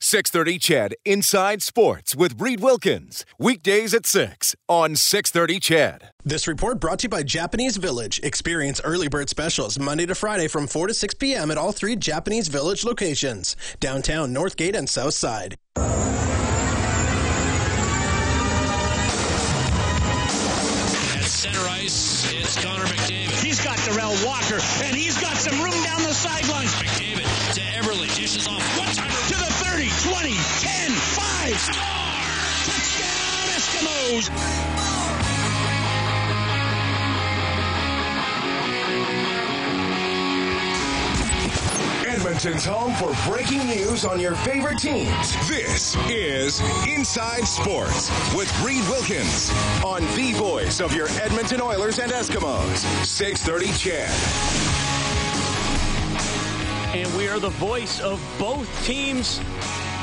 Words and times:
630 0.00 0.58
CHED 0.58 0.94
Inside 1.04 1.62
Sports 1.62 2.14
with 2.14 2.40
Reed 2.40 2.60
Wilkins. 2.60 3.24
Weekdays 3.38 3.94
at 3.94 4.06
6 4.06 4.54
on 4.68 4.96
630 4.96 5.60
CHED. 5.60 6.10
This 6.24 6.46
report 6.46 6.80
brought 6.80 7.00
to 7.00 7.04
you 7.04 7.08
by 7.08 7.22
Japanese 7.22 7.76
Village. 7.76 8.20
Experience 8.22 8.80
early 8.84 9.08
bird 9.08 9.28
specials 9.28 9.78
Monday 9.78 10.06
to 10.06 10.14
Friday 10.14 10.48
from 10.48 10.66
4 10.66 10.88
to 10.88 10.94
6 10.94 11.14
p.m. 11.14 11.50
at 11.50 11.58
all 11.58 11.72
three 11.72 11.96
Japanese 11.96 12.48
Village 12.48 12.84
locations 12.84 13.56
downtown, 13.80 14.34
Northgate, 14.34 14.76
and 14.76 14.88
South 14.88 15.14
Side. 15.14 15.56
Eskimos. 34.16 34.30
Edmonton's 42.06 42.64
home 42.64 42.92
for 42.94 43.30
breaking 43.30 43.66
news 43.66 44.04
on 44.04 44.20
your 44.20 44.34
favorite 44.36 44.78
teams. 44.78 45.48
This 45.48 45.96
is 46.08 46.60
Inside 46.88 47.46
Sports 47.46 48.10
with 48.34 48.50
Reed 48.62 48.82
Wilkins 48.88 49.50
on 49.84 50.02
the 50.16 50.32
voice 50.34 50.80
of 50.80 50.94
your 50.94 51.08
Edmonton 51.20 51.60
Oilers 51.60 51.98
and 51.98 52.10
Eskimos. 52.12 52.78
630 53.04 53.72
CHED. 53.72 54.10
And 56.94 57.14
we 57.16 57.28
are 57.28 57.38
the 57.38 57.50
voice 57.50 58.00
of 58.00 58.20
both 58.38 58.84
teams. 58.84 59.40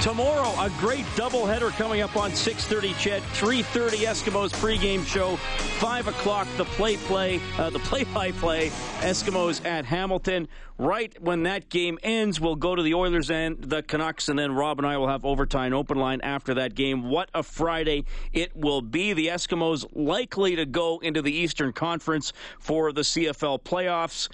Tomorrow, 0.03 0.51
a 0.61 0.69
great 0.81 1.05
doubleheader 1.15 1.71
coming 1.77 2.01
up 2.01 2.17
on 2.17 2.31
6:30. 2.31 2.93
CHED, 2.99 3.23
3:30 3.35 3.99
Eskimos 3.99 4.51
pregame 4.51 5.05
show, 5.05 5.37
five 5.79 6.09
o'clock 6.09 6.45
the 6.57 6.65
play 6.65 6.97
play, 6.97 7.39
uh, 7.57 7.69
the 7.69 7.79
play-by-play 7.79 8.67
Eskimos 8.99 9.65
at 9.65 9.85
Hamilton. 9.85 10.49
Right 10.77 11.15
when 11.21 11.43
that 11.43 11.69
game 11.69 11.97
ends, 12.03 12.41
we'll 12.41 12.57
go 12.57 12.75
to 12.75 12.83
the 12.83 12.93
Oilers 12.93 13.31
and 13.31 13.57
the 13.61 13.81
Canucks, 13.81 14.27
and 14.27 14.37
then 14.37 14.51
Rob 14.51 14.77
and 14.77 14.85
I 14.85 14.97
will 14.97 15.07
have 15.07 15.23
overtime 15.23 15.71
open 15.73 15.97
line 15.97 16.19
after 16.19 16.53
that 16.55 16.75
game. 16.75 17.09
What 17.09 17.29
a 17.33 17.41
Friday 17.41 18.03
it 18.33 18.53
will 18.57 18.81
be! 18.81 19.13
The 19.13 19.27
Eskimos 19.27 19.85
likely 19.93 20.57
to 20.57 20.65
go 20.65 20.99
into 20.99 21.21
the 21.21 21.31
Eastern 21.31 21.71
Conference 21.71 22.33
for 22.59 22.91
the 22.91 23.05
CFL 23.05 23.59
playoffs 23.59 24.27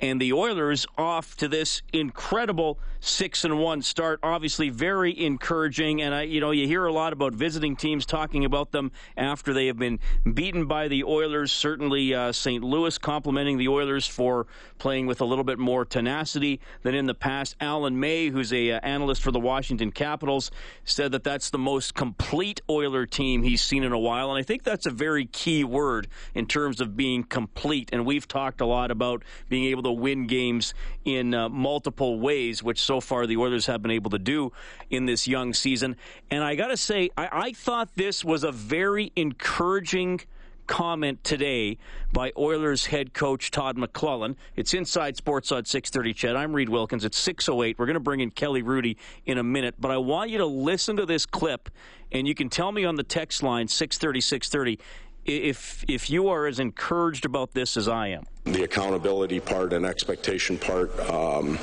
and 0.00 0.18
the 0.18 0.32
Oilers 0.32 0.86
off 0.96 1.36
to 1.36 1.48
this 1.48 1.82
incredible 1.92 2.78
six 3.02 3.44
and 3.44 3.58
one 3.58 3.82
start. 3.82 4.20
Obviously, 4.22 4.70
very 4.70 5.18
encouraging. 5.18 6.00
And 6.00 6.14
I, 6.14 6.22
you 6.22 6.40
know, 6.40 6.52
you 6.52 6.66
hear 6.66 6.86
a 6.86 6.92
lot 6.92 7.12
about 7.12 7.34
visiting 7.34 7.74
teams 7.74 8.06
talking 8.06 8.44
about 8.44 8.70
them 8.70 8.92
after 9.16 9.52
they 9.52 9.66
have 9.66 9.76
been 9.76 9.98
beaten 10.32 10.66
by 10.66 10.88
the 10.88 11.02
Oilers. 11.04 11.50
Certainly, 11.50 12.14
uh, 12.14 12.32
St. 12.32 12.62
Louis 12.62 12.96
complimenting 12.98 13.58
the 13.58 13.68
Oilers 13.68 14.06
for 14.06 14.46
playing 14.78 15.06
with 15.06 15.20
a 15.20 15.24
little 15.24 15.44
bit 15.44 15.58
more 15.58 15.84
tenacity 15.84 16.60
than 16.82 16.94
in 16.94 17.06
the 17.06 17.14
past. 17.14 17.56
Alan 17.60 17.98
May, 17.98 18.28
who's 18.28 18.52
a 18.52 18.72
uh, 18.72 18.80
analyst 18.82 19.22
for 19.22 19.32
the 19.32 19.40
Washington 19.40 19.90
Capitals, 19.90 20.52
said 20.84 21.12
that 21.12 21.24
that's 21.24 21.50
the 21.50 21.58
most 21.58 21.94
complete 21.94 22.60
Oiler 22.70 23.04
team 23.04 23.42
he's 23.42 23.62
seen 23.62 23.82
in 23.82 23.92
a 23.92 23.98
while. 23.98 24.30
And 24.30 24.38
I 24.38 24.44
think 24.44 24.62
that's 24.62 24.86
a 24.86 24.90
very 24.90 25.26
key 25.26 25.64
word 25.64 26.06
in 26.34 26.46
terms 26.46 26.80
of 26.80 26.96
being 26.96 27.24
complete. 27.24 27.90
And 27.92 28.06
we've 28.06 28.28
talked 28.28 28.60
a 28.60 28.66
lot 28.66 28.92
about 28.92 29.24
being 29.48 29.64
able 29.64 29.82
to 29.82 29.92
win 29.92 30.28
games 30.28 30.72
in 31.04 31.34
uh, 31.34 31.48
multiple 31.48 32.20
ways, 32.20 32.62
which 32.62 32.80
so 32.92 33.00
far 33.00 33.26
the 33.26 33.38
Oilers 33.38 33.64
have 33.64 33.80
been 33.80 33.90
able 33.90 34.10
to 34.10 34.18
do 34.18 34.52
in 34.90 35.06
this 35.06 35.26
young 35.26 35.54
season. 35.54 35.96
And 36.30 36.44
I 36.44 36.56
got 36.56 36.66
to 36.66 36.76
say, 36.76 37.08
I-, 37.16 37.28
I 37.32 37.52
thought 37.52 37.88
this 37.94 38.22
was 38.22 38.44
a 38.44 38.52
very 38.52 39.10
encouraging 39.16 40.20
comment 40.66 41.24
today 41.24 41.78
by 42.12 42.32
Oilers 42.36 42.84
head 42.84 43.14
coach 43.14 43.50
Todd 43.50 43.78
McLellan. 43.78 44.36
It's 44.56 44.74
Inside 44.74 45.16
Sports 45.16 45.50
on 45.52 45.64
630 45.64 46.12
CHED. 46.12 46.36
I'm 46.36 46.52
Reed 46.52 46.68
Wilkins. 46.68 47.06
It's 47.06 47.18
608. 47.18 47.78
We're 47.78 47.86
going 47.86 47.94
to 47.94 48.00
bring 48.00 48.20
in 48.20 48.30
Kelly 48.30 48.62
Hrudey 48.62 48.96
in 49.24 49.38
a 49.38 49.42
minute, 49.42 49.76
but 49.78 49.90
I 49.90 49.96
want 49.96 50.28
you 50.28 50.36
to 50.38 50.46
listen 50.46 50.96
to 50.96 51.06
this 51.06 51.24
clip 51.24 51.70
and 52.12 52.28
you 52.28 52.34
can 52.34 52.50
tell 52.50 52.72
me 52.72 52.84
on 52.84 52.96
the 52.96 53.02
text 53.02 53.42
line 53.42 53.68
630 53.68 54.20
630 54.20 54.78
if 55.24 55.84
if 55.88 56.10
you 56.10 56.28
are 56.28 56.46
as 56.46 56.58
encouraged 56.58 57.24
about 57.24 57.54
this 57.54 57.78
as 57.78 57.88
I 57.88 58.08
am. 58.08 58.24
The 58.44 58.64
accountability 58.64 59.40
part 59.40 59.72
and 59.72 59.86
expectation 59.86 60.58
part. 60.58 60.98
Um, 61.08 61.58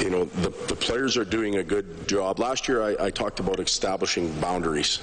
you 0.00 0.10
know, 0.10 0.24
the, 0.24 0.50
the 0.68 0.76
players 0.76 1.16
are 1.16 1.24
doing 1.24 1.56
a 1.56 1.62
good 1.62 2.06
job. 2.08 2.38
Last 2.38 2.68
year, 2.68 2.82
I, 2.82 3.06
I 3.06 3.10
talked 3.10 3.40
about 3.40 3.60
establishing 3.60 4.32
boundaries. 4.40 5.00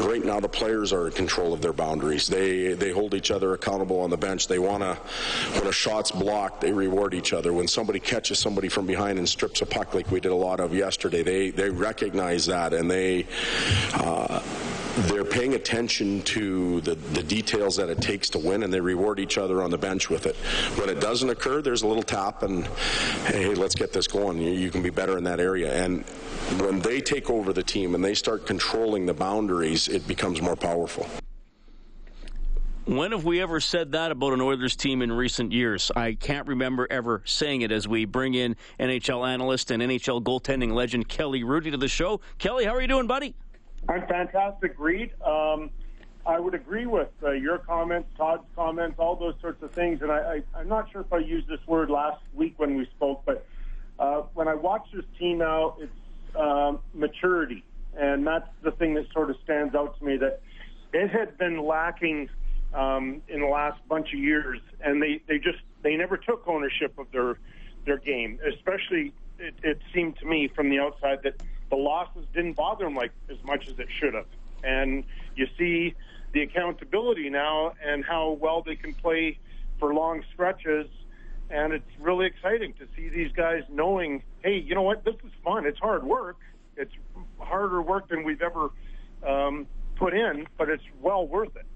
Right 0.00 0.24
now, 0.24 0.40
the 0.40 0.48
players 0.48 0.92
are 0.92 1.06
in 1.06 1.12
control 1.12 1.52
of 1.52 1.60
their 1.60 1.72
boundaries. 1.72 2.26
They 2.26 2.74
they 2.74 2.90
hold 2.90 3.14
each 3.14 3.30
other 3.30 3.54
accountable 3.54 4.00
on 4.00 4.10
the 4.10 4.16
bench. 4.16 4.48
They 4.48 4.58
want 4.58 4.82
to, 4.82 4.94
when 5.58 5.66
a 5.66 5.72
shot's 5.72 6.10
blocked, 6.10 6.60
they 6.60 6.72
reward 6.72 7.14
each 7.14 7.32
other. 7.32 7.52
When 7.52 7.68
somebody 7.68 8.00
catches 8.00 8.38
somebody 8.38 8.68
from 8.68 8.86
behind 8.86 9.18
and 9.18 9.28
strips 9.28 9.62
a 9.62 9.66
puck, 9.66 9.94
like 9.94 10.10
we 10.10 10.20
did 10.20 10.32
a 10.32 10.36
lot 10.36 10.60
of 10.60 10.74
yesterday, 10.74 11.22
they 11.22 11.50
they 11.50 11.70
recognize 11.70 12.46
that 12.46 12.72
and 12.72 12.90
they. 12.90 13.26
Uh, 13.94 14.42
they're 15.02 15.24
paying 15.24 15.54
attention 15.54 16.22
to 16.22 16.80
the, 16.82 16.94
the 16.94 17.22
details 17.22 17.76
that 17.76 17.88
it 17.88 18.00
takes 18.00 18.28
to 18.30 18.38
win, 18.38 18.62
and 18.62 18.72
they 18.72 18.80
reward 18.80 19.18
each 19.18 19.38
other 19.38 19.62
on 19.62 19.70
the 19.70 19.78
bench 19.78 20.10
with 20.10 20.26
it. 20.26 20.36
When 20.78 20.88
it 20.88 21.00
doesn't 21.00 21.28
occur, 21.28 21.62
there's 21.62 21.82
a 21.82 21.86
little 21.86 22.02
tap, 22.02 22.42
and 22.42 22.66
hey, 23.26 23.54
let's 23.54 23.74
get 23.74 23.92
this 23.92 24.06
going. 24.06 24.38
You, 24.38 24.50
you 24.50 24.70
can 24.70 24.82
be 24.82 24.90
better 24.90 25.18
in 25.18 25.24
that 25.24 25.40
area. 25.40 25.72
And 25.72 26.04
when 26.58 26.80
they 26.80 27.00
take 27.00 27.30
over 27.30 27.52
the 27.52 27.62
team 27.62 27.94
and 27.94 28.04
they 28.04 28.14
start 28.14 28.46
controlling 28.46 29.06
the 29.06 29.14
boundaries, 29.14 29.88
it 29.88 30.06
becomes 30.06 30.42
more 30.42 30.56
powerful. 30.56 31.06
When 32.86 33.12
have 33.12 33.24
we 33.24 33.40
ever 33.40 33.60
said 33.60 33.92
that 33.92 34.10
about 34.10 34.32
an 34.32 34.40
Oilers 34.40 34.74
team 34.74 35.00
in 35.00 35.12
recent 35.12 35.52
years? 35.52 35.92
I 35.94 36.14
can't 36.14 36.48
remember 36.48 36.88
ever 36.90 37.22
saying 37.24 37.60
it 37.62 37.70
as 37.70 37.86
we 37.86 38.04
bring 38.04 38.34
in 38.34 38.56
NHL 38.80 39.28
analyst 39.28 39.70
and 39.70 39.82
NHL 39.82 40.24
goaltending 40.24 40.72
legend 40.72 41.08
Kelly 41.08 41.42
Hrudey 41.42 41.70
to 41.70 41.76
the 41.76 41.88
show. 41.88 42.20
Kelly, 42.38 42.64
how 42.64 42.74
are 42.74 42.80
you 42.80 42.88
doing, 42.88 43.06
buddy? 43.06 43.36
I'm 43.88 44.06
fantastic, 44.06 44.74
Reed. 44.78 45.12
Um, 45.24 45.70
I 46.26 46.38
would 46.38 46.54
agree 46.54 46.86
with 46.86 47.08
uh, 47.22 47.30
your 47.30 47.58
comments, 47.58 48.08
Todd's 48.16 48.44
comments, 48.54 48.96
all 48.98 49.16
those 49.16 49.34
sorts 49.40 49.62
of 49.62 49.72
things. 49.72 50.02
And 50.02 50.12
I, 50.12 50.42
I, 50.54 50.58
I'm 50.58 50.68
not 50.68 50.90
sure 50.92 51.00
if 51.00 51.12
I 51.12 51.18
used 51.18 51.48
this 51.48 51.60
word 51.66 51.90
last 51.90 52.22
week 52.34 52.54
when 52.58 52.76
we 52.76 52.84
spoke, 52.96 53.22
but 53.24 53.46
uh, 53.98 54.22
when 54.34 54.46
I 54.48 54.54
watch 54.54 54.86
this 54.92 55.04
team 55.18 55.38
now, 55.38 55.76
it's 55.78 55.92
um, 56.36 56.80
maturity. 56.94 57.64
And 57.96 58.26
that's 58.26 58.48
the 58.62 58.70
thing 58.72 58.94
that 58.94 59.10
sort 59.12 59.30
of 59.30 59.36
stands 59.42 59.74
out 59.74 59.98
to 59.98 60.04
me 60.04 60.16
that 60.18 60.42
it 60.92 61.08
had 61.08 61.36
been 61.38 61.64
lacking 61.64 62.28
um, 62.74 63.22
in 63.28 63.40
the 63.40 63.46
last 63.46 63.80
bunch 63.88 64.12
of 64.12 64.18
years. 64.18 64.60
And 64.80 65.02
they, 65.02 65.22
they 65.26 65.38
just, 65.38 65.58
they 65.82 65.96
never 65.96 66.16
took 66.16 66.46
ownership 66.46 66.98
of 66.98 67.10
their, 67.12 67.38
their 67.86 67.98
game, 67.98 68.38
especially 68.46 69.12
it, 69.38 69.54
it 69.62 69.80
seemed 69.92 70.18
to 70.18 70.26
me 70.26 70.48
from 70.48 70.68
the 70.68 70.78
outside 70.78 71.20
that 71.24 71.42
the 71.70 71.76
losses 71.76 72.24
didn't 72.34 72.54
bother 72.54 72.84
them 72.84 72.94
like 72.94 73.12
as 73.30 73.42
much 73.44 73.68
as 73.68 73.78
it 73.78 73.88
should 73.98 74.14
have. 74.14 74.26
And 74.62 75.04
you 75.36 75.46
see 75.56 75.94
the 76.32 76.42
accountability 76.42 77.30
now 77.30 77.72
and 77.84 78.04
how 78.04 78.32
well 78.40 78.62
they 78.62 78.76
can 78.76 78.94
play 78.94 79.38
for 79.78 79.94
long 79.94 80.22
stretches. 80.32 80.86
And 81.48 81.72
it's 81.72 81.90
really 81.98 82.26
exciting 82.26 82.74
to 82.74 82.86
see 82.94 83.08
these 83.08 83.32
guys 83.32 83.62
knowing, 83.68 84.22
hey, 84.42 84.58
you 84.58 84.74
know 84.74 84.82
what, 84.82 85.04
this 85.04 85.16
is 85.24 85.32
fun. 85.44 85.66
It's 85.66 85.78
hard 85.78 86.04
work. 86.04 86.36
It's 86.76 86.92
harder 87.38 87.82
work 87.82 88.08
than 88.08 88.22
we've 88.22 88.42
ever 88.42 88.70
um, 89.26 89.66
put 89.96 90.14
in, 90.14 90.46
but 90.56 90.68
it's 90.68 90.84
well 91.00 91.26
worth 91.26 91.56
it. 91.56 91.66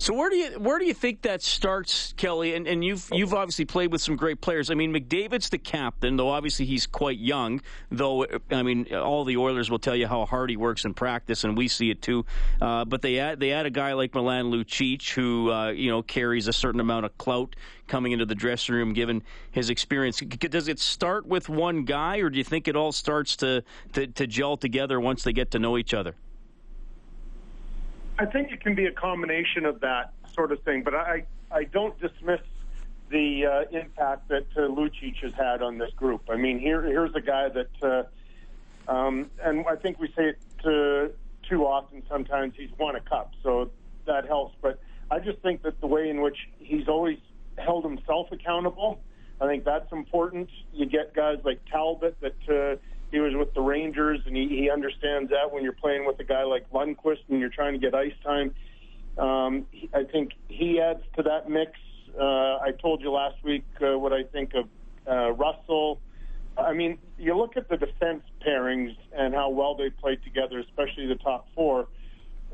So 0.00 0.14
where 0.14 0.30
do 0.30 0.36
you 0.36 0.50
where 0.60 0.78
do 0.78 0.84
you 0.84 0.94
think 0.94 1.22
that 1.22 1.42
starts, 1.42 2.14
Kelly? 2.16 2.54
And, 2.54 2.68
and 2.68 2.84
you've 2.84 3.08
you've 3.12 3.34
obviously 3.34 3.64
played 3.64 3.90
with 3.90 4.00
some 4.00 4.14
great 4.14 4.40
players. 4.40 4.70
I 4.70 4.74
mean, 4.74 4.92
McDavid's 4.94 5.48
the 5.48 5.58
captain, 5.58 6.16
though 6.16 6.28
obviously 6.28 6.66
he's 6.66 6.86
quite 6.86 7.18
young. 7.18 7.60
Though 7.90 8.24
I 8.50 8.62
mean, 8.62 8.94
all 8.94 9.24
the 9.24 9.36
Oilers 9.36 9.70
will 9.70 9.80
tell 9.80 9.96
you 9.96 10.06
how 10.06 10.24
hard 10.24 10.50
he 10.50 10.56
works 10.56 10.84
in 10.84 10.94
practice, 10.94 11.42
and 11.42 11.56
we 11.56 11.66
see 11.66 11.90
it 11.90 12.00
too. 12.00 12.24
Uh, 12.62 12.84
but 12.84 13.02
they 13.02 13.18
add 13.18 13.40
they 13.40 13.50
add 13.50 13.66
a 13.66 13.70
guy 13.70 13.94
like 13.94 14.14
Milan 14.14 14.52
Lucic, 14.52 15.10
who 15.10 15.50
uh, 15.50 15.70
you 15.70 15.90
know 15.90 16.02
carries 16.02 16.46
a 16.46 16.52
certain 16.52 16.80
amount 16.80 17.04
of 17.04 17.18
clout 17.18 17.56
coming 17.88 18.12
into 18.12 18.26
the 18.26 18.36
dressing 18.36 18.76
room, 18.76 18.92
given 18.92 19.22
his 19.50 19.68
experience. 19.68 20.20
Does 20.20 20.68
it 20.68 20.78
start 20.78 21.26
with 21.26 21.48
one 21.48 21.84
guy, 21.84 22.18
or 22.18 22.30
do 22.30 22.38
you 22.38 22.44
think 22.44 22.68
it 22.68 22.76
all 22.76 22.92
starts 22.92 23.36
to, 23.36 23.64
to, 23.94 24.06
to 24.06 24.26
gel 24.26 24.56
together 24.56 25.00
once 25.00 25.24
they 25.24 25.32
get 25.32 25.50
to 25.52 25.58
know 25.58 25.76
each 25.76 25.94
other? 25.94 26.14
I 28.18 28.26
think 28.26 28.50
it 28.50 28.60
can 28.60 28.74
be 28.74 28.86
a 28.86 28.92
combination 28.92 29.64
of 29.64 29.80
that 29.80 30.12
sort 30.34 30.50
of 30.50 30.60
thing, 30.62 30.82
but 30.82 30.94
I 30.94 31.24
I 31.50 31.64
don't 31.64 31.98
dismiss 32.00 32.40
the 33.10 33.46
uh, 33.46 33.78
impact 33.78 34.28
that 34.28 34.46
uh, 34.56 34.62
Lucic 34.62 35.16
has 35.22 35.32
had 35.34 35.62
on 35.62 35.78
this 35.78 35.90
group. 35.94 36.22
I 36.28 36.36
mean, 36.36 36.58
here 36.58 36.82
here's 36.82 37.14
a 37.14 37.20
guy 37.20 37.48
that, 37.48 37.70
uh, 38.88 38.92
um, 38.92 39.30
and 39.42 39.64
I 39.66 39.76
think 39.76 39.98
we 40.00 40.08
say 40.08 40.30
it 40.30 40.38
to, 40.64 41.12
too 41.48 41.64
often. 41.64 42.02
Sometimes 42.08 42.54
he's 42.56 42.70
won 42.76 42.96
a 42.96 43.00
cup, 43.00 43.32
so 43.42 43.70
that 44.06 44.26
helps. 44.26 44.56
But 44.60 44.80
I 45.10 45.20
just 45.20 45.38
think 45.38 45.62
that 45.62 45.80
the 45.80 45.86
way 45.86 46.10
in 46.10 46.20
which 46.20 46.38
he's 46.58 46.88
always 46.88 47.18
held 47.56 47.84
himself 47.84 48.32
accountable, 48.32 49.00
I 49.40 49.46
think 49.46 49.64
that's 49.64 49.90
important. 49.92 50.50
You 50.72 50.86
get 50.86 51.14
guys 51.14 51.38
like 51.44 51.60
Talbot 51.70 52.16
that. 52.20 52.48
Uh, 52.48 52.80
he 53.10 53.20
was 53.20 53.32
with 53.34 53.54
the 53.54 53.60
Rangers, 53.60 54.20
and 54.26 54.36
he, 54.36 54.48
he 54.48 54.70
understands 54.70 55.30
that 55.30 55.52
when 55.52 55.62
you're 55.62 55.72
playing 55.72 56.06
with 56.06 56.18
a 56.20 56.24
guy 56.24 56.42
like 56.44 56.70
Lundqvist 56.70 57.20
and 57.28 57.40
you're 57.40 57.48
trying 57.48 57.72
to 57.72 57.78
get 57.78 57.94
ice 57.94 58.12
time. 58.24 58.54
Um, 59.16 59.66
he, 59.70 59.88
I 59.94 60.04
think 60.04 60.32
he 60.48 60.80
adds 60.80 61.02
to 61.16 61.22
that 61.22 61.48
mix. 61.48 61.72
Uh, 62.18 62.58
I 62.58 62.72
told 62.80 63.00
you 63.00 63.10
last 63.10 63.42
week 63.42 63.64
uh, 63.80 63.98
what 63.98 64.12
I 64.12 64.24
think 64.24 64.52
of 64.54 64.68
uh, 65.10 65.32
Russell. 65.32 66.00
I 66.56 66.72
mean, 66.72 66.98
you 67.18 67.36
look 67.36 67.56
at 67.56 67.68
the 67.68 67.76
defense 67.76 68.22
pairings 68.46 68.96
and 69.16 69.34
how 69.34 69.50
well 69.50 69.74
they 69.74 69.90
played 69.90 70.22
together, 70.24 70.58
especially 70.58 71.06
the 71.06 71.16
top 71.16 71.48
four. 71.54 71.88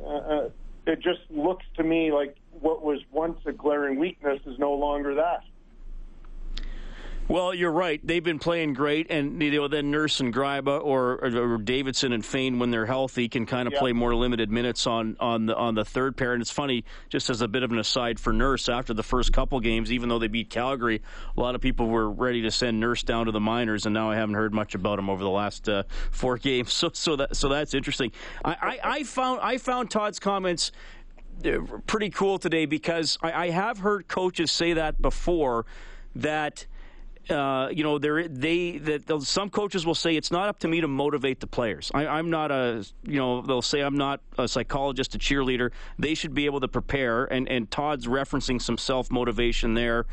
Uh, 0.02 0.08
uh 0.08 0.48
it 0.86 1.00
just 1.00 1.20
looks 1.30 1.64
to 1.76 1.82
me 1.82 2.12
like 2.12 2.36
what 2.60 2.84
was 2.84 3.00
once 3.10 3.38
a 3.46 3.52
glaring 3.52 3.98
weakness 3.98 4.40
is 4.44 4.58
no 4.58 4.72
longer 4.72 5.14
that. 5.14 5.42
Well, 7.26 7.54
you're 7.54 7.72
right. 7.72 8.06
They've 8.06 8.22
been 8.22 8.38
playing 8.38 8.74
great, 8.74 9.06
and 9.10 9.42
you 9.42 9.50
know 9.52 9.66
then 9.66 9.90
Nurse 9.90 10.20
and 10.20 10.32
Gryba 10.32 10.84
or, 10.84 11.24
or, 11.24 11.56
Davidson 11.56 12.12
and 12.12 12.24
Fayne, 12.24 12.58
when 12.58 12.70
they're 12.70 12.84
healthy, 12.84 13.30
can 13.30 13.46
kind 13.46 13.66
of 13.66 13.72
play 13.74 13.92
more 13.92 14.14
limited 14.14 14.50
minutes 14.50 14.86
on 14.86 15.16
on 15.18 15.46
the 15.46 15.56
on 15.56 15.74
the 15.74 15.86
third 15.86 16.18
pair. 16.18 16.34
And 16.34 16.42
it's 16.42 16.50
funny, 16.50 16.84
just 17.08 17.30
as 17.30 17.40
a 17.40 17.48
bit 17.48 17.62
of 17.62 17.72
an 17.72 17.78
aside 17.78 18.20
for 18.20 18.34
Nurse, 18.34 18.68
after 18.68 18.92
the 18.92 19.02
first 19.02 19.32
couple 19.32 19.58
games, 19.60 19.90
even 19.90 20.10
though 20.10 20.18
they 20.18 20.28
beat 20.28 20.50
Calgary, 20.50 21.00
a 21.34 21.40
lot 21.40 21.54
of 21.54 21.62
people 21.62 21.86
were 21.86 22.10
ready 22.10 22.42
to 22.42 22.50
send 22.50 22.78
Nurse 22.78 23.02
down 23.02 23.24
to 23.24 23.32
the 23.32 23.40
minors, 23.40 23.86
and 23.86 23.94
now 23.94 24.10
I 24.10 24.16
haven't 24.16 24.34
heard 24.34 24.52
much 24.52 24.74
about 24.74 24.98
him 24.98 25.08
over 25.08 25.24
the 25.24 25.30
last 25.30 25.66
uh, 25.66 25.84
four 26.10 26.36
games. 26.38 26.74
So 26.74 26.90
so 26.92 27.16
that 27.16 27.36
so 27.36 27.48
that's 27.48 27.72
interesting. 27.72 28.12
I, 28.44 28.50
I, 28.52 28.78
I 28.96 29.02
found 29.04 29.40
I 29.40 29.56
found 29.56 29.90
Todd's 29.90 30.18
comments 30.18 30.72
uh, 31.46 31.60
pretty 31.86 32.10
cool 32.10 32.38
today 32.38 32.66
because 32.66 33.16
I, 33.22 33.46
I 33.46 33.50
have 33.50 33.78
heard 33.78 34.08
coaches 34.08 34.52
say 34.52 34.74
that 34.74 35.00
before 35.00 35.64
that 36.14 36.66
uh, 37.30 37.68
you 37.72 37.82
know, 37.82 37.98
they 37.98 38.28
they 38.28 38.78
that 38.78 39.22
some 39.22 39.50
coaches 39.50 39.86
will 39.86 39.94
say 39.94 40.16
it's 40.16 40.30
not 40.30 40.48
up 40.48 40.58
to 40.60 40.68
me 40.68 40.80
to 40.80 40.88
motivate 40.88 41.40
the 41.40 41.46
players. 41.46 41.90
I, 41.94 42.06
I'm 42.06 42.30
not 42.30 42.50
a 42.50 42.84
you 43.02 43.18
know 43.18 43.42
they'll 43.42 43.62
say 43.62 43.80
I'm 43.80 43.96
not 43.96 44.20
a 44.38 44.46
psychologist, 44.46 45.14
a 45.14 45.18
cheerleader. 45.18 45.70
They 45.98 46.14
should 46.14 46.34
be 46.34 46.46
able 46.46 46.60
to 46.60 46.68
prepare. 46.68 47.24
And 47.24 47.48
and 47.48 47.70
Todd's 47.70 48.06
referencing 48.06 48.60
some 48.60 48.78
self 48.78 49.10
motivation 49.10 49.74
there. 49.74 50.06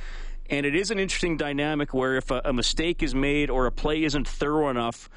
And 0.50 0.66
it 0.66 0.75
is 0.75 0.92
an 0.92 1.00
interesting 1.00 1.38
dynamic 1.38 1.94
where 1.94 2.18
if 2.18 2.30
a, 2.30 2.42
a 2.46 2.54
mistake 2.54 3.04
is 3.04 3.16
made 3.16 3.50
or 3.50 3.68
a 3.68 3.72
play 3.72 4.04
isn't 4.04 4.28
thorough 4.28 4.69
enough, 4.69 5.10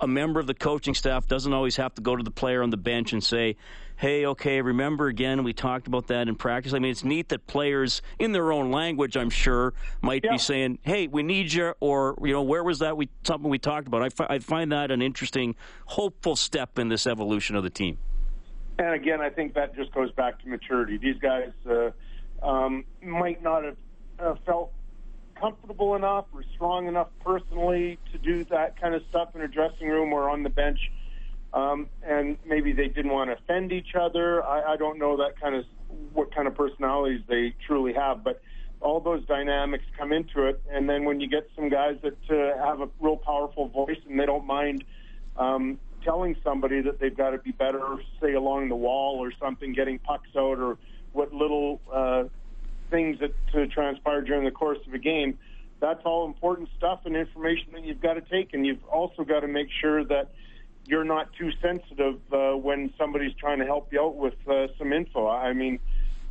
a 0.00 0.06
member 0.06 0.40
of 0.40 0.46
the 0.46 0.54
coaching 0.54 0.94
staff 0.94 1.26
doesn't 1.26 1.52
always 1.52 1.76
have 1.76 1.94
to 1.94 2.02
go 2.02 2.14
to 2.14 2.22
the 2.22 2.30
player 2.30 2.62
on 2.62 2.70
the 2.70 2.76
bench 2.76 3.12
and 3.12 3.24
say, 3.24 3.56
hey, 3.96 4.26
okay, 4.26 4.60
remember 4.60 5.08
again, 5.08 5.42
we 5.42 5.52
talked 5.52 5.86
about 5.86 6.06
that 6.08 6.28
in 6.28 6.36
practice. 6.36 6.72
I 6.74 6.78
mean, 6.78 6.90
it's 6.90 7.04
neat 7.04 7.30
that 7.30 7.46
players, 7.46 8.02
in 8.18 8.32
their 8.32 8.52
own 8.52 8.70
language, 8.70 9.16
I'm 9.16 9.30
sure, 9.30 9.74
might 10.02 10.22
yeah. 10.24 10.32
be 10.32 10.38
saying, 10.38 10.78
hey, 10.82 11.06
we 11.06 11.22
need 11.22 11.52
you, 11.52 11.74
or, 11.80 12.16
you 12.22 12.32
know, 12.32 12.42
where 12.42 12.62
was 12.62 12.78
that 12.80 12.96
we, 12.96 13.08
something 13.24 13.50
we 13.50 13.58
talked 13.58 13.86
about? 13.88 14.02
I, 14.02 14.10
fi- 14.10 14.26
I 14.28 14.38
find 14.38 14.70
that 14.72 14.90
an 14.90 15.02
interesting, 15.02 15.56
hopeful 15.86 16.36
step 16.36 16.78
in 16.78 16.88
this 16.88 17.06
evolution 17.06 17.56
of 17.56 17.62
the 17.62 17.70
team. 17.70 17.98
And 18.78 18.94
again, 18.94 19.22
I 19.22 19.30
think 19.30 19.54
that 19.54 19.74
just 19.74 19.92
goes 19.92 20.12
back 20.12 20.38
to 20.42 20.48
maturity. 20.48 20.98
These 20.98 21.18
guys 21.18 21.52
uh, 21.68 21.90
um, 22.46 22.84
might 23.02 23.42
not 23.42 23.64
have 23.64 23.76
uh, 24.18 24.34
felt 24.44 24.72
comfortable 25.40 25.96
enough 25.96 26.26
or 26.34 26.44
strong 26.54 26.86
enough 26.86 27.08
personally 27.24 27.98
to 28.12 28.18
do 28.18 28.44
that 28.44 28.78
kind 28.80 28.94
of 28.94 29.02
stuff 29.08 29.34
in 29.34 29.40
a 29.40 29.48
dressing 29.48 29.88
room 29.88 30.12
or 30.12 30.28
on 30.28 30.42
the 30.42 30.50
bench 30.50 30.78
um, 31.52 31.88
and 32.02 32.36
maybe 32.46 32.72
they 32.72 32.88
didn't 32.88 33.12
want 33.12 33.30
to 33.30 33.36
offend 33.36 33.72
each 33.72 33.94
other. 33.98 34.44
I, 34.44 34.72
I 34.74 34.76
don't 34.76 34.98
know 34.98 35.16
that 35.18 35.40
kind 35.40 35.54
of 35.54 35.64
what 36.12 36.34
kind 36.34 36.46
of 36.48 36.54
personalities 36.54 37.20
they 37.28 37.54
truly 37.66 37.94
have, 37.94 38.24
but 38.24 38.42
all 38.80 39.00
those 39.00 39.24
dynamics 39.26 39.84
come 39.98 40.12
into 40.12 40.46
it. 40.46 40.60
And 40.70 40.88
then 40.88 41.04
when 41.04 41.20
you 41.20 41.28
get 41.28 41.48
some 41.56 41.68
guys 41.68 41.96
that 42.02 42.18
uh, 42.30 42.64
have 42.64 42.80
a 42.80 42.88
real 43.00 43.16
powerful 43.16 43.68
voice 43.68 43.98
and 44.08 44.18
they 44.18 44.26
don't 44.26 44.46
mind 44.46 44.84
um, 45.36 45.78
telling 46.04 46.36
somebody 46.44 46.82
that 46.82 47.00
they've 47.00 47.16
got 47.16 47.30
to 47.30 47.38
be 47.38 47.52
better, 47.52 47.96
say 48.20 48.34
along 48.34 48.68
the 48.68 48.76
wall 48.76 49.18
or 49.18 49.32
something, 49.40 49.72
getting 49.72 49.98
pucks 49.98 50.28
out 50.36 50.58
or 50.58 50.78
what 51.12 51.32
little 51.32 51.80
uh, 51.92 52.24
things 52.90 53.18
that 53.20 53.34
uh, 53.54 53.66
transpire 53.72 54.20
during 54.22 54.44
the 54.44 54.50
course 54.50 54.78
of 54.86 54.94
a 54.94 54.98
game. 54.98 55.38
That's 55.80 56.00
all 56.04 56.26
important 56.26 56.68
stuff 56.76 57.00
and 57.04 57.16
information 57.16 57.72
that 57.72 57.84
you've 57.84 58.00
got 58.00 58.14
to 58.14 58.22
take, 58.22 58.54
and 58.54 58.64
you've 58.66 58.84
also 58.84 59.24
got 59.24 59.40
to 59.40 59.48
make 59.48 59.68
sure 59.80 60.04
that 60.04 60.30
you're 60.86 61.04
not 61.04 61.32
too 61.32 61.50
sensitive 61.60 62.20
uh, 62.32 62.52
when 62.56 62.92
somebody's 62.96 63.34
trying 63.34 63.58
to 63.58 63.64
help 63.64 63.92
you 63.92 64.00
out 64.00 64.16
with 64.16 64.34
uh, 64.48 64.68
some 64.78 64.92
info. 64.92 65.28
I 65.28 65.52
mean, 65.52 65.78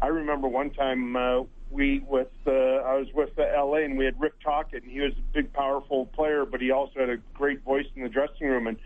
I 0.01 0.07
remember 0.07 0.47
one 0.47 0.69
time 0.71 1.15
uh, 1.15 1.43
we 1.69 1.99
with 2.07 2.29
uh, 2.47 2.51
I 2.51 2.97
was 2.97 3.07
with 3.13 3.35
the 3.35 3.43
LA 3.43 3.79
and 3.79 3.97
we 3.97 4.05
had 4.05 4.19
Rick 4.19 4.33
Tocchet 4.43 4.83
and 4.83 4.91
he 4.91 5.01
was 5.01 5.13
a 5.13 5.33
big, 5.33 5.51
powerful 5.53 6.05
player, 6.07 6.45
but 6.45 6.61
he 6.61 6.71
also 6.71 6.99
had 6.99 7.09
a 7.09 7.17
great 7.33 7.63
voice 7.63 7.85
in 7.95 8.03
the 8.03 8.09
dressing 8.09 8.47
room 8.47 8.67
and. 8.67 8.77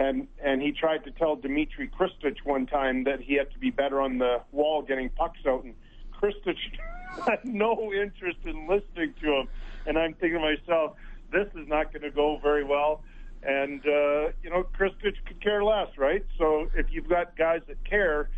And 0.00 0.28
and 0.40 0.62
he 0.62 0.70
tried 0.70 1.02
to 1.06 1.10
tell 1.10 1.34
Dmitry 1.34 1.88
Khristich 1.88 2.44
one 2.44 2.66
time 2.66 3.02
that 3.02 3.20
he 3.20 3.34
had 3.34 3.50
to 3.50 3.58
be 3.58 3.70
better 3.70 4.00
on 4.00 4.18
the 4.18 4.40
wall 4.52 4.80
getting 4.80 5.08
pucks 5.10 5.40
out, 5.44 5.64
and 5.64 5.74
Khristich 6.14 6.78
had 7.26 7.44
no 7.44 7.92
interest 7.92 8.38
in 8.44 8.68
listening 8.68 9.14
to 9.20 9.32
him. 9.32 9.48
And 9.86 9.98
I'm 9.98 10.14
thinking 10.14 10.38
to 10.38 10.54
myself, 10.54 10.92
this 11.32 11.48
is 11.60 11.66
not 11.66 11.92
going 11.92 12.02
to 12.02 12.12
go 12.12 12.38
very 12.40 12.62
well. 12.62 13.02
And, 13.48 13.80
uh, 13.86 14.28
you 14.42 14.50
know, 14.50 14.66
Khristich 14.78 15.16
could 15.26 15.42
care 15.42 15.64
less, 15.64 15.88
right? 15.96 16.24
So 16.36 16.68
if 16.74 16.86
you've 16.90 17.08
got 17.08 17.34
guys 17.34 17.62
that 17.68 17.82
care, 17.82 18.28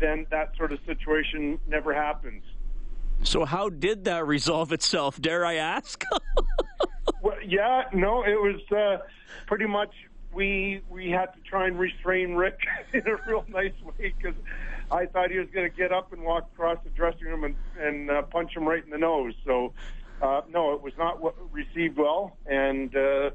then 0.00 0.26
that 0.32 0.56
sort 0.56 0.72
of 0.72 0.80
situation 0.84 1.60
never 1.68 1.94
happens. 1.94 2.42
So 3.22 3.44
how 3.44 3.68
did 3.68 4.06
that 4.06 4.26
resolve 4.26 4.72
itself, 4.72 5.20
dare 5.20 5.46
I 5.46 5.54
ask? 5.54 6.04
well, 7.22 7.36
yeah, 7.46 7.84
no, 7.92 8.24
it 8.24 8.40
was 8.40 8.60
uh, 8.76 9.04
pretty 9.46 9.66
much 9.66 9.94
we 10.34 10.82
we 10.90 11.10
had 11.10 11.26
to 11.26 11.40
try 11.48 11.68
and 11.68 11.78
restrain 11.78 12.34
Rick 12.34 12.58
in 12.92 13.06
a 13.06 13.16
real 13.24 13.44
nice 13.48 13.72
way 13.84 14.12
because 14.18 14.34
I 14.90 15.06
thought 15.06 15.30
he 15.30 15.38
was 15.38 15.48
going 15.54 15.70
to 15.70 15.76
get 15.76 15.92
up 15.92 16.12
and 16.12 16.22
walk 16.22 16.50
across 16.52 16.78
the 16.82 16.90
dressing 16.90 17.28
room 17.28 17.44
and, 17.44 17.56
and 17.80 18.10
uh, 18.10 18.22
punch 18.22 18.56
him 18.56 18.66
right 18.66 18.84
in 18.84 18.90
the 18.90 18.98
nose. 18.98 19.34
So, 19.44 19.72
uh, 20.20 20.42
no, 20.50 20.74
it 20.74 20.82
was 20.82 20.92
not 20.98 21.20
received 21.52 21.96
well, 21.96 22.36
and 22.46 22.94
uh, 22.94 23.30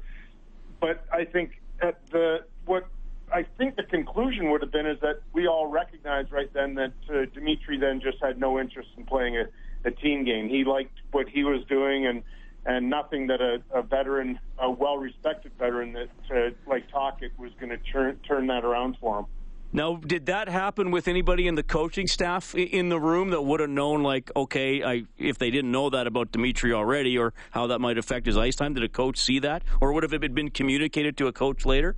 but 0.82 1.04
I 1.12 1.24
think 1.24 1.62
at 1.80 2.04
the 2.10 2.44
what 2.66 2.88
I 3.32 3.46
think 3.56 3.76
the 3.76 3.84
conclusion 3.84 4.50
would 4.50 4.60
have 4.60 4.72
been 4.72 4.86
is 4.86 4.98
that 5.00 5.20
we 5.32 5.46
all 5.46 5.68
recognized 5.68 6.30
right 6.32 6.52
then 6.52 6.74
that 6.74 6.92
uh, 7.08 7.24
Dmitry 7.32 7.78
then 7.78 8.00
just 8.00 8.18
had 8.20 8.38
no 8.38 8.58
interest 8.58 8.90
in 8.98 9.06
playing 9.06 9.36
a, 9.38 9.44
a 9.86 9.90
team 9.92 10.24
game. 10.24 10.48
He 10.48 10.64
liked 10.64 10.98
what 11.12 11.28
he 11.28 11.44
was 11.44 11.64
doing 11.66 12.06
and 12.06 12.22
and 12.66 12.90
nothing 12.90 13.28
that 13.28 13.40
a, 13.40 13.60
a 13.72 13.82
veteran, 13.82 14.38
a 14.58 14.70
well-respected 14.70 15.50
veteran 15.58 15.92
that 15.94 16.10
uh, 16.30 16.50
like 16.66 16.90
Tocchet 16.90 17.32
was 17.38 17.52
going 17.58 17.70
to 17.70 17.78
turn 17.78 18.18
turn 18.28 18.48
that 18.48 18.64
around 18.64 18.96
for 19.00 19.20
him. 19.20 19.26
Now, 19.74 19.96
did 19.96 20.26
that 20.26 20.50
happen 20.50 20.90
with 20.90 21.08
anybody 21.08 21.48
in 21.48 21.54
the 21.54 21.62
coaching 21.62 22.06
staff 22.06 22.54
in 22.54 22.90
the 22.90 23.00
room 23.00 23.30
that 23.30 23.40
would 23.40 23.60
have 23.60 23.70
known, 23.70 24.02
like, 24.02 24.30
okay, 24.36 24.82
I, 24.82 25.04
if 25.16 25.38
they 25.38 25.50
didn't 25.50 25.72
know 25.72 25.88
that 25.88 26.06
about 26.06 26.30
Dmitry 26.30 26.74
already 26.74 27.16
or 27.16 27.32
how 27.50 27.68
that 27.68 27.78
might 27.78 27.96
affect 27.96 28.26
his 28.26 28.36
ice 28.36 28.54
time? 28.54 28.74
Did 28.74 28.84
a 28.84 28.88
coach 28.88 29.18
see 29.18 29.38
that? 29.38 29.62
Or 29.80 29.94
would 29.94 30.02
have 30.02 30.12
it 30.12 30.34
been 30.34 30.50
communicated 30.50 31.16
to 31.18 31.26
a 31.26 31.32
coach 31.32 31.64
later? 31.64 31.96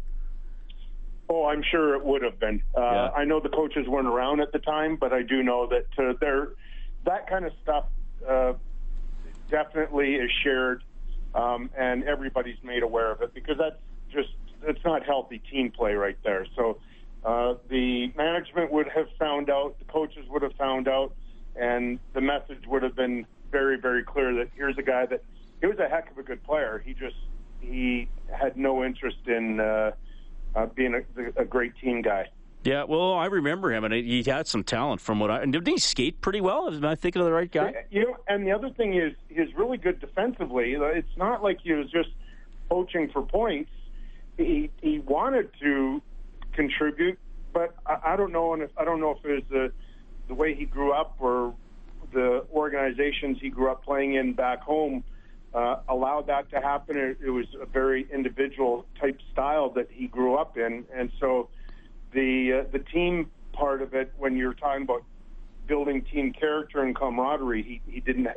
Oh, 1.29 1.47
I'm 1.47 1.65
sure 1.69 1.97
it 1.97 2.05
would 2.05 2.23
have 2.23 2.39
been. 2.39 2.63
Uh, 2.77 2.81
yeah. 2.81 3.11
I 3.11 3.25
know 3.25 3.41
the 3.41 3.49
coaches 3.49 3.89
weren't 3.89 4.07
around 4.07 4.41
at 4.41 4.53
the 4.53 4.61
time, 4.61 4.97
but 4.97 5.13
I 5.13 5.23
do 5.23 5.43
know 5.43 5.69
that 5.69 5.87
uh, 5.99 6.13
there, 6.21 6.51
that 7.07 7.29
kind 7.29 7.45
of 7.45 7.53
stuff 7.61 7.87
uh, 8.29 8.53
definitely 9.51 10.15
is 10.15 10.31
shared, 10.45 10.85
um, 11.35 11.71
and 11.77 12.05
everybody's 12.05 12.59
made 12.63 12.85
aware 12.85 13.11
of 13.11 13.21
it 13.23 13.35
because 13.35 13.57
that's 13.59 13.81
just 14.13 14.29
it's 14.63 14.85
not 14.85 15.05
healthy 15.05 15.43
team 15.51 15.71
play 15.71 15.95
right 15.95 16.17
there. 16.23 16.47
So 16.57 16.79
uh, 17.25 17.55
the 17.69 18.13
management 18.17 18.71
would 18.71 18.89
have 18.89 19.07
found 19.19 19.49
out, 19.49 19.79
the 19.79 19.85
coaches 19.87 20.27
would 20.29 20.43
have 20.43 20.55
found 20.55 20.89
out, 20.89 21.15
and 21.57 21.99
the 22.13 22.21
message 22.21 22.67
would 22.67 22.83
have 22.83 22.95
been 22.95 23.27
very, 23.51 23.79
very 23.81 24.03
clear 24.03 24.35
that 24.35 24.49
here's 24.55 24.77
a 24.79 24.83
guy 24.83 25.07
that 25.07 25.23
he 25.61 25.67
was 25.67 25.79
a 25.79 25.89
heck 25.89 26.11
of 26.11 26.19
a 26.19 26.23
good 26.23 26.43
player. 26.43 26.83
He 26.85 26.93
just 26.93 27.17
he 27.61 28.09
had 28.31 28.57
no 28.57 28.85
interest 28.85 29.17
in 29.27 29.59
uh, 29.61 29.93
uh, 30.55 30.67
being 30.67 30.95
a, 30.95 31.41
a 31.41 31.45
great 31.45 31.73
team 31.79 32.03
guy. 32.03 32.29
Yeah, 32.65 32.85
well, 32.85 33.13
I 33.13 33.27
remember 33.27 33.73
him, 33.73 33.85
and 33.85 33.93
he 33.93 34.23
had 34.23 34.47
some 34.47 34.65
talent 34.65 35.01
from 35.01 35.21
what 35.21 35.31
I. 35.31 35.43
And 35.43 35.53
did 35.53 35.67
he 35.67 35.79
skate 35.79 36.21
pretty 36.21 36.41
well? 36.41 36.69
Am 36.69 36.85
I 36.85 36.95
thinking 36.95 37.21
of 37.21 37.27
the 37.27 37.33
right 37.33 37.51
guy? 37.51 37.85
You 37.91 38.05
know, 38.05 38.17
and 38.27 38.47
the 38.47 38.53
other 38.53 38.71
thing 38.71 38.95
is, 38.95 39.13
he's 39.29 39.55
really 39.55 39.77
good 39.77 40.01
defensively. 40.01 40.75
It's 40.75 41.17
not 41.17 41.43
like 41.43 41.59
he 41.63 41.73
was 41.73 41.91
just 41.91 42.09
poaching 42.71 43.11
for 43.13 43.23
points. 43.23 43.71
He 44.37 44.71
he 44.81 44.99
wanted 44.99 45.51
to 45.61 46.03
contribute, 46.55 47.19
but 47.53 47.75
I, 47.87 48.13
I 48.13 48.17
don't 48.17 48.33
know 48.33 48.55
if 48.55 48.71
I 48.77 48.85
don't 48.85 49.01
know 49.01 49.11
if 49.13 49.25
it 49.25 49.33
was 49.33 49.43
the 49.51 49.73
the 50.29 50.35
way 50.35 50.55
he 50.55 50.65
grew 50.65 50.93
up 50.93 51.17
or 51.19 51.55
the 52.13 52.47
organizations 52.53 53.39
he 53.41 53.51
grew 53.51 53.71
up 53.71 53.85
playing 53.85 54.15
in 54.15 54.33
back 54.35 54.63
home 54.63 55.05
uh, 55.55 55.77
allowed 55.89 56.27
that 56.27 56.51
to 56.51 56.61
happen. 56.61 56.97
It, 56.97 57.19
it 57.25 57.31
was 57.31 57.47
a 57.61 57.67
very 57.67 58.07
individual 58.13 58.87
type 59.01 59.21
style 59.33 59.71
that 59.71 59.89
he 59.91 60.07
grew 60.07 60.37
up 60.37 60.57
in, 60.57 60.85
and 60.95 61.11
so 61.21 61.49
the 62.13 62.65
uh, 62.65 62.71
the 62.73 62.81
team 62.81 63.31
part 63.53 63.83
of 63.83 63.95
it, 63.95 64.13
when 64.19 64.37
you're 64.37 64.55
talking 64.55 64.83
about 64.83 65.05
building 65.67 66.03
team 66.03 66.33
character 66.33 66.83
and 66.83 66.95
camaraderie, 66.95 67.63
he, 67.63 67.93
he 67.93 68.01
didn't 68.01 68.29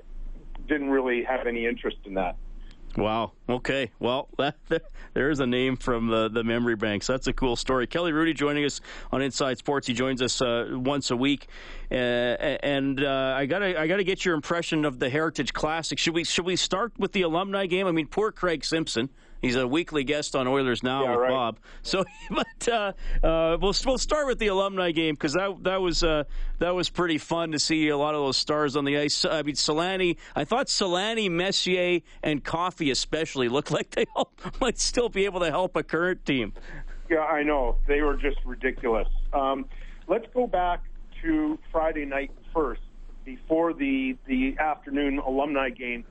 didn't 0.68 0.90
really 0.90 1.24
have 1.24 1.48
any 1.48 1.66
interest 1.66 1.98
in 2.06 2.14
that. 2.16 2.36
Wow. 2.96 3.34
Okay. 3.48 3.92
Well, 4.00 4.30
that, 4.38 4.56
there's 5.14 5.40
a 5.40 5.46
name 5.46 5.78
from 5.78 6.08
the, 6.08 6.30
the 6.30 6.44
memory 6.44 6.76
banks. 6.76 7.08
That's 7.08 7.28
a 7.28 7.34
cool 7.34 7.56
story. 7.56 7.88
Kelly 7.88 8.12
Hrudey 8.12 8.36
joining 8.36 8.66
us 8.66 8.82
on 9.12 9.22
Inside 9.22 9.58
Sports. 9.58 9.88
He 9.88 9.94
joins 9.94 10.22
us 10.22 10.42
uh, 10.42 10.70
once 10.72 11.12
a 11.12 11.16
week, 11.18 11.48
uh, 11.92 11.94
and 11.94 13.04
uh, 13.04 13.36
I 13.38 13.46
gotta 13.46 13.80
I 13.80 13.88
gotta 13.88 14.04
get 14.04 14.26
your 14.26 14.36
impression 14.36 14.86
of 14.86 15.00
the 15.00 15.10
Heritage 15.10 15.54
Classic. 15.54 16.00
Should 16.00 16.16
we 16.16 16.24
should 16.24 16.46
we 16.46 16.56
start 16.56 16.94
with 16.98 17.12
the 17.12 17.22
alumni 17.22 17.66
game? 17.66 17.88
I 17.88 17.92
mean, 17.92 18.08
poor 18.08 18.32
Craig 18.32 18.66
Simpson. 18.66 19.10
He's 19.42 19.56
a 19.56 19.68
weekly 19.68 20.04
guest 20.04 20.36
on 20.36 20.48
Oilers 20.48 20.84
Now 20.84 21.04
yeah, 21.04 21.12
with 21.12 21.20
right. 21.20 21.30
Bob. 21.30 21.60
So, 21.84 22.04
but 22.30 22.68
uh, 22.68 22.94
uh, 23.24 23.58
we'll 23.62 23.74
we'll 23.86 23.98
start 23.98 24.28
with 24.28 24.40
the 24.40 24.48
alumni 24.48 24.92
game 24.92 25.16
because 25.16 25.34
that 25.34 25.64
that 25.64 25.82
was 25.82 26.04
uh, 26.04 26.24
that 26.60 26.74
was 26.74 26.90
pretty 26.90 27.18
fun 27.18 27.52
to 27.52 27.60
see 27.60 27.90
a 27.90 27.98
lot 27.98 28.16
of 28.16 28.22
those 28.22 28.38
stars 28.38 28.76
on 28.76 28.86
the 28.86 28.98
ice. 28.98 29.26
I 29.26 29.44
mean, 29.44 29.56
Selanne. 29.56 30.18
I 30.36 30.44
thought 30.44 30.68
Selanne, 30.68 31.30
Messier, 31.32 32.02
and 32.24 32.44
Coffey 32.44 32.92
especially 32.92 33.50
looked 33.50 33.72
like 33.78 33.92
they 33.92 34.06
all 34.16 34.32
might 34.60 34.80
still 34.80 35.10
be 35.10 35.26
able 35.26 35.40
to 35.42 35.50
help 35.50 35.76
a 35.76 35.84
current 35.84 36.26
team. 36.26 36.54
Yeah, 37.10 37.20
I 37.20 37.44
know 37.44 37.78
they 37.88 38.02
were 38.02 38.18
just 38.18 38.38
ridiculous. 38.44 39.08
Um, 39.32 39.66
let's 40.08 40.26
go 40.34 40.48
back 40.48 40.84
to 41.22 41.58
Friday 41.72 42.06
night 42.06 42.32
first, 42.54 42.82
before 43.24 43.74
the 43.74 44.18
the 44.26 44.56
afternoon 44.60 45.20
alumni 45.20 45.70
game, 45.70 46.06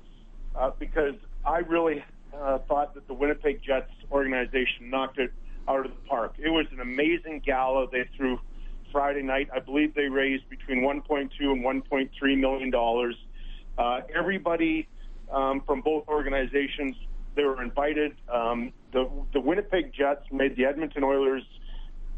uh, 0.55 0.71
because 0.79 1.15
I 1.45 1.59
really 1.59 2.05
uh, 2.41 2.59
thought 2.69 2.95
that 2.95 3.07
the 3.07 3.15
Winnipeg 3.15 3.63
Jets 3.63 3.91
organization 4.11 4.91
knocked 4.91 5.19
it 5.19 5.33
out 5.69 5.85
of 5.85 5.93
the 5.93 6.09
park. 6.09 6.35
It 6.39 6.51
was 6.51 6.67
an 6.73 6.81
amazing 6.81 7.43
gala 7.45 7.89
they 7.91 8.09
threw 8.17 8.39
Friday 8.93 9.23
night. 9.23 9.49
I 9.55 9.59
believe 9.59 9.95
they 9.95 10.09
raised 10.09 10.49
between 10.49 10.81
1.2 10.83 11.31
and 11.41 11.65
1.3 11.65 12.39
million 12.39 12.71
dollars. 12.71 13.17
Uh, 13.77 14.01
everybody 14.15 14.89
um, 15.31 15.63
from 15.67 15.81
both 15.81 16.09
organizations 16.09 16.97
they 17.35 17.45
were 17.45 17.63
invited. 17.63 18.17
Um, 18.33 18.73
the 18.93 19.11
the 19.33 19.41
Winnipeg 19.41 19.93
Jets 19.93 20.25
made 20.33 20.57
the 20.57 20.65
Edmonton 20.65 21.05
Oilers 21.05 21.43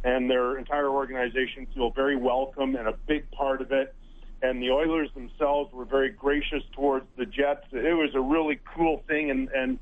and 0.05 0.31
their 0.31 0.57
entire 0.59 0.89
organization 0.89 1.67
feel 1.75 1.91
very 1.91 2.17
welcome 2.17 2.77
and 2.77 2.87
a 2.87 2.95
big 3.07 3.29
part 3.33 3.61
of 3.61 3.73
it. 3.73 3.95
And 4.41 4.63
the 4.63 4.71
Oilers 4.71 5.11
themselves 5.15 5.73
were 5.73 5.85
very 5.85 6.11
gracious 6.11 6.63
towards 6.73 7.07
the 7.17 7.27
Jets. 7.27 7.67
It 7.73 7.97
was 7.97 8.15
a 8.15 8.21
really 8.21 8.61
cool 8.77 9.03
thing, 9.09 9.31
and 9.31 9.49
and 9.49 9.79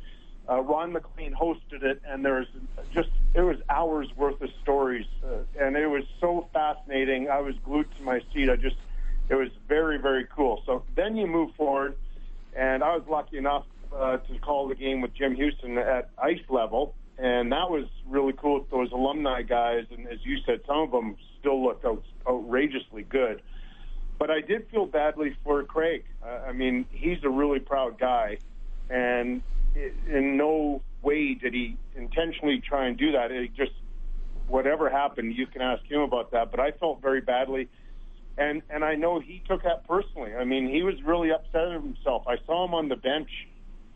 uh, 0.48 0.60
Ron 0.62 0.92
MacLean 0.92 1.34
hosted 1.34 1.82
it, 1.82 2.00
and 2.06 2.24
there 2.24 2.34
was 2.34 2.46
just 2.94 3.08
it 3.34 3.40
was 3.40 3.56
hours 3.68 4.08
worth 4.16 4.40
of 4.40 4.50
stories, 4.62 5.06
uh, 5.24 5.38
and 5.60 5.76
it 5.76 5.88
was 5.88 6.04
so 6.20 6.48
fascinating. 6.52 7.28
I 7.28 7.40
was 7.40 7.54
glued 7.64 7.88
to 7.96 8.02
my 8.02 8.20
seat. 8.32 8.48
I 8.48 8.56
just 8.56 8.76
it 9.28 9.34
was 9.34 9.48
very 9.68 9.98
very 9.98 10.26
cool. 10.34 10.62
So 10.66 10.84
then 10.94 11.16
you 11.16 11.26
move 11.26 11.54
forward, 11.56 11.96
and 12.54 12.84
I 12.84 12.96
was 12.96 13.04
lucky 13.08 13.38
enough 13.38 13.64
uh, 13.94 14.18
to 14.18 14.38
call 14.38 14.68
the 14.68 14.74
game 14.74 15.00
with 15.00 15.14
Jim 15.14 15.36
Hughson 15.36 15.78
at 15.78 16.10
ice 16.18 16.42
level, 16.48 16.94
and 17.18 17.50
that 17.52 17.70
was 17.70 17.86
really 18.06 18.32
cool. 18.32 18.60
With 18.60 18.70
those 18.70 18.92
alumni 18.92 19.42
guys, 19.42 19.86
and 19.90 20.06
as 20.06 20.18
you 20.24 20.38
said, 20.46 20.60
some 20.66 20.78
of 20.78 20.90
them 20.92 21.16
still 21.40 21.62
look 21.62 21.82
out, 21.84 22.04
outrageously 22.28 23.02
good. 23.02 23.42
But 24.18 24.30
I 24.30 24.40
did 24.40 24.68
feel 24.70 24.86
badly 24.86 25.36
for 25.44 25.62
Craig. 25.64 26.04
Uh, 26.24 26.48
I 26.48 26.52
mean, 26.52 26.86
he's 26.90 27.22
a 27.24 27.28
really 27.28 27.60
proud 27.60 27.98
guy, 27.98 28.38
and 28.88 29.42
in 30.08 30.36
no 30.36 30.82
way 31.02 31.34
did 31.34 31.54
he 31.54 31.76
intentionally 31.94 32.62
try 32.66 32.86
and 32.86 32.96
do 32.96 33.12
that. 33.12 33.30
It 33.30 33.54
just 33.54 33.72
whatever 34.48 34.88
happened, 34.88 35.34
you 35.34 35.46
can 35.46 35.60
ask 35.62 35.84
him 35.84 36.00
about 36.00 36.30
that. 36.32 36.50
But 36.50 36.60
I 36.60 36.72
felt 36.72 37.02
very 37.02 37.20
badly, 37.20 37.68
and 38.38 38.62
and 38.70 38.84
I 38.84 38.94
know 38.94 39.20
he 39.20 39.42
took 39.48 39.62
that 39.64 39.86
personally. 39.86 40.34
I 40.34 40.44
mean, 40.44 40.68
he 40.68 40.82
was 40.82 40.94
really 41.04 41.30
upset 41.30 41.68
at 41.68 41.82
himself. 41.82 42.24
I 42.26 42.36
saw 42.46 42.64
him 42.64 42.74
on 42.74 42.88
the 42.88 42.96
bench. 42.96 43.30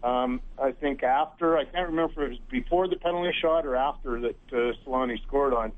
Um, 0.03 0.41
I 0.59 0.73
think 0.73 1.03
after 1.03 1.59
I 1.59 1.65
can't 1.65 1.89
remember 1.89 2.25
if 2.25 2.31
it 2.31 2.31
was 2.31 2.39
before 2.51 2.89
the 2.89 2.97
penalty 2.97 3.37
shot 3.41 3.67
or 3.67 3.77
after 3.77 4.21
that 4.21 4.37
uh, 4.53 4.73
Selanne 4.85 5.21
scored 5.27 5.53
on, 5.53 5.73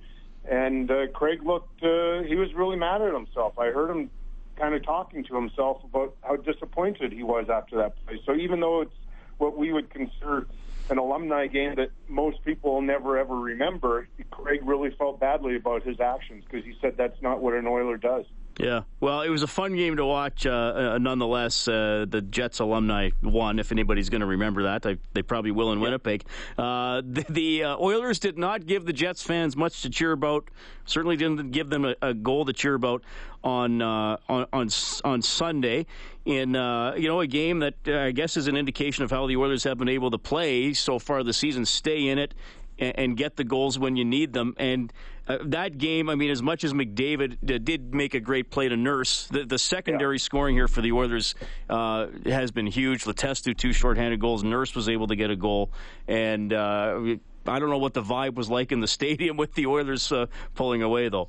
and 0.49 0.91
uh, 0.91 1.09
Craig 1.13 1.43
looked. 1.45 1.83
Uh, 1.83 2.23
he 2.23 2.37
was 2.37 2.53
really 2.55 2.77
mad 2.77 3.03
at 3.03 3.13
himself. 3.13 3.59
I 3.59 3.67
heard 3.67 3.91
him 3.91 4.11
kind 4.57 4.75
of 4.75 4.85
talking 4.85 5.25
to 5.25 5.35
himself 5.35 5.83
about 5.83 6.15
how 6.23 6.37
disappointed 6.37 7.13
he 7.13 7.23
was 7.23 7.47
after 7.53 7.77
that 7.79 7.95
play. 8.07 8.21
So 8.25 8.35
even 8.35 8.61
though 8.61 8.83
it's 8.83 8.95
what 9.43 9.59
we 9.59 9.73
would 9.73 9.91
consider 9.91 10.47
an 10.89 10.99
alumni 10.99 11.49
game 11.49 11.75
that 11.75 11.91
most 12.09 12.45
people 12.45 12.75
will 12.75 12.83
never 12.83 13.19
ever 13.19 13.35
remember, 13.35 14.07
Craig 14.31 14.61
really 14.63 14.91
felt 14.97 15.19
badly 15.19 15.57
about 15.57 15.83
his 15.83 15.99
actions 15.99 16.45
because 16.49 16.65
he 16.65 16.75
said 16.81 16.97
that's 16.97 17.21
not 17.23 17.41
what 17.41 17.53
an 17.55 17.67
Oiler 17.67 17.97
does. 17.97 18.25
Yeah, 18.59 18.83
well, 19.01 19.23
it 19.23 19.31
was 19.31 19.43
a 19.43 19.47
fun 19.47 19.75
game 19.77 19.97
to 19.97 20.05
watch. 20.05 20.47
Uh, 20.47 20.51
uh, 20.95 20.99
nonetheless, 20.99 21.67
uh, 21.67 22.05
the 22.09 22.21
Jets 22.21 22.61
alumni 22.61 23.11
won. 23.23 23.59
If 23.59 23.73
anybody's 23.73 24.11
going 24.11 24.21
to 24.21 24.27
remember 24.27 24.65
that, 24.65 24.83
they, 24.83 24.99
they, 25.15 25.23
probably 25.23 25.51
will 25.51 25.73
in 25.73 25.79
yeah. 25.79 25.85
Winnipeg. 25.85 26.25
Uh, 26.59 27.03
the, 27.05 27.25
the 27.29 27.65
uh, 27.65 27.77
Oilers 27.79 28.19
did 28.19 28.37
not 28.37 28.67
give 28.67 28.85
the 28.85 28.93
Jets 28.93 29.23
fans 29.23 29.57
much 29.57 29.83
to 29.83 29.91
cheer 29.91 30.13
about. 30.13 30.49
Certainly 30.85 31.17
didn't 31.17 31.51
give 31.51 31.71
them 31.71 31.85
a, 31.85 31.95
a 32.03 32.13
goal 32.13 32.45
to 32.45 32.53
cheer 32.53 32.75
about 32.75 33.03
on 33.43 33.81
uh, 33.81 34.19
on, 34.29 34.47
on 34.53 34.69
on 35.05 35.23
Sunday 35.23 35.87
in 36.25 36.51
you 36.51 37.09
know 37.09 37.21
a 37.21 37.27
game 37.27 37.61
that 37.61 37.75
I 37.87 38.11
guess 38.11 38.37
is 38.37 38.49
an 38.49 38.57
indication 38.57 39.03
of 39.03 39.11
how 39.11 39.27
the 39.27 39.37
Oilers 39.37 39.65
have 39.65 39.79
been 39.79 39.89
able 39.89 40.11
to 40.11 40.19
play 40.19 40.75
so 40.75 40.99
far 40.99 41.23
this 41.23 41.39
season, 41.39 41.65
stay 41.65 42.09
in 42.09 42.19
it, 42.19 42.35
and, 42.83 42.99
and 42.99 43.17
get 43.17 43.37
the 43.37 43.45
goals 43.45 43.79
when 43.79 43.97
you 43.97 44.05
need 44.05 44.33
them 44.33 44.55
and 44.59 44.93
uh, 45.29 45.39
that 45.45 45.79
game, 45.79 46.11
I 46.11 46.17
mean, 46.17 46.31
as 46.31 46.43
much 46.43 46.65
as 46.65 46.73
McDavid 46.73 47.35
uh, 47.49 47.59
did 47.59 47.95
make 47.95 48.15
a 48.15 48.21
great 48.21 48.51
play 48.51 48.69
to 48.69 48.77
nurse, 48.77 49.29
the, 49.29 49.45
the 49.45 49.59
secondary 49.59 50.17
yeah. 50.17 50.23
scoring 50.23 50.57
here 50.57 50.67
for 50.67 50.81
the 50.81 50.91
Oilers 50.91 51.37
uh, 51.71 52.09
has 52.27 52.51
been 52.51 52.67
huge. 52.67 53.05
Letestu, 53.05 53.57
two 53.57 53.73
shorthanded 53.73 54.19
goals. 54.19 54.43
Nurse 54.43 54.75
was 54.75 54.89
able 54.89 55.07
to 55.07 55.17
get 55.17 55.31
a 55.31 55.37
goal. 55.37 55.71
And 56.09 56.53
uh, 56.53 57.17
I 57.47 57.59
don't 57.61 57.71
know 57.71 57.79
what 57.79 57.95
the 57.95 58.03
vibe 58.03 58.35
was 58.35 58.51
like 58.51 58.73
in 58.73 58.81
the 58.81 58.89
stadium 58.89 59.37
with 59.37 59.55
the 59.55 59.67
Oilers 59.67 60.11
uh, 60.11 60.27
pulling 60.57 60.83
away, 60.83 61.09
though. 61.09 61.29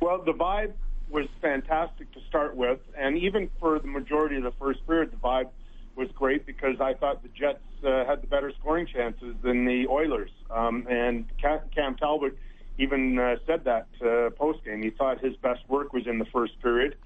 Well, 0.00 0.22
the 0.22 0.34
vibe 0.34 0.74
was 1.08 1.26
fantastic 1.40 2.12
to 2.12 2.20
start 2.28 2.54
with. 2.54 2.80
And 2.98 3.16
even 3.16 3.48
for 3.60 3.78
the 3.78 3.88
majority 3.88 4.36
of 4.36 4.42
the 4.42 4.52
first 4.52 4.86
period, 4.86 5.10
the 5.10 5.16
vibe 5.16 5.48
was 5.96 6.08
great 6.14 6.46
because 6.46 6.80
I 6.80 6.94
thought 6.94 7.22
the 7.22 7.28
Jets 7.28 7.60
uh, 7.84 8.04
had 8.04 8.22
the 8.22 8.26
better 8.26 8.52
scoring 8.58 8.86
chances 8.86 9.34
than 9.42 9.64
the 9.64 9.86
Oilers. 9.88 10.30
Um, 10.50 10.86
and 10.88 11.26
Cam 11.40 11.96
Talbot 11.96 12.36
even 12.78 13.18
uh, 13.18 13.36
said 13.46 13.64
that 13.64 13.86
uh, 14.02 14.30
post 14.30 14.64
game. 14.64 14.82
He 14.82 14.90
thought 14.90 15.24
his 15.24 15.36
best 15.36 15.60
work 15.68 15.92
was 15.92 16.06
in 16.06 16.18
the 16.18 16.26
first 16.26 16.60
period. 16.60 16.96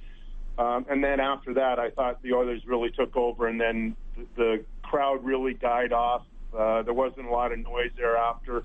Um, 0.58 0.84
and 0.90 1.02
then 1.02 1.20
after 1.20 1.54
that, 1.54 1.78
I 1.78 1.90
thought 1.90 2.22
the 2.22 2.34
Oilers 2.34 2.62
really 2.66 2.90
took 2.90 3.16
over, 3.16 3.46
and 3.46 3.60
then 3.60 3.96
the, 4.36 4.64
crowd 4.82 5.24
really 5.24 5.54
died 5.54 5.92
off. 5.92 6.22
Uh, 6.52 6.82
there 6.82 6.92
wasn't 6.92 7.24
a 7.24 7.30
lot 7.30 7.52
of 7.52 7.60
noise 7.60 7.92
thereafter, 7.96 8.64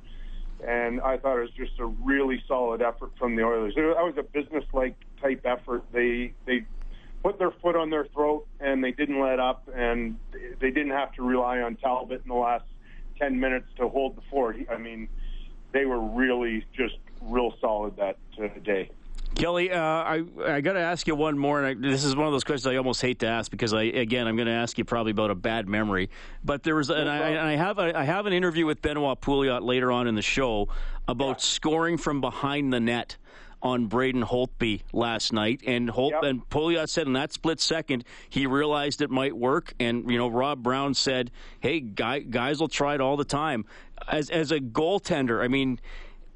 and 0.68 1.00
I 1.02 1.18
thought 1.18 1.38
it 1.38 1.42
was 1.42 1.52
just 1.52 1.80
a 1.80 1.86
really 1.86 2.44
solid 2.48 2.82
effort 2.82 3.12
from 3.20 3.36
the 3.36 3.44
Oilers. 3.44 3.76
It, 3.78 3.82
that 3.82 4.04
was 4.04 4.16
a 4.18 4.24
business-like 4.24 4.96
type 5.22 5.46
effort. 5.46 5.84
They 5.92 6.34
they 6.48 6.66
put 7.26 7.40
their 7.40 7.50
foot 7.50 7.76
on 7.76 7.90
their 7.90 8.06
throat, 8.06 8.46
and 8.60 8.84
they 8.84 8.92
didn't 8.92 9.20
let 9.20 9.40
up, 9.40 9.68
and 9.76 10.16
they 10.60 10.70
didn't 10.70 10.92
have 10.92 11.12
to 11.14 11.24
rely 11.24 11.60
on 11.60 11.76
Talbot 11.76 12.22
in 12.22 12.28
the 12.28 12.36
last 12.36 12.66
ten 13.18 13.40
minutes 13.40 13.66
to 13.78 13.90
hold 13.90 14.16
the 14.16 14.22
fort. 14.30 14.58
I 14.72 14.78
mean 14.78 15.10
they 15.72 15.86
were 15.86 16.00
really 16.00 16.64
just 16.78 16.96
real 17.24 17.56
solid 17.60 17.98
that 17.98 18.18
uh, 18.40 18.48
day. 18.64 18.92
Kelly, 19.34 19.72
uh, 19.72 19.80
I 19.80 20.24
I 20.46 20.62
got 20.62 20.74
to 20.74 20.80
ask 20.80 21.08
you 21.08 21.16
one 21.16 21.36
more, 21.36 21.64
and 21.64 21.68
I, 21.86 21.90
this 21.90 22.04
is 22.04 22.16
one 22.16 22.28
of 22.28 22.32
those 22.32 22.44
questions 22.44 22.72
I 22.72 22.78
almost 22.78 23.02
hate 23.02 23.20
to 23.20 23.28
ask 23.28 23.50
because 23.50 23.74
I 23.74 23.84
again 23.84 24.28
I'm 24.28 24.36
going 24.36 24.48
to 24.48 24.54
ask 24.54 24.78
you 24.78 24.86
probably 24.86 25.12
about 25.12 25.32
a 25.32 25.36
bad 25.36 25.68
memory. 25.68 26.12
But 26.44 26.62
there 26.62 26.76
was, 26.76 26.92
and 26.92 27.10
I, 27.10 27.30
and 27.30 27.40
I 27.40 27.56
have 27.56 27.80
a, 27.80 27.98
I 27.98 28.04
have 28.04 28.28
an 28.28 28.34
interview 28.34 28.68
with 28.68 28.84
Benoit 28.84 29.20
Pouliot 29.20 29.64
later 29.64 29.92
on 29.92 30.08
in 30.08 30.14
the 30.14 30.22
show 30.22 30.70
about 31.08 31.38
yeah. 31.38 31.38
scoring 31.38 31.98
from 31.98 32.22
behind 32.22 32.72
the 32.72 32.80
net 32.80 33.18
on 33.66 33.88
Braden 33.88 34.24
Holtby 34.24 34.84
last 34.94 35.34
night, 35.34 35.62
and 35.66 35.90
Holt 35.90 36.14
yep. 36.14 36.24
and 36.24 36.48
Pouliot 36.50 36.88
said 36.88 37.08
in 37.08 37.14
that 37.14 37.34
split 37.34 37.60
second 37.60 38.04
he 38.30 38.46
realized 38.46 39.02
it 39.02 39.10
might 39.10 39.36
work, 39.36 39.74
and 39.80 40.10
you 40.10 40.20
know 40.20 40.28
Rob 40.28 40.62
Brown 40.62 40.94
said, 40.94 41.32
"Hey, 41.60 41.80
guy, 41.80 42.20
guys 42.20 42.60
will 42.60 42.68
try 42.68 42.94
it 42.94 43.02
all 43.02 43.18
the 43.18 43.26
time." 43.26 43.66
As 44.08 44.30
as 44.30 44.52
a 44.52 44.60
goaltender, 44.60 45.44
I 45.44 45.48
mean, 45.48 45.80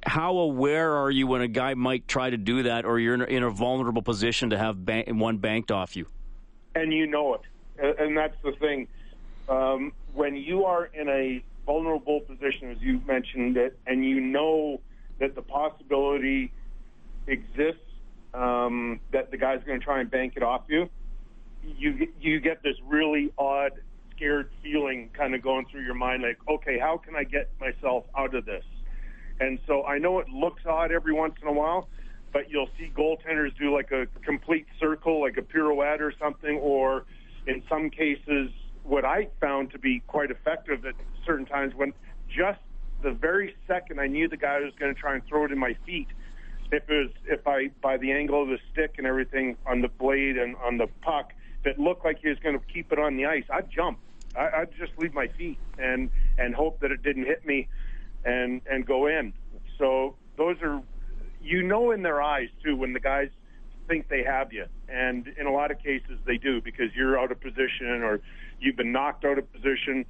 how 0.07 0.37
aware 0.37 0.95
are 0.95 1.11
you 1.11 1.27
when 1.27 1.41
a 1.41 1.47
guy 1.47 1.75
might 1.75 2.07
try 2.07 2.31
to 2.31 2.37
do 2.37 2.63
that, 2.63 2.83
or 2.83 2.99
you're 2.99 3.13
in 3.13 3.21
a, 3.21 3.25
in 3.25 3.43
a 3.43 3.51
vulnerable 3.51 4.01
position 4.01 4.49
to 4.49 4.57
have 4.57 4.83
bank, 4.83 5.07
one 5.11 5.37
banked 5.37 5.71
off 5.71 5.95
you? 5.95 6.07
And 6.73 6.91
you 6.91 7.05
know 7.05 7.35
it, 7.35 7.99
and 7.99 8.17
that's 8.17 8.41
the 8.43 8.53
thing. 8.53 8.87
Um, 9.47 9.93
when 10.15 10.35
you 10.35 10.65
are 10.65 10.85
in 10.85 11.07
a 11.07 11.43
vulnerable 11.67 12.21
position, 12.21 12.71
as 12.71 12.81
you 12.81 13.01
mentioned 13.05 13.55
it, 13.55 13.77
and 13.85 14.03
you 14.03 14.19
know 14.19 14.81
that 15.19 15.35
the 15.35 15.43
possibility 15.43 16.51
exists 17.29 17.81
um, 18.33 18.99
that 19.11 19.31
the 19.31 19.37
guy's 19.37 19.63
going 19.63 19.79
to 19.79 19.85
try 19.85 19.99
and 20.01 20.09
bank 20.09 20.33
it 20.35 20.43
off 20.43 20.63
you, 20.67 20.89
you 21.63 22.07
you 22.19 22.39
get 22.39 22.63
this 22.63 22.75
really 22.85 23.31
odd, 23.37 23.71
scared 24.15 24.49
feeling 24.61 25.09
kind 25.17 25.35
of 25.35 25.41
going 25.41 25.65
through 25.71 25.83
your 25.83 25.95
mind, 25.95 26.23
like, 26.23 26.37
okay, 26.49 26.79
how 26.79 26.97
can 26.97 27.15
I 27.15 27.23
get 27.23 27.49
myself 27.59 28.05
out 28.17 28.35
of 28.35 28.45
this? 28.45 28.63
And 29.39 29.59
so 29.67 29.85
I 29.85 29.97
know 29.97 30.19
it 30.19 30.29
looks 30.29 30.63
odd 30.65 30.91
every 30.91 31.13
once 31.13 31.35
in 31.41 31.47
a 31.47 31.53
while, 31.53 31.87
but 32.33 32.49
you'll 32.49 32.69
see 32.77 32.91
goaltenders 32.95 33.57
do 33.57 33.73
like 33.73 33.91
a 33.91 34.07
complete 34.23 34.67
circle, 34.79 35.21
like 35.21 35.37
a 35.37 35.41
pirouette 35.41 36.01
or 36.01 36.13
something, 36.19 36.57
or 36.57 37.05
in 37.47 37.63
some 37.69 37.89
cases, 37.89 38.49
what 38.83 39.05
I 39.05 39.29
found 39.39 39.71
to 39.71 39.79
be 39.79 40.01
quite 40.07 40.29
effective 40.31 40.85
at 40.85 40.95
certain 41.25 41.45
times 41.45 41.73
when 41.75 41.93
just 42.27 42.59
the 43.01 43.11
very 43.11 43.55
second 43.67 43.99
I 43.99 44.07
knew 44.07 44.27
the 44.27 44.37
guy 44.37 44.59
was 44.59 44.73
going 44.77 44.93
to 44.93 44.99
try 44.99 45.15
and 45.15 45.25
throw 45.25 45.45
it 45.45 45.51
in 45.51 45.57
my 45.57 45.75
feet, 45.85 46.07
if 46.71 46.89
it 46.89 46.93
was 46.93 47.11
if 47.25 47.47
I 47.47 47.69
by 47.81 47.97
the 47.97 48.11
angle 48.11 48.43
of 48.43 48.49
the 48.49 48.59
stick 48.71 48.95
and 48.97 49.07
everything 49.07 49.57
on 49.65 49.81
the 49.81 49.87
blade 49.87 50.37
and 50.37 50.55
on 50.57 50.77
the 50.77 50.87
puck, 51.01 51.33
it 51.65 51.79
looked 51.79 52.05
like 52.05 52.19
he 52.21 52.29
was 52.29 52.39
going 52.39 52.59
to 52.59 52.65
keep 52.65 52.91
it 52.91 52.99
on 52.99 53.17
the 53.17 53.25
ice, 53.25 53.43
I'd 53.49 53.69
jump. 53.71 53.99
I, 54.35 54.61
I'd 54.61 54.69
just 54.77 54.91
leave 54.97 55.13
my 55.13 55.27
feet 55.27 55.57
and 55.77 56.09
and 56.37 56.53
hope 56.53 56.79
that 56.81 56.91
it 56.91 57.03
didn't 57.03 57.25
hit 57.25 57.45
me 57.45 57.67
and 58.23 58.61
and 58.69 58.85
go 58.85 59.07
in. 59.07 59.33
So 59.77 60.15
those 60.37 60.57
are 60.61 60.81
you 61.41 61.63
know 61.63 61.91
in 61.91 62.03
their 62.03 62.21
eyes 62.21 62.49
too 62.63 62.75
when 62.75 62.93
the 62.93 62.99
guys 62.99 63.29
think 63.87 64.07
they 64.07 64.23
have 64.23 64.53
you, 64.53 64.65
and 64.87 65.27
in 65.39 65.47
a 65.47 65.51
lot 65.51 65.71
of 65.71 65.79
cases 65.79 66.19
they 66.25 66.37
do 66.37 66.61
because 66.61 66.93
you're 66.95 67.19
out 67.19 67.31
of 67.31 67.41
position 67.41 68.03
or 68.03 68.21
you've 68.59 68.75
been 68.75 68.91
knocked 68.91 69.25
out 69.25 69.39
of 69.39 69.51
position, 69.51 70.05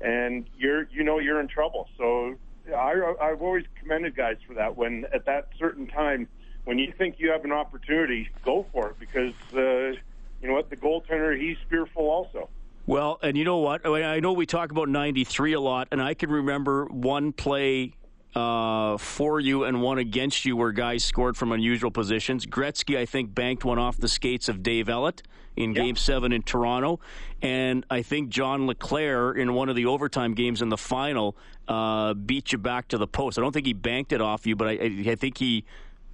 and 0.00 0.48
you're 0.58 0.86
you 0.90 1.02
know 1.02 1.18
you're 1.18 1.40
in 1.40 1.48
trouble. 1.48 1.88
So 1.96 2.34
I, 2.72 3.14
I've 3.20 3.42
always 3.42 3.64
commended 3.80 4.16
guys 4.16 4.36
for 4.46 4.54
that. 4.54 4.76
When 4.76 5.06
at 5.12 5.26
that 5.26 5.48
certain 5.58 5.86
time, 5.86 6.28
when 6.64 6.78
you 6.78 6.92
think 6.96 7.16
you 7.18 7.30
have 7.30 7.44
an 7.44 7.52
opportunity, 7.52 8.28
go 8.44 8.66
for 8.72 8.90
it 8.90 8.98
because 8.98 9.34
uh, 9.54 9.98
you 10.40 10.48
know 10.48 10.54
what 10.54 10.70
the 10.70 10.76
goaltender 10.76 11.38
he's 11.38 11.58
fearful 11.68 12.04
also. 12.04 12.48
Well, 12.86 13.18
and 13.22 13.36
you 13.36 13.44
know 13.44 13.58
what? 13.58 13.86
I 13.86 14.20
know 14.20 14.34
we 14.34 14.44
talk 14.44 14.70
about 14.70 14.88
93 14.90 15.54
a 15.54 15.60
lot, 15.60 15.88
and 15.90 16.02
I 16.02 16.12
can 16.12 16.30
remember 16.30 16.84
one 16.86 17.32
play 17.32 17.94
uh, 18.34 18.96
for 18.96 19.38
you 19.40 19.64
and 19.64 19.80
one 19.80 19.98
against 19.98 20.44
you 20.44 20.56
where 20.56 20.72
guys 20.72 21.04
scored 21.04 21.36
from 21.36 21.52
unusual 21.52 21.90
positions. 21.90 22.46
Gretzky, 22.46 22.98
I 22.98 23.06
think, 23.06 23.34
banked 23.34 23.64
one 23.64 23.78
off 23.78 23.96
the 23.96 24.08
skates 24.08 24.48
of 24.48 24.62
Dave 24.62 24.86
Ellett 24.86 25.22
in 25.56 25.72
yep. 25.72 25.84
Game 25.84 25.96
7 25.96 26.32
in 26.32 26.42
Toronto. 26.42 27.00
And 27.42 27.86
I 27.90 28.02
think 28.02 28.30
John 28.30 28.66
LeClair, 28.66 29.32
in 29.32 29.54
one 29.54 29.68
of 29.68 29.76
the 29.76 29.86
overtime 29.86 30.34
games 30.34 30.62
in 30.62 30.68
the 30.68 30.76
final, 30.76 31.36
uh, 31.68 32.14
beat 32.14 32.52
you 32.52 32.58
back 32.58 32.88
to 32.88 32.98
the 32.98 33.06
post. 33.06 33.38
I 33.38 33.42
don't 33.42 33.52
think 33.52 33.66
he 33.66 33.72
banked 33.72 34.12
it 34.12 34.20
off 34.20 34.46
you, 34.46 34.56
but 34.56 34.68
I, 34.68 35.04
I 35.06 35.14
think 35.14 35.38
he 35.38 35.64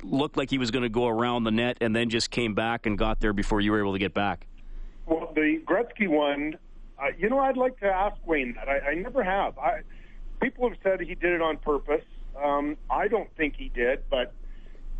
looked 0.03 0.37
like 0.37 0.50
he 0.50 0.59
was 0.59 0.71
going 0.71 0.83
to 0.83 0.89
go 0.89 1.07
around 1.07 1.45
the 1.45 1.50
net 1.50 1.79
and 1.81 1.95
then 1.95 2.11
just 2.11 2.31
came 2.31 2.55
back 2.55 2.87
and 2.87 2.99
got 2.99 3.21
there 3.21 3.33
before 3.33 3.61
you 3.61 3.73
were 3.73 3.81
able 3.81 3.93
to 3.93 3.99
get 3.99 4.15
back. 4.15 4.47
Well, 5.07 5.33
the 5.35 5.61
Gretzky 5.65 6.09
one, 6.09 6.59
uh, 6.99 7.07
you 7.19 7.29
know, 7.29 7.39
I'd 7.39 7.57
like 7.57 7.79
to 7.81 7.87
ask 7.87 8.17
Wayne 8.27 8.55
that. 8.55 8.69
I, 8.69 8.91
I 8.91 8.95
never 8.95 9.23
have. 9.23 9.59
I, 9.59 9.81
people 10.40 10.68
have 10.68 10.78
said 10.82 11.00
he 11.00 11.14
did 11.14 11.32
it 11.32 11.42
on 11.42 11.59
purpose. 11.59 12.04
Um, 12.42 12.76
I 12.90 13.09
don't 13.09 13.28
think 13.37 13.56
he 13.56 13.68
did, 13.68 14.02
but 14.11 14.32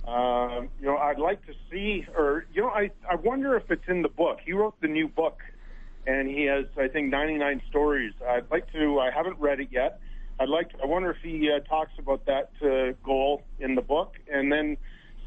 uh, 0.07 0.63
you 0.81 0.87
know, 0.87 0.97
I'd 0.97 1.19
like 1.19 1.45
to 1.47 1.53
see, 1.71 2.07
or 2.17 2.47
you 2.53 2.63
know, 2.63 2.69
I 2.69 2.91
I 3.09 3.15
wonder 3.17 3.57
if 3.57 3.71
it's 3.71 3.89
in 3.89 4.03
the 4.03 4.09
book. 4.09 4.39
He 4.45 4.53
wrote 4.53 4.81
the 4.81 4.89
new 4.89 5.09
book, 5.09 5.41
and 6.07 6.29
he 6.29 6.45
has, 6.45 6.65
I 6.79 6.89
think, 6.89 7.11
99 7.11 7.63
stories. 7.69 8.13
I'd 8.27 8.51
like 8.51 8.71
to. 8.73 8.99
I 8.99 9.11
haven't 9.11 9.39
read 9.39 9.61
it 9.61 9.69
yet. 9.71 10.01
I'd 10.39 10.49
like. 10.49 10.71
To, 10.71 10.83
I 10.83 10.87
wonder 10.87 11.11
if 11.11 11.19
he 11.23 11.51
uh, 11.51 11.61
talks 11.61 11.93
about 11.99 12.27
that 12.27 12.51
uh, 12.63 12.97
goal 13.05 13.43
in 13.59 13.75
the 13.75 13.83
book, 13.83 14.15
and 14.33 14.51
then 14.51 14.77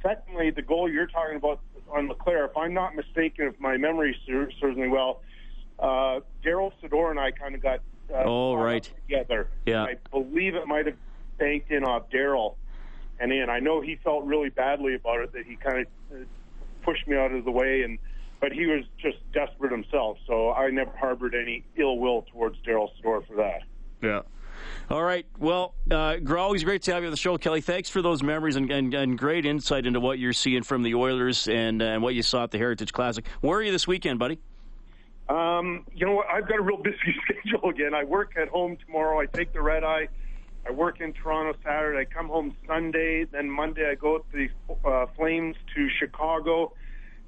secondly, 0.02 0.52
the 0.52 0.62
goal 0.62 0.90
you're 0.90 1.08
talking 1.08 1.38
about 1.38 1.60
on 1.92 2.08
LeClair, 2.08 2.46
if 2.46 2.58
I'm 2.58 2.74
not 2.74 2.96
mistaken, 2.96 3.46
if 3.46 3.60
my 3.60 3.78
memory 3.78 4.16
serves 4.28 4.78
me 4.78 4.88
well, 4.88 5.22
uh, 5.84 6.20
Darryl 6.44 6.72
Sydor 6.82 7.12
and 7.12 7.20
I 7.20 7.32
kind 7.32 7.56
of 7.56 7.62
got 7.62 7.82
uh, 8.12 8.24
oh 8.26 8.56
right 8.56 8.84
together. 9.08 9.50
Yeah, 9.66 9.84
I 9.84 9.96
believe 10.12 10.56
it 10.56 10.68
might 10.68 10.86
have 10.88 10.98
banked 11.38 11.72
in 11.72 11.84
off 11.84 12.10
Darryl, 12.10 12.56
and. 13.20 13.32
I 13.52 13.60
know 13.60 13.82
he 13.82 14.00
felt 14.04 14.24
really 14.26 14.50
badly 14.50 14.96
about 14.96 15.20
it 15.20 15.34
that 15.34 15.46
he 15.46 15.56
kind 15.56 15.80
of 15.80 15.88
uh, 16.12 16.24
pushed 16.84 17.08
me 17.08 17.18
out 17.18 17.32
of 17.32 17.46
the 17.46 17.52
way, 17.52 17.84
and 17.84 18.00
but 18.40 18.52
he 18.52 18.66
was 18.66 18.84
just 19.02 19.18
desperate 19.34 19.72
himself. 19.72 20.18
So 20.28 20.52
I 20.52 20.70
never 20.70 20.92
harbored 20.98 21.34
any 21.34 21.64
ill 21.78 21.98
will 21.98 22.24
towards 22.24 22.58
Darryl 22.68 22.90
Sydor 23.02 23.26
for 23.28 23.36
that. 23.38 23.62
Yeah. 24.02 24.22
All 24.90 25.04
right. 25.04 25.26
Well, 25.40 25.74
uh, 25.90 26.18
always 26.38 26.64
great 26.64 26.82
to 26.84 26.94
have 26.94 27.04
you 27.04 27.08
on 27.08 27.12
the 27.12 27.18
show, 27.18 27.38
Kelly. 27.38 27.62
Thanks 27.62 27.90
for 27.90 28.02
those 28.02 28.22
memories 28.22 28.56
and, 28.56 28.70
and, 28.70 28.94
and 28.94 29.18
great 29.18 29.46
insight 29.46 29.86
into 29.86 30.00
what 30.00 30.20
you're 30.20 30.34
seeing 30.34 30.64
from 30.64 30.84
the 30.84 30.96
Oilers 30.96 31.48
and, 31.48 31.82
uh, 31.82 31.86
and 31.86 32.04
what 32.04 32.16
you 32.16 32.22
saw 32.22 32.44
at 32.44 32.52
the 32.52 32.58
Heritage 32.58 32.92
Classic. 32.92 33.26
Where 33.42 33.60
are 33.60 33.64
you 33.64 33.72
this 33.72 33.88
weekend, 33.88 34.20
buddy? 34.20 34.40
Um, 35.30 35.86
you 35.94 36.06
know 36.06 36.14
what? 36.14 36.28
I've 36.28 36.48
got 36.48 36.60
a 36.60 36.62
real 36.62 36.78
busy 36.78 36.98
schedule 37.24 37.70
again. 37.70 37.94
I 37.94 38.04
work 38.04 38.34
at 38.40 38.50
home 38.50 38.78
tomorrow. 38.86 39.20
I 39.20 39.26
take 39.26 39.54
the 39.54 39.62
red 39.62 39.84
eye. 39.84 40.08
I 40.68 40.72
work 40.72 41.02
in 41.02 41.14
Toronto 41.14 41.58
Saturday. 41.64 42.00
I 42.00 42.06
come 42.06 42.28
home 42.28 42.56
Sunday. 42.68 43.26
Then 43.26 43.50
Monday 43.50 43.90
I 43.90 43.96
go 43.96 44.14
with 44.14 44.32
the 44.32 44.90
uh, 44.90 45.08
Flames 45.18 45.56
to 45.76 45.90
Chicago 46.00 46.74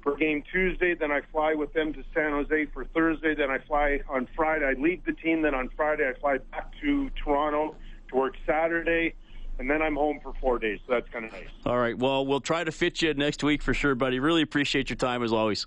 for 0.02 0.16
game 0.16 0.42
Tuesday. 0.50 0.94
Then 0.94 1.10
I 1.10 1.20
fly 1.32 1.54
with 1.54 1.72
them 1.74 1.92
to 1.94 2.02
San 2.14 2.30
Jose 2.32 2.66
for 2.72 2.84
Thursday. 2.86 3.34
Then 3.34 3.50
I 3.50 3.58
fly 3.58 4.00
on 4.08 4.28
Friday. 4.34 4.64
I 4.64 4.80
leave 4.80 5.04
the 5.04 5.12
team. 5.12 5.42
Then 5.42 5.54
on 5.54 5.68
Friday 5.76 6.08
I 6.08 6.18
fly 6.18 6.38
back 6.50 6.72
to 6.80 7.10
Toronto 7.22 7.76
to 8.10 8.16
work 8.16 8.34
Saturday. 8.46 9.14
And 9.58 9.70
then 9.70 9.82
I'm 9.82 9.96
home 9.96 10.20
for 10.22 10.32
four 10.40 10.58
days. 10.58 10.80
So 10.86 10.92
that's 10.94 11.08
kind 11.10 11.24
of 11.24 11.32
nice. 11.32 11.48
All 11.64 11.78
right. 11.78 11.96
Well, 11.96 12.26
we'll 12.26 12.40
try 12.40 12.62
to 12.64 12.72
fit 12.72 13.02
you 13.02 13.12
next 13.14 13.42
week 13.42 13.62
for 13.62 13.74
sure, 13.74 13.94
buddy. 13.94 14.18
Really 14.20 14.42
appreciate 14.42 14.90
your 14.90 14.96
time 14.96 15.22
as 15.22 15.32
always. 15.32 15.66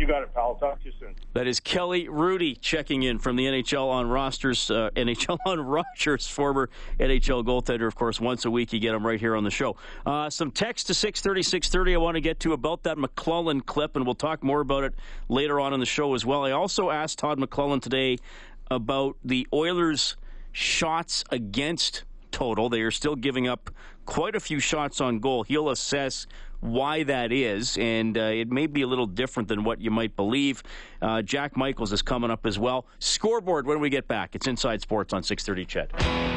You 0.00 0.06
got 0.06 0.22
it, 0.22 0.32
pal. 0.32 0.54
Talk 0.54 0.80
to 0.80 0.86
you 0.86 0.92
soon. 0.98 1.14
That 1.34 1.46
is 1.46 1.60
Kelly 1.60 2.06
Hrudey 2.06 2.58
checking 2.58 3.02
in 3.02 3.18
from 3.18 3.36
the 3.36 3.44
NHL 3.44 3.86
on 3.86 4.08
rosters. 4.08 4.70
Uh, 4.70 4.88
NHL 4.96 5.36
on 5.44 5.60
Rogers, 5.60 6.26
former 6.26 6.70
NHL 6.98 7.44
goaltender, 7.44 7.86
of 7.86 7.96
course. 7.96 8.18
Once 8.18 8.46
a 8.46 8.50
week, 8.50 8.72
you 8.72 8.80
get 8.80 8.94
him 8.94 9.06
right 9.06 9.20
here 9.20 9.36
on 9.36 9.44
the 9.44 9.50
show. 9.50 9.76
Uh, 10.06 10.30
some 10.30 10.52
text 10.52 10.86
to 10.86 10.94
630, 10.94 11.42
630 11.42 11.94
I 11.94 11.98
want 11.98 12.14
to 12.14 12.22
get 12.22 12.40
to 12.40 12.54
about 12.54 12.84
that 12.84 12.96
McLellan 12.96 13.66
clip, 13.66 13.94
and 13.94 14.06
we'll 14.06 14.14
talk 14.14 14.42
more 14.42 14.62
about 14.62 14.84
it 14.84 14.94
later 15.28 15.60
on 15.60 15.74
in 15.74 15.80
the 15.80 15.86
show 15.86 16.14
as 16.14 16.24
well. 16.24 16.46
I 16.46 16.52
also 16.52 16.88
asked 16.88 17.18
Todd 17.18 17.38
McLellan 17.38 17.82
today 17.82 18.16
about 18.70 19.18
the 19.22 19.46
Oilers' 19.52 20.16
shots 20.50 21.24
against 21.30 22.04
total. 22.30 22.70
They 22.70 22.80
are 22.80 22.90
still 22.90 23.16
giving 23.16 23.46
up 23.46 23.68
quite 24.06 24.34
a 24.34 24.40
few 24.40 24.60
shots 24.60 24.98
on 25.02 25.18
goal. 25.18 25.42
He'll 25.42 25.68
assess 25.68 26.26
why 26.60 27.02
that 27.04 27.32
is, 27.32 27.76
and 27.78 28.16
uh, 28.16 28.22
it 28.22 28.50
may 28.50 28.66
be 28.66 28.82
a 28.82 28.86
little 28.86 29.06
different 29.06 29.48
than 29.48 29.64
what 29.64 29.80
you 29.80 29.90
might 29.90 30.16
believe. 30.16 30.62
Uh, 31.00 31.22
Jack 31.22 31.56
Michaels 31.56 31.92
is 31.92 32.02
coming 32.02 32.30
up 32.30 32.46
as 32.46 32.58
well. 32.58 32.86
Scoreboard 32.98 33.66
when 33.66 33.80
we 33.80 33.90
get 33.90 34.06
back. 34.06 34.34
It's 34.34 34.46
Inside 34.46 34.80
Sports 34.80 35.12
on 35.12 35.22
630 35.22 35.64
CHED. 35.66 36.29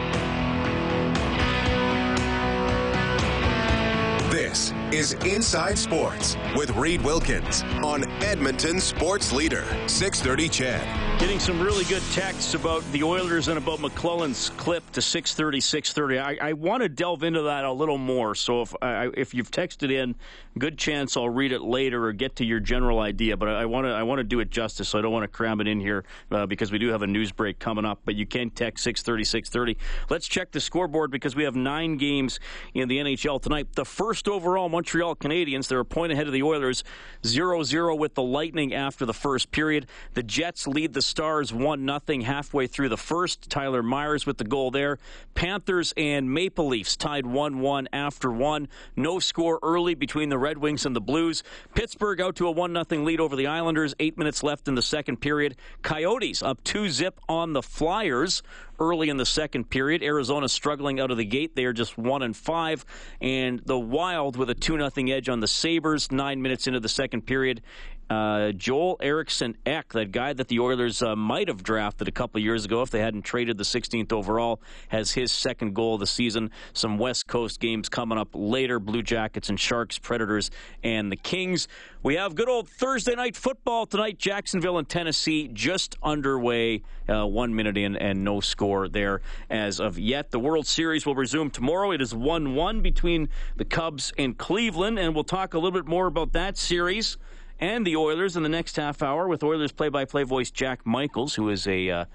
This 4.53 4.71
is 4.91 5.13
Inside 5.25 5.79
Sports 5.79 6.37
with 6.55 6.69
Reed 6.75 7.01
Wilkins 7.01 7.63
on 7.83 8.07
Edmonton 8.21 8.79
Sports 8.79 9.33
Leader, 9.33 9.65
630 9.87 10.47
CHED. 10.47 11.19
Getting 11.19 11.39
some 11.39 11.59
really 11.59 11.85
good 11.85 12.03
texts 12.11 12.53
about 12.53 12.83
the 12.91 13.01
Oilers 13.01 13.47
and 13.47 13.57
about 13.57 13.79
McLellan's 13.79 14.49
clip 14.57 14.87
to 14.91 15.01
630, 15.01 15.59
630. 15.59 16.19
I, 16.19 16.49
I 16.49 16.53
want 16.53 16.83
to 16.83 16.89
delve 16.89 17.23
into 17.23 17.41
that 17.43 17.65
a 17.65 17.71
little 17.71 17.97
more. 17.97 18.35
So 18.35 18.61
if 18.61 18.75
I, 18.79 19.09
if 19.15 19.33
you've 19.33 19.49
texted 19.49 19.91
in, 19.91 20.13
good 20.59 20.77
chance 20.77 21.17
I'll 21.17 21.29
read 21.29 21.51
it 21.51 21.61
later 21.61 22.05
or 22.05 22.13
get 22.13 22.35
to 22.35 22.45
your 22.45 22.59
general 22.59 22.99
idea. 22.99 23.37
But 23.37 23.49
I 23.49 23.65
want 23.65 23.87
to 23.87 23.91
I 23.91 24.03
want 24.03 24.19
to 24.19 24.23
do 24.23 24.39
it 24.39 24.51
justice, 24.51 24.89
so 24.89 24.99
I 24.99 25.01
don't 25.01 25.13
want 25.13 25.23
to 25.23 25.27
cram 25.27 25.61
it 25.61 25.67
in 25.67 25.79
here 25.79 26.03
uh, 26.29 26.45
because 26.45 26.71
we 26.71 26.77
do 26.77 26.89
have 26.89 27.01
a 27.01 27.07
news 27.07 27.31
break 27.31 27.57
coming 27.57 27.85
up. 27.85 28.01
But 28.05 28.15
you 28.15 28.27
can 28.27 28.51
text 28.51 28.83
630, 28.83 29.23
630. 29.23 29.77
Let's 30.09 30.27
check 30.27 30.51
the 30.51 30.59
scoreboard 30.59 31.09
because 31.09 31.35
we 31.35 31.43
have 31.43 31.55
nine 31.55 31.97
games 31.97 32.39
in 32.73 32.87
the 32.87 32.97
NHL 32.97 33.41
tonight. 33.41 33.67
The 33.73 33.85
first 33.85 34.27
overall 34.43 34.67
Montreal 34.67 35.15
Canadiens. 35.15 35.69
They're 35.69 35.79
a 35.79 35.85
point 35.85 36.11
ahead 36.11 36.27
of 36.27 36.33
the 36.33 36.43
Oilers, 36.43 36.83
0-0 37.21 37.97
with 37.97 38.13
the 38.13 38.21
Lightning 38.21 38.73
after 38.73 39.05
the 39.05 39.13
first 39.13 39.51
period. 39.51 39.87
The 40.15 40.23
Jets 40.23 40.67
lead 40.67 40.91
the 40.91 41.01
Stars 41.01 41.53
1-0 41.53 42.23
halfway 42.23 42.67
through 42.67 42.89
the 42.89 42.97
first. 42.97 43.49
Tyler 43.49 43.81
Myers 43.81 44.25
with 44.25 44.37
the 44.37 44.43
goal 44.43 44.69
there. 44.69 44.99
Panthers 45.33 45.93
and 45.95 46.29
Maple 46.29 46.67
Leafs 46.67 46.97
tied 46.97 47.23
1-1 47.23 47.87
after 47.93 48.29
one. 48.29 48.67
No 48.97 49.19
score 49.19 49.59
early 49.63 49.95
between 49.95 50.27
the 50.27 50.37
Red 50.37 50.57
Wings 50.57 50.85
and 50.85 50.93
the 50.93 50.99
Blues. 50.99 51.41
Pittsburgh 51.73 52.19
out 52.19 52.35
to 52.35 52.49
a 52.49 52.53
1-0 52.53 53.05
lead 53.05 53.21
over 53.21 53.37
the 53.37 53.47
Islanders. 53.47 53.95
Eight 54.01 54.17
minutes 54.17 54.43
left 54.43 54.67
in 54.67 54.75
the 54.75 54.81
second 54.81 55.21
period. 55.21 55.55
Coyotes 55.83 56.43
up 56.43 56.61
2-zip 56.65 57.17
on 57.29 57.53
the 57.53 57.61
Flyers 57.61 58.43
early 58.79 59.09
in 59.09 59.17
the 59.17 59.25
second 59.25 59.69
period. 59.69 60.03
Arizona 60.03 60.49
struggling 60.49 60.99
out 60.99 61.11
of 61.11 61.17
the 61.17 61.25
gate. 61.25 61.55
They 61.55 61.65
are 61.65 61.73
just 61.73 61.97
one 61.97 62.21
and 62.21 62.35
five, 62.35 62.85
and 63.21 63.61
the 63.65 63.79
Wild 63.79 64.37
with 64.37 64.49
a 64.49 64.55
two 64.55 64.77
nothing 64.77 65.11
edge 65.11 65.29
on 65.29 65.39
the 65.39 65.47
Sabres. 65.47 66.11
Nine 66.11 66.41
minutes 66.41 66.67
into 66.67 66.79
the 66.79 66.89
second 66.89 67.25
period, 67.25 67.61
uh, 68.09 68.51
Joel 68.51 68.97
Eriksson 68.99 69.57
Ek, 69.65 69.93
that 69.93 70.11
guy 70.11 70.33
that 70.33 70.47
the 70.47 70.59
Oilers 70.59 71.01
uh, 71.01 71.15
might 71.15 71.47
have 71.47 71.63
drafted 71.63 72.07
a 72.07 72.11
couple 72.11 72.39
years 72.41 72.65
ago 72.65 72.81
if 72.81 72.89
they 72.89 72.99
hadn't 72.99 73.23
traded 73.23 73.57
the 73.57 73.63
16th 73.63 74.11
overall, 74.11 74.61
has 74.89 75.11
his 75.11 75.31
second 75.31 75.73
goal 75.73 75.95
of 75.95 75.99
the 75.99 76.07
season. 76.07 76.51
Some 76.73 76.97
West 76.97 77.27
Coast 77.27 77.59
games 77.59 77.89
coming 77.89 78.17
up 78.17 78.29
later 78.33 78.79
Blue 78.79 79.01
Jackets 79.01 79.49
and 79.49 79.59
Sharks, 79.59 79.97
Predators, 79.97 80.51
and 80.83 81.11
the 81.11 81.15
Kings. 81.15 81.67
We 82.03 82.15
have 82.15 82.35
good 82.35 82.49
old 82.49 82.67
Thursday 82.67 83.15
night 83.15 83.35
football 83.35 83.85
tonight. 83.85 84.17
Jacksonville 84.19 84.77
and 84.77 84.87
Tennessee 84.87 85.47
just 85.47 85.95
underway, 86.03 86.83
uh, 87.07 87.25
one 87.25 87.55
minute 87.55 87.77
in, 87.77 87.95
and 87.95 88.23
no 88.23 88.41
score 88.41 88.89
there 88.89 89.21
as 89.49 89.79
of 89.79 89.97
yet. 89.97 90.31
The 90.31 90.39
World 90.39 90.67
Series 90.67 91.05
will 91.05 91.15
resume 91.15 91.49
tomorrow. 91.49 91.91
It 91.91 92.01
is 92.01 92.13
1 92.13 92.55
1 92.55 92.81
between 92.81 93.29
the 93.55 93.65
Cubs 93.65 94.11
and 94.17 94.37
Cleveland, 94.37 94.99
and 94.99 95.15
we'll 95.15 95.23
talk 95.23 95.53
a 95.53 95.57
little 95.57 95.71
bit 95.71 95.87
more 95.87 96.07
about 96.07 96.33
that 96.33 96.57
series 96.57 97.17
and 97.63 97.87
the 97.87 97.95
Oilers 97.95 98.35
in 98.35 98.43
the 98.43 98.49
next 98.49 98.75
half 98.75 99.01
hour 99.01 99.25
with 99.25 99.41
Oilers 99.41 99.71
play 99.71 99.87
by 99.87 100.03
play 100.03 100.23
voice 100.23 100.51
Jack 100.51 100.85
Michaels, 100.85 101.33
who 101.35 101.47
is 101.47 101.65
a 101.65 101.89
uh, 101.89 102.05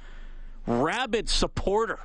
rabid 0.66 1.26
supporter 1.26 2.00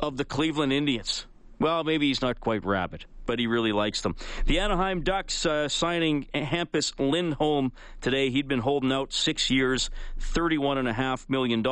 of 0.00 0.16
the 0.16 0.24
Cleveland 0.24 0.72
Indians. 0.72 1.26
Well, 1.58 1.84
maybe 1.84 2.08
he's 2.08 2.22
not 2.22 2.40
quite 2.40 2.64
rabid 2.64 3.04
but 3.26 3.38
he 3.38 3.46
really 3.46 3.72
likes 3.72 4.00
them. 4.00 4.16
The 4.46 4.58
Anaheim 4.58 5.02
Ducks 5.02 5.46
uh, 5.46 5.68
signing 5.68 6.26
Hampus 6.34 6.92
Lindholm 6.98 7.72
today. 8.00 8.30
He'd 8.30 8.48
been 8.48 8.60
holding 8.60 8.92
out 8.92 9.12
six 9.12 9.50
years, 9.50 9.90
$31.5 10.20 11.28
million. 11.28 11.62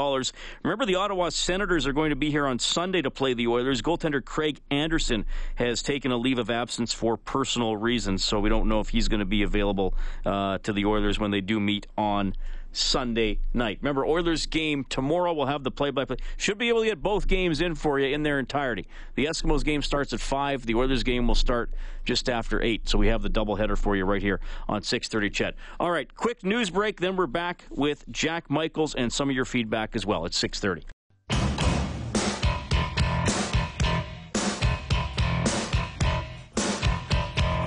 Remember, 0.62 0.86
the 0.86 0.96
Ottawa 0.96 1.28
Senators 1.28 1.86
are 1.86 1.92
going 1.92 2.10
to 2.10 2.16
be 2.16 2.30
here 2.30 2.46
on 2.46 2.58
Sunday 2.58 3.02
to 3.02 3.10
play 3.10 3.34
the 3.34 3.46
Oilers. 3.46 3.82
Goaltender 3.82 4.24
Craig 4.24 4.60
Anderson 4.70 5.24
has 5.56 5.82
taken 5.82 6.12
a 6.12 6.16
leave 6.16 6.38
of 6.38 6.50
absence 6.50 6.92
for 6.92 7.16
personal 7.16 7.76
reasons, 7.76 8.24
so 8.24 8.40
we 8.40 8.48
don't 8.48 8.68
know 8.68 8.80
if 8.80 8.88
he's 8.88 9.08
going 9.08 9.20
to 9.20 9.26
be 9.26 9.42
available 9.42 9.94
uh, 10.24 10.58
to 10.58 10.72
the 10.72 10.84
Oilers 10.84 11.18
when 11.18 11.30
they 11.30 11.40
do 11.40 11.60
meet 11.60 11.86
on 11.96 12.34
Sunday 12.72 13.38
night. 13.52 13.78
Remember, 13.80 14.04
Oilers 14.04 14.46
game 14.46 14.85
tomorrow. 14.85 15.33
We'll 15.33 15.46
have 15.46 15.64
the 15.64 15.70
play-by-play. 15.70 16.16
Should 16.37 16.59
be 16.59 16.68
able 16.68 16.80
to 16.80 16.87
get 16.87 17.02
both 17.02 17.26
games 17.26 17.61
in 17.61 17.74
for 17.74 17.98
you 17.98 18.14
in 18.14 18.22
their 18.22 18.38
entirety. 18.38 18.87
The 19.14 19.26
Eskimos 19.26 19.64
game 19.64 19.83
starts 19.83 20.12
at 20.12 20.20
five. 20.20 20.66
The 20.66 20.74
Oilers 20.74 21.02
game 21.02 21.26
will 21.26 21.35
start 21.35 21.70
just 22.04 22.28
after 22.28 22.62
eight. 22.62 22.88
So 22.88 22.98
we 22.98 23.09
have 23.09 23.22
the 23.22 23.30
doubleheader 23.30 23.76
for 23.76 23.96
you 23.96 24.04
right 24.04 24.22
here 24.22 24.40
on 24.68 24.83
6:30. 24.83 25.30
CHED. 25.30 25.54
All 25.78 25.90
right, 25.90 26.14
quick 26.14 26.44
news 26.44 26.70
break. 26.70 27.00
Then 27.00 27.16
we're 27.16 27.26
back 27.26 27.64
with 27.70 28.04
Jack 28.11 28.50
Michaels 28.50 28.94
and 28.94 29.12
some 29.12 29.28
of 29.28 29.37
your 29.37 29.44
feedback 29.44 29.96
as 29.96 30.06
well 30.06 30.24
at 30.24 30.33
6:30. 30.33 30.85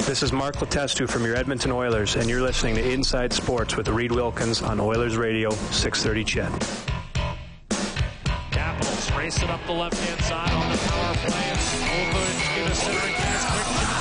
This 0.06 0.22
is 0.22 0.34
Mark 0.34 0.58
Letestu 0.58 1.10
from 1.10 1.24
your 1.24 1.36
Edmonton 1.38 1.72
Oilers, 1.72 2.18
and 2.18 2.30
you're 2.30 2.42
listening 2.42 2.76
to 2.76 2.92
Inside 2.92 3.32
Sports 3.32 3.78
with 3.78 3.88
Reed 3.88 4.12
Wilkins 4.12 4.62
on 4.62 4.82
Oilers 4.82 5.16
Radio 5.16 5.50
630 5.50 6.24
CHED. 6.26 6.52
Capitals 8.52 9.12
racing 9.14 9.48
up 9.50 9.66
the 9.66 9.72
left-hand 9.72 10.22
side 10.22 10.52
on 10.52 10.72
the 10.72 10.78
power 10.78 11.16
play. 11.16 11.56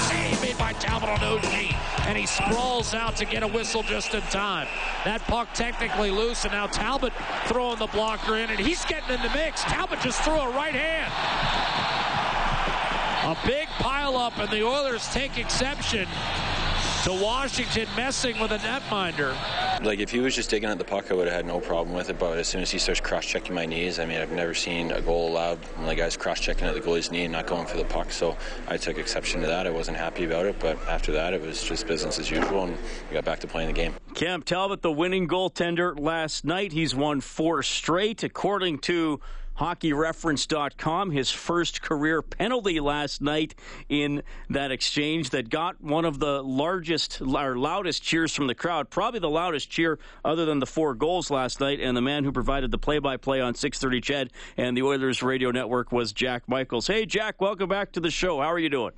Save 0.08 0.42
made 0.42 0.58
by 0.58 0.72
Talbot 0.74 1.08
on. 1.08 1.40
And 2.08 2.18
he 2.18 2.26
sprawls 2.26 2.94
out 2.94 3.14
to 3.16 3.24
get 3.24 3.44
a 3.44 3.48
whistle 3.48 3.84
just 3.84 4.12
in 4.12 4.22
time. 4.22 4.66
That 5.04 5.20
puck 5.22 5.54
technically 5.54 6.10
loose, 6.10 6.42
and 6.42 6.52
now 6.52 6.66
Talbot 6.66 7.12
throwing 7.46 7.78
the 7.78 7.86
blocker 7.86 8.36
in, 8.36 8.50
and 8.50 8.58
he's 8.58 8.84
getting 8.86 9.14
in 9.14 9.22
the 9.22 9.30
mix. 9.30 9.62
Talbot 9.62 10.00
just 10.00 10.20
threw 10.22 10.34
a 10.34 10.50
right 10.50 10.74
hand. 10.74 12.01
A 13.24 13.36
big 13.46 13.68
pileup, 13.78 14.36
and 14.38 14.50
the 14.50 14.66
Oilers 14.66 15.06
take 15.12 15.38
exception 15.38 16.08
to 17.04 17.12
Washington 17.12 17.86
messing 17.96 18.36
with 18.40 18.50
a 18.50 18.58
netminder. 18.58 19.32
Like 19.84 20.00
if 20.00 20.10
he 20.10 20.18
was 20.18 20.34
just 20.34 20.50
digging 20.50 20.68
at 20.68 20.76
the 20.78 20.84
puck, 20.84 21.08
I 21.08 21.14
would 21.14 21.28
have 21.28 21.36
had 21.36 21.46
no 21.46 21.60
problem 21.60 21.94
with 21.94 22.10
it. 22.10 22.18
But 22.18 22.36
as 22.36 22.48
soon 22.48 22.62
as 22.62 22.72
he 22.72 22.80
starts 22.80 23.00
cross-checking 23.00 23.54
my 23.54 23.64
knees, 23.64 24.00
I 24.00 24.06
mean, 24.06 24.20
I've 24.20 24.32
never 24.32 24.54
seen 24.54 24.90
a 24.90 25.00
goal 25.00 25.30
allowed 25.30 25.58
when 25.76 25.86
the 25.86 25.94
guy's 25.94 26.16
cross-checking 26.16 26.66
at 26.66 26.74
the 26.74 26.80
goalie's 26.80 27.12
knee 27.12 27.22
and 27.22 27.32
not 27.32 27.46
going 27.46 27.64
for 27.64 27.76
the 27.76 27.84
puck. 27.84 28.10
So 28.10 28.36
I 28.66 28.76
took 28.76 28.98
exception 28.98 29.40
to 29.42 29.46
that. 29.46 29.68
I 29.68 29.70
wasn't 29.70 29.98
happy 29.98 30.24
about 30.24 30.46
it, 30.46 30.58
but 30.58 30.76
after 30.88 31.12
that, 31.12 31.32
it 31.32 31.40
was 31.40 31.62
just 31.62 31.86
business 31.86 32.18
as 32.18 32.28
usual, 32.28 32.64
and 32.64 32.76
we 33.08 33.14
got 33.14 33.24
back 33.24 33.38
to 33.40 33.46
playing 33.46 33.68
the 33.68 33.72
game. 33.72 33.94
Cam 34.14 34.42
Talbot, 34.42 34.82
the 34.82 34.90
winning 34.90 35.28
goaltender 35.28 35.98
last 35.98 36.44
night, 36.44 36.72
he's 36.72 36.92
won 36.92 37.20
four 37.20 37.62
straight, 37.62 38.24
according 38.24 38.80
to 38.80 39.20
hockeyreference.com. 39.62 41.12
His 41.12 41.30
first 41.30 41.82
career 41.82 42.20
penalty 42.20 42.80
last 42.80 43.22
night 43.22 43.54
in 43.88 44.22
that 44.50 44.72
exchange 44.72 45.30
that 45.30 45.50
got 45.50 45.80
one 45.80 46.04
of 46.04 46.18
the 46.18 46.42
largest 46.42 47.20
or 47.20 47.56
loudest 47.56 48.02
cheers 48.02 48.34
from 48.34 48.48
the 48.48 48.56
crowd, 48.56 48.90
probably 48.90 49.20
the 49.20 49.30
loudest 49.30 49.70
cheer 49.70 50.00
other 50.24 50.44
than 50.44 50.58
the 50.58 50.66
four 50.66 50.94
goals 50.94 51.30
last 51.30 51.60
night. 51.60 51.78
And 51.80 51.96
the 51.96 52.02
man 52.02 52.24
who 52.24 52.32
provided 52.32 52.72
the 52.72 52.78
play 52.78 52.98
by 52.98 53.16
play 53.16 53.40
on 53.40 53.54
630 53.54 54.00
CHED 54.00 54.30
and 54.56 54.76
the 54.76 54.82
Oilers 54.82 55.22
radio 55.22 55.52
network 55.52 55.92
was 55.92 56.12
Jack 56.12 56.48
Michaels. 56.48 56.88
Hey, 56.88 57.06
Jack, 57.06 57.40
welcome 57.40 57.68
back 57.68 57.92
to 57.92 58.00
the 58.00 58.10
show. 58.10 58.40
How 58.40 58.52
are 58.52 58.58
you 58.58 58.68
doing? 58.68 58.92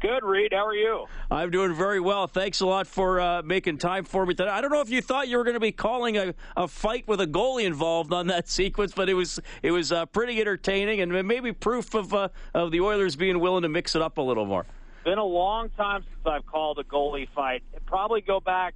Good, 0.00 0.24
Reed. 0.24 0.52
How 0.52 0.66
are 0.66 0.74
you? 0.74 1.06
I'm 1.30 1.50
doing 1.50 1.74
very 1.74 2.00
well. 2.00 2.26
Thanks 2.26 2.60
a 2.60 2.66
lot 2.66 2.86
for 2.86 3.18
uh, 3.18 3.42
making 3.42 3.78
time 3.78 4.04
for 4.04 4.26
me 4.26 4.34
today. 4.34 4.50
I 4.50 4.60
don't 4.60 4.70
know 4.70 4.82
if 4.82 4.90
you 4.90 5.00
thought 5.00 5.28
you 5.28 5.38
were 5.38 5.44
going 5.44 5.54
to 5.54 5.60
be 5.60 5.72
calling 5.72 6.18
a, 6.18 6.34
a 6.54 6.68
fight 6.68 7.08
with 7.08 7.20
a 7.20 7.26
goalie 7.26 7.64
involved 7.64 8.12
on 8.12 8.26
that 8.26 8.46
sequence, 8.48 8.92
but 8.92 9.08
it 9.08 9.14
was 9.14 9.40
it 9.62 9.70
was 9.70 9.92
uh, 9.92 10.04
pretty 10.06 10.38
entertaining 10.38 11.00
and 11.00 11.26
maybe 11.26 11.52
proof 11.52 11.94
of 11.94 12.12
uh, 12.12 12.28
of 12.52 12.72
the 12.72 12.80
Oilers 12.80 13.16
being 13.16 13.40
willing 13.40 13.62
to 13.62 13.70
mix 13.70 13.96
it 13.96 14.02
up 14.02 14.18
a 14.18 14.22
little 14.22 14.44
more. 14.44 14.66
Been 15.04 15.18
a 15.18 15.24
long 15.24 15.70
time 15.70 16.02
since 16.02 16.26
I've 16.26 16.44
called 16.46 16.78
a 16.78 16.84
goalie 16.84 17.28
fight. 17.34 17.62
It 17.72 17.86
probably 17.86 18.20
go 18.20 18.38
back 18.38 18.74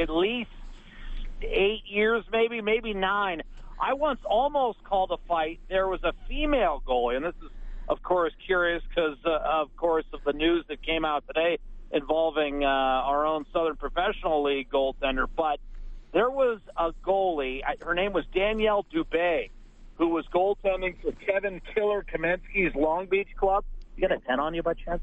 at 0.00 0.08
least 0.08 0.50
eight 1.42 1.82
years, 1.86 2.24
maybe 2.32 2.62
maybe 2.62 2.94
nine. 2.94 3.42
I 3.78 3.92
once 3.92 4.20
almost 4.24 4.82
called 4.84 5.10
a 5.10 5.18
fight. 5.28 5.60
There 5.68 5.88
was 5.88 6.02
a 6.04 6.14
female 6.26 6.82
goalie, 6.86 7.16
and 7.16 7.24
this 7.24 7.34
is 7.44 7.50
of 7.88 8.02
course, 8.02 8.32
curious 8.46 8.82
because, 8.88 9.18
uh, 9.24 9.38
of 9.44 9.74
course, 9.76 10.04
of 10.12 10.20
the 10.24 10.32
news 10.32 10.64
that 10.68 10.82
came 10.82 11.04
out 11.04 11.24
today 11.26 11.58
involving 11.92 12.64
uh, 12.64 12.66
our 12.66 13.26
own 13.26 13.44
Southern 13.52 13.76
Professional 13.76 14.42
League 14.42 14.70
goaltender. 14.70 15.26
But 15.36 15.60
there 16.12 16.30
was 16.30 16.60
a 16.76 16.92
goalie. 17.04 17.60
Her 17.80 17.94
name 17.94 18.12
was 18.12 18.24
Danielle 18.34 18.86
Dubé, 18.92 19.50
who 19.96 20.08
was 20.08 20.24
goaltending 20.34 21.00
for 21.02 21.12
Kevin 21.12 21.60
Killer 21.74 22.04
Kaminski's 22.04 22.74
Long 22.74 23.06
Beach 23.06 23.28
club. 23.36 23.64
You 23.96 24.08
got 24.08 24.16
a 24.16 24.20
10 24.20 24.40
on 24.40 24.54
you 24.54 24.62
by 24.62 24.74
chance? 24.74 25.02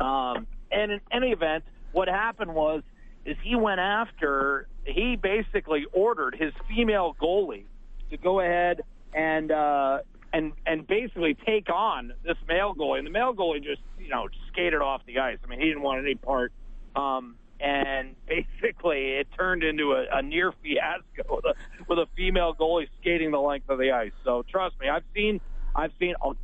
Um, 0.00 0.46
and 0.70 0.92
in 0.92 1.00
any 1.10 1.30
event, 1.30 1.64
what 1.92 2.08
happened 2.08 2.54
was 2.54 2.82
is 3.24 3.36
he 3.42 3.56
went 3.56 3.80
after, 3.80 4.68
he 4.84 5.16
basically 5.16 5.86
ordered 5.92 6.36
his 6.38 6.52
female 6.68 7.16
goalie 7.20 7.64
to 8.10 8.16
go 8.16 8.40
ahead 8.40 8.82
and 9.14 9.50
uh, 9.50 9.98
and 10.32 10.52
and 10.66 10.86
basically 10.86 11.36
take 11.46 11.70
on 11.70 12.12
this 12.24 12.36
male 12.48 12.74
goalie. 12.74 12.98
And 12.98 13.06
the 13.06 13.10
male 13.10 13.34
goalie 13.34 13.62
just 13.62 13.82
you 13.98 14.08
know 14.08 14.28
skated 14.52 14.80
off 14.80 15.02
the 15.06 15.18
ice. 15.18 15.38
I 15.44 15.48
mean, 15.48 15.60
he 15.60 15.66
didn't 15.66 15.82
want 15.82 16.00
any 16.00 16.14
part. 16.14 16.52
Um, 16.94 17.36
and 17.60 18.14
basically, 18.28 19.12
it 19.14 19.28
turned 19.36 19.62
into 19.62 19.92
a, 19.92 20.06
a 20.12 20.22
near 20.22 20.52
fiasco 20.62 21.22
with 21.36 21.44
a, 21.44 21.54
with 21.88 21.98
a 21.98 22.06
female 22.16 22.54
goalie 22.54 22.88
skating 23.00 23.30
the 23.30 23.40
length 23.40 23.68
of 23.68 23.78
the 23.78 23.92
ice. 23.92 24.12
So 24.24 24.44
trust 24.50 24.78
me, 24.80 24.88
I've 24.88 25.04
seen 25.14 25.40
I've 25.74 25.92
seen. 26.00 26.14
Oh, 26.22 26.34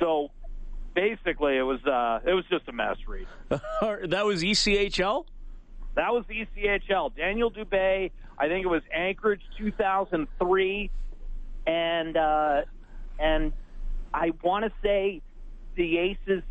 so 0.00 0.30
basically, 0.94 1.56
it 1.56 1.62
was 1.62 1.84
uh, 1.84 2.28
it 2.28 2.34
was 2.34 2.44
just 2.50 2.68
a 2.68 2.72
mess. 2.72 2.96
Reed. 3.06 3.26
that 3.48 4.24
was 4.24 4.42
ECHL. 4.42 5.26
That 5.94 6.12
was 6.12 6.24
ECHL. 6.24 7.14
Danielle 7.14 7.50
Dubé. 7.50 8.10
I 8.36 8.48
think 8.48 8.64
it 8.64 8.68
was 8.68 8.82
Anchorage 8.92 9.42
2003 9.58 10.90
and 11.66 12.16
uh, 12.16 12.62
and 13.18 13.52
I 14.12 14.32
want 14.42 14.64
to 14.64 14.72
say 14.82 15.22
the 15.76 15.98
Aces. 15.98 16.42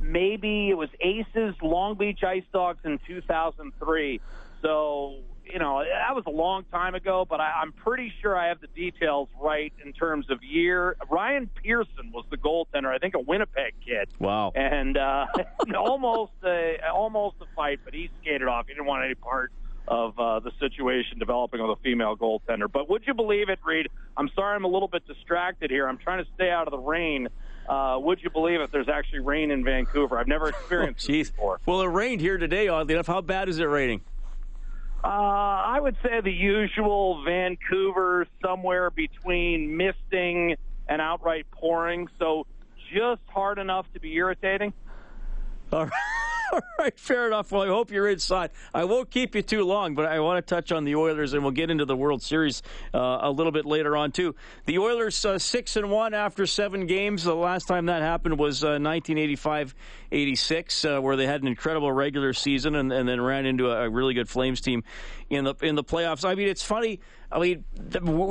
Maybe 0.00 0.70
it 0.70 0.78
was 0.78 0.88
Aces 1.00 1.54
Long 1.60 1.94
Beach 1.94 2.22
Ice 2.22 2.44
Dogs 2.52 2.80
in 2.84 2.98
2003. 3.06 4.20
So 4.62 5.18
you 5.52 5.58
know, 5.58 5.82
that 5.84 6.14
was 6.14 6.24
a 6.26 6.30
long 6.30 6.64
time 6.70 6.94
ago, 6.94 7.26
but 7.28 7.40
I, 7.40 7.60
I'm 7.62 7.72
pretty 7.72 8.12
sure 8.20 8.36
I 8.36 8.48
have 8.48 8.60
the 8.60 8.68
details 8.68 9.28
right 9.40 9.72
in 9.84 9.92
terms 9.92 10.30
of 10.30 10.42
year. 10.42 10.96
Ryan 11.10 11.50
Pearson 11.62 12.12
was 12.12 12.24
the 12.30 12.36
goaltender, 12.36 12.86
I 12.86 12.98
think 12.98 13.14
a 13.14 13.20
Winnipeg 13.20 13.74
kid. 13.84 14.08
Wow. 14.18 14.52
And 14.54 14.96
uh, 14.96 15.26
almost 15.76 16.32
a, 16.44 16.76
almost 16.92 17.36
a 17.40 17.46
fight, 17.56 17.80
but 17.84 17.94
he 17.94 18.10
skated 18.20 18.48
off. 18.48 18.66
He 18.68 18.74
didn't 18.74 18.86
want 18.86 19.04
any 19.04 19.14
part 19.14 19.52
of 19.90 20.16
uh, 20.20 20.38
the 20.38 20.52
situation 20.60 21.18
developing 21.18 21.60
with 21.60 21.76
a 21.76 21.82
female 21.82 22.16
goaltender. 22.16 22.70
But 22.72 22.88
would 22.88 23.02
you 23.06 23.12
believe 23.12 23.48
it, 23.48 23.58
Reed? 23.64 23.88
I'm 24.16 24.30
sorry 24.36 24.54
I'm 24.54 24.64
a 24.64 24.68
little 24.68 24.86
bit 24.86 25.04
distracted 25.06 25.68
here. 25.70 25.88
I'm 25.88 25.98
trying 25.98 26.24
to 26.24 26.30
stay 26.36 26.48
out 26.48 26.68
of 26.68 26.70
the 26.70 26.78
rain. 26.78 27.28
Uh, 27.68 27.98
would 28.00 28.22
you 28.22 28.30
believe 28.30 28.60
it? 28.60 28.70
There's 28.70 28.88
actually 28.88 29.18
rain 29.18 29.50
in 29.50 29.64
Vancouver. 29.64 30.16
I've 30.16 30.28
never 30.28 30.48
experienced 30.50 31.10
oh, 31.10 31.12
before. 31.12 31.60
Well, 31.66 31.80
it 31.82 31.86
rained 31.86 32.20
here 32.20 32.38
today, 32.38 32.68
oddly 32.68 32.94
enough. 32.94 33.08
How 33.08 33.20
bad 33.20 33.48
is 33.48 33.58
it 33.58 33.64
raining? 33.64 34.02
Uh, 35.02 35.08
I 35.08 35.80
would 35.80 35.96
say 36.04 36.20
the 36.20 36.30
usual 36.30 37.24
Vancouver, 37.24 38.28
somewhere 38.40 38.90
between 38.90 39.76
misting 39.76 40.54
and 40.88 41.00
outright 41.00 41.46
pouring. 41.50 42.06
So 42.18 42.46
just 42.94 43.22
hard 43.26 43.58
enough 43.58 43.86
to 43.94 44.00
be 44.00 44.14
irritating. 44.14 44.72
All 45.72 45.84
right. 45.84 45.92
All 46.52 46.60
right, 46.78 46.98
fair 46.98 47.26
enough. 47.26 47.52
Well, 47.52 47.62
I 47.62 47.68
hope 47.68 47.90
you're 47.90 48.08
inside. 48.08 48.50
I 48.74 48.84
won't 48.84 49.10
keep 49.10 49.34
you 49.34 49.42
too 49.42 49.64
long, 49.64 49.94
but 49.94 50.06
I 50.06 50.20
want 50.20 50.44
to 50.44 50.54
touch 50.54 50.72
on 50.72 50.84
the 50.84 50.96
Oilers, 50.96 51.32
and 51.32 51.42
we'll 51.42 51.52
get 51.52 51.70
into 51.70 51.84
the 51.84 51.96
World 51.96 52.22
Series 52.22 52.62
uh, 52.92 53.18
a 53.20 53.30
little 53.30 53.52
bit 53.52 53.66
later 53.66 53.96
on 53.96 54.10
too. 54.10 54.34
The 54.66 54.78
Oilers 54.78 55.24
uh, 55.24 55.38
six 55.38 55.76
and 55.76 55.90
one 55.90 56.14
after 56.14 56.46
seven 56.46 56.86
games. 56.86 57.22
The 57.24 57.34
last 57.34 57.68
time 57.68 57.86
that 57.86 58.02
happened 58.02 58.38
was 58.38 58.64
uh, 58.64 58.78
1985-86, 58.78 60.98
uh, 60.98 61.00
where 61.00 61.16
they 61.16 61.26
had 61.26 61.42
an 61.42 61.48
incredible 61.48 61.92
regular 61.92 62.32
season 62.32 62.74
and, 62.74 62.92
and 62.92 63.08
then 63.08 63.20
ran 63.20 63.46
into 63.46 63.70
a, 63.70 63.84
a, 63.84 63.90
really 63.90 64.14
good 64.14 64.28
Flames 64.28 64.60
team 64.60 64.82
in 65.28 65.44
the 65.44 65.54
in 65.62 65.76
the 65.76 65.84
playoffs. 65.84 66.24
I 66.24 66.34
mean, 66.34 66.48
it's 66.48 66.64
funny. 66.64 66.98
I 67.30 67.38
mean, 67.38 67.64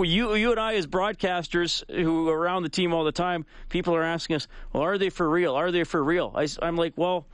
you 0.05 0.35
you 0.35 0.51
and 0.51 0.59
I 0.59 0.75
as 0.75 0.87
broadcasters 0.87 1.89
who 1.89 2.27
are 2.27 2.37
around 2.37 2.63
the 2.63 2.69
team 2.69 2.93
all 2.93 3.05
the 3.05 3.13
time, 3.13 3.45
people 3.69 3.95
are 3.95 4.03
asking 4.03 4.35
us, 4.37 4.47
"Well, 4.73 4.83
are 4.83 4.97
they 4.97 5.09
for 5.09 5.29
real? 5.29 5.55
Are 5.55 5.71
they 5.71 5.85
for 5.85 6.03
real?" 6.03 6.33
I, 6.35 6.47
I'm 6.61 6.75
like, 6.75 6.93
well. 6.97 7.25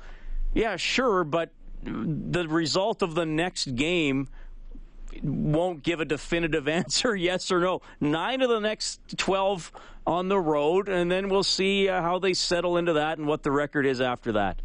Yeah, 0.56 0.78
sure, 0.78 1.24
but 1.26 1.52
the 1.84 2.48
result 2.48 3.04
of 3.04 3.14
the 3.14 3.26
next 3.26 3.76
game 3.76 4.30
won't 5.22 5.84
give 5.84 6.00
a 6.00 6.06
definitive 6.06 6.68
answer, 6.80 7.16
yes 7.16 7.52
or 7.52 7.60
no. 7.60 7.82
Nine 8.00 8.42
of 8.42 8.50
the 8.50 8.62
next 8.62 9.18
12 9.18 9.72
on 10.08 10.30
the 10.30 10.40
road, 10.40 10.88
and 10.88 11.12
then 11.12 11.30
we'll 11.30 11.44
see 11.44 11.90
uh, 11.90 12.02
how 12.02 12.20
they 12.20 12.34
settle 12.34 12.78
into 12.78 12.94
that 12.94 13.18
and 13.18 13.28
what 13.28 13.44
the 13.44 13.52
record 13.52 13.86
is 13.86 14.00
after 14.00 14.32
that. 14.32 14.62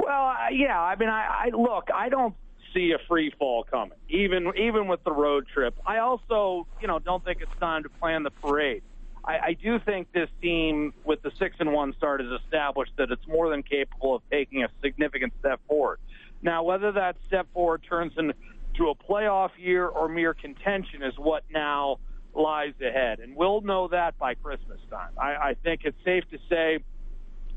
Well, 0.00 0.26
uh, 0.26 0.48
yeah, 0.50 0.80
I 0.80 0.96
mean, 0.96 1.10
I, 1.10 1.46
I 1.46 1.56
look, 1.56 1.88
I 1.94 2.08
don't 2.08 2.34
see 2.74 2.92
a 2.92 2.98
free 3.06 3.32
fall 3.38 3.64
coming, 3.64 3.98
even 4.08 4.52
even 4.56 4.88
with 4.88 5.04
the 5.04 5.12
road 5.12 5.46
trip. 5.52 5.74
I 5.86 5.98
also, 5.98 6.66
you 6.80 6.88
know, 6.88 6.98
don't 6.98 7.24
think 7.24 7.40
it's 7.40 7.60
time 7.60 7.82
to 7.84 7.88
plan 7.88 8.22
the 8.22 8.30
parade. 8.30 8.82
I, 9.28 9.38
I 9.48 9.52
do 9.52 9.78
think 9.78 10.10
this 10.12 10.30
team, 10.40 10.94
with 11.04 11.20
the 11.20 11.30
six 11.38 11.56
and 11.60 11.72
one 11.72 11.92
start, 11.98 12.20
has 12.20 12.40
established 12.44 12.92
that 12.96 13.10
it's 13.10 13.26
more 13.28 13.50
than 13.50 13.62
capable 13.62 14.14
of 14.16 14.22
taking 14.30 14.64
a 14.64 14.68
significant 14.82 15.34
step 15.38 15.60
forward. 15.68 15.98
Now, 16.40 16.62
whether 16.62 16.90
that 16.92 17.16
step 17.26 17.46
forward 17.52 17.82
turns 17.88 18.14
into 18.16 18.88
a 18.88 18.94
playoff 18.94 19.50
year 19.58 19.86
or 19.86 20.08
mere 20.08 20.32
contention 20.32 21.02
is 21.02 21.12
what 21.18 21.44
now 21.50 21.98
lies 22.34 22.72
ahead, 22.80 23.20
and 23.20 23.36
we'll 23.36 23.60
know 23.60 23.88
that 23.88 24.16
by 24.18 24.34
Christmas 24.34 24.78
time. 24.90 25.10
I, 25.20 25.34
I 25.34 25.56
think 25.62 25.82
it's 25.84 26.02
safe 26.04 26.24
to 26.30 26.38
say 26.48 26.78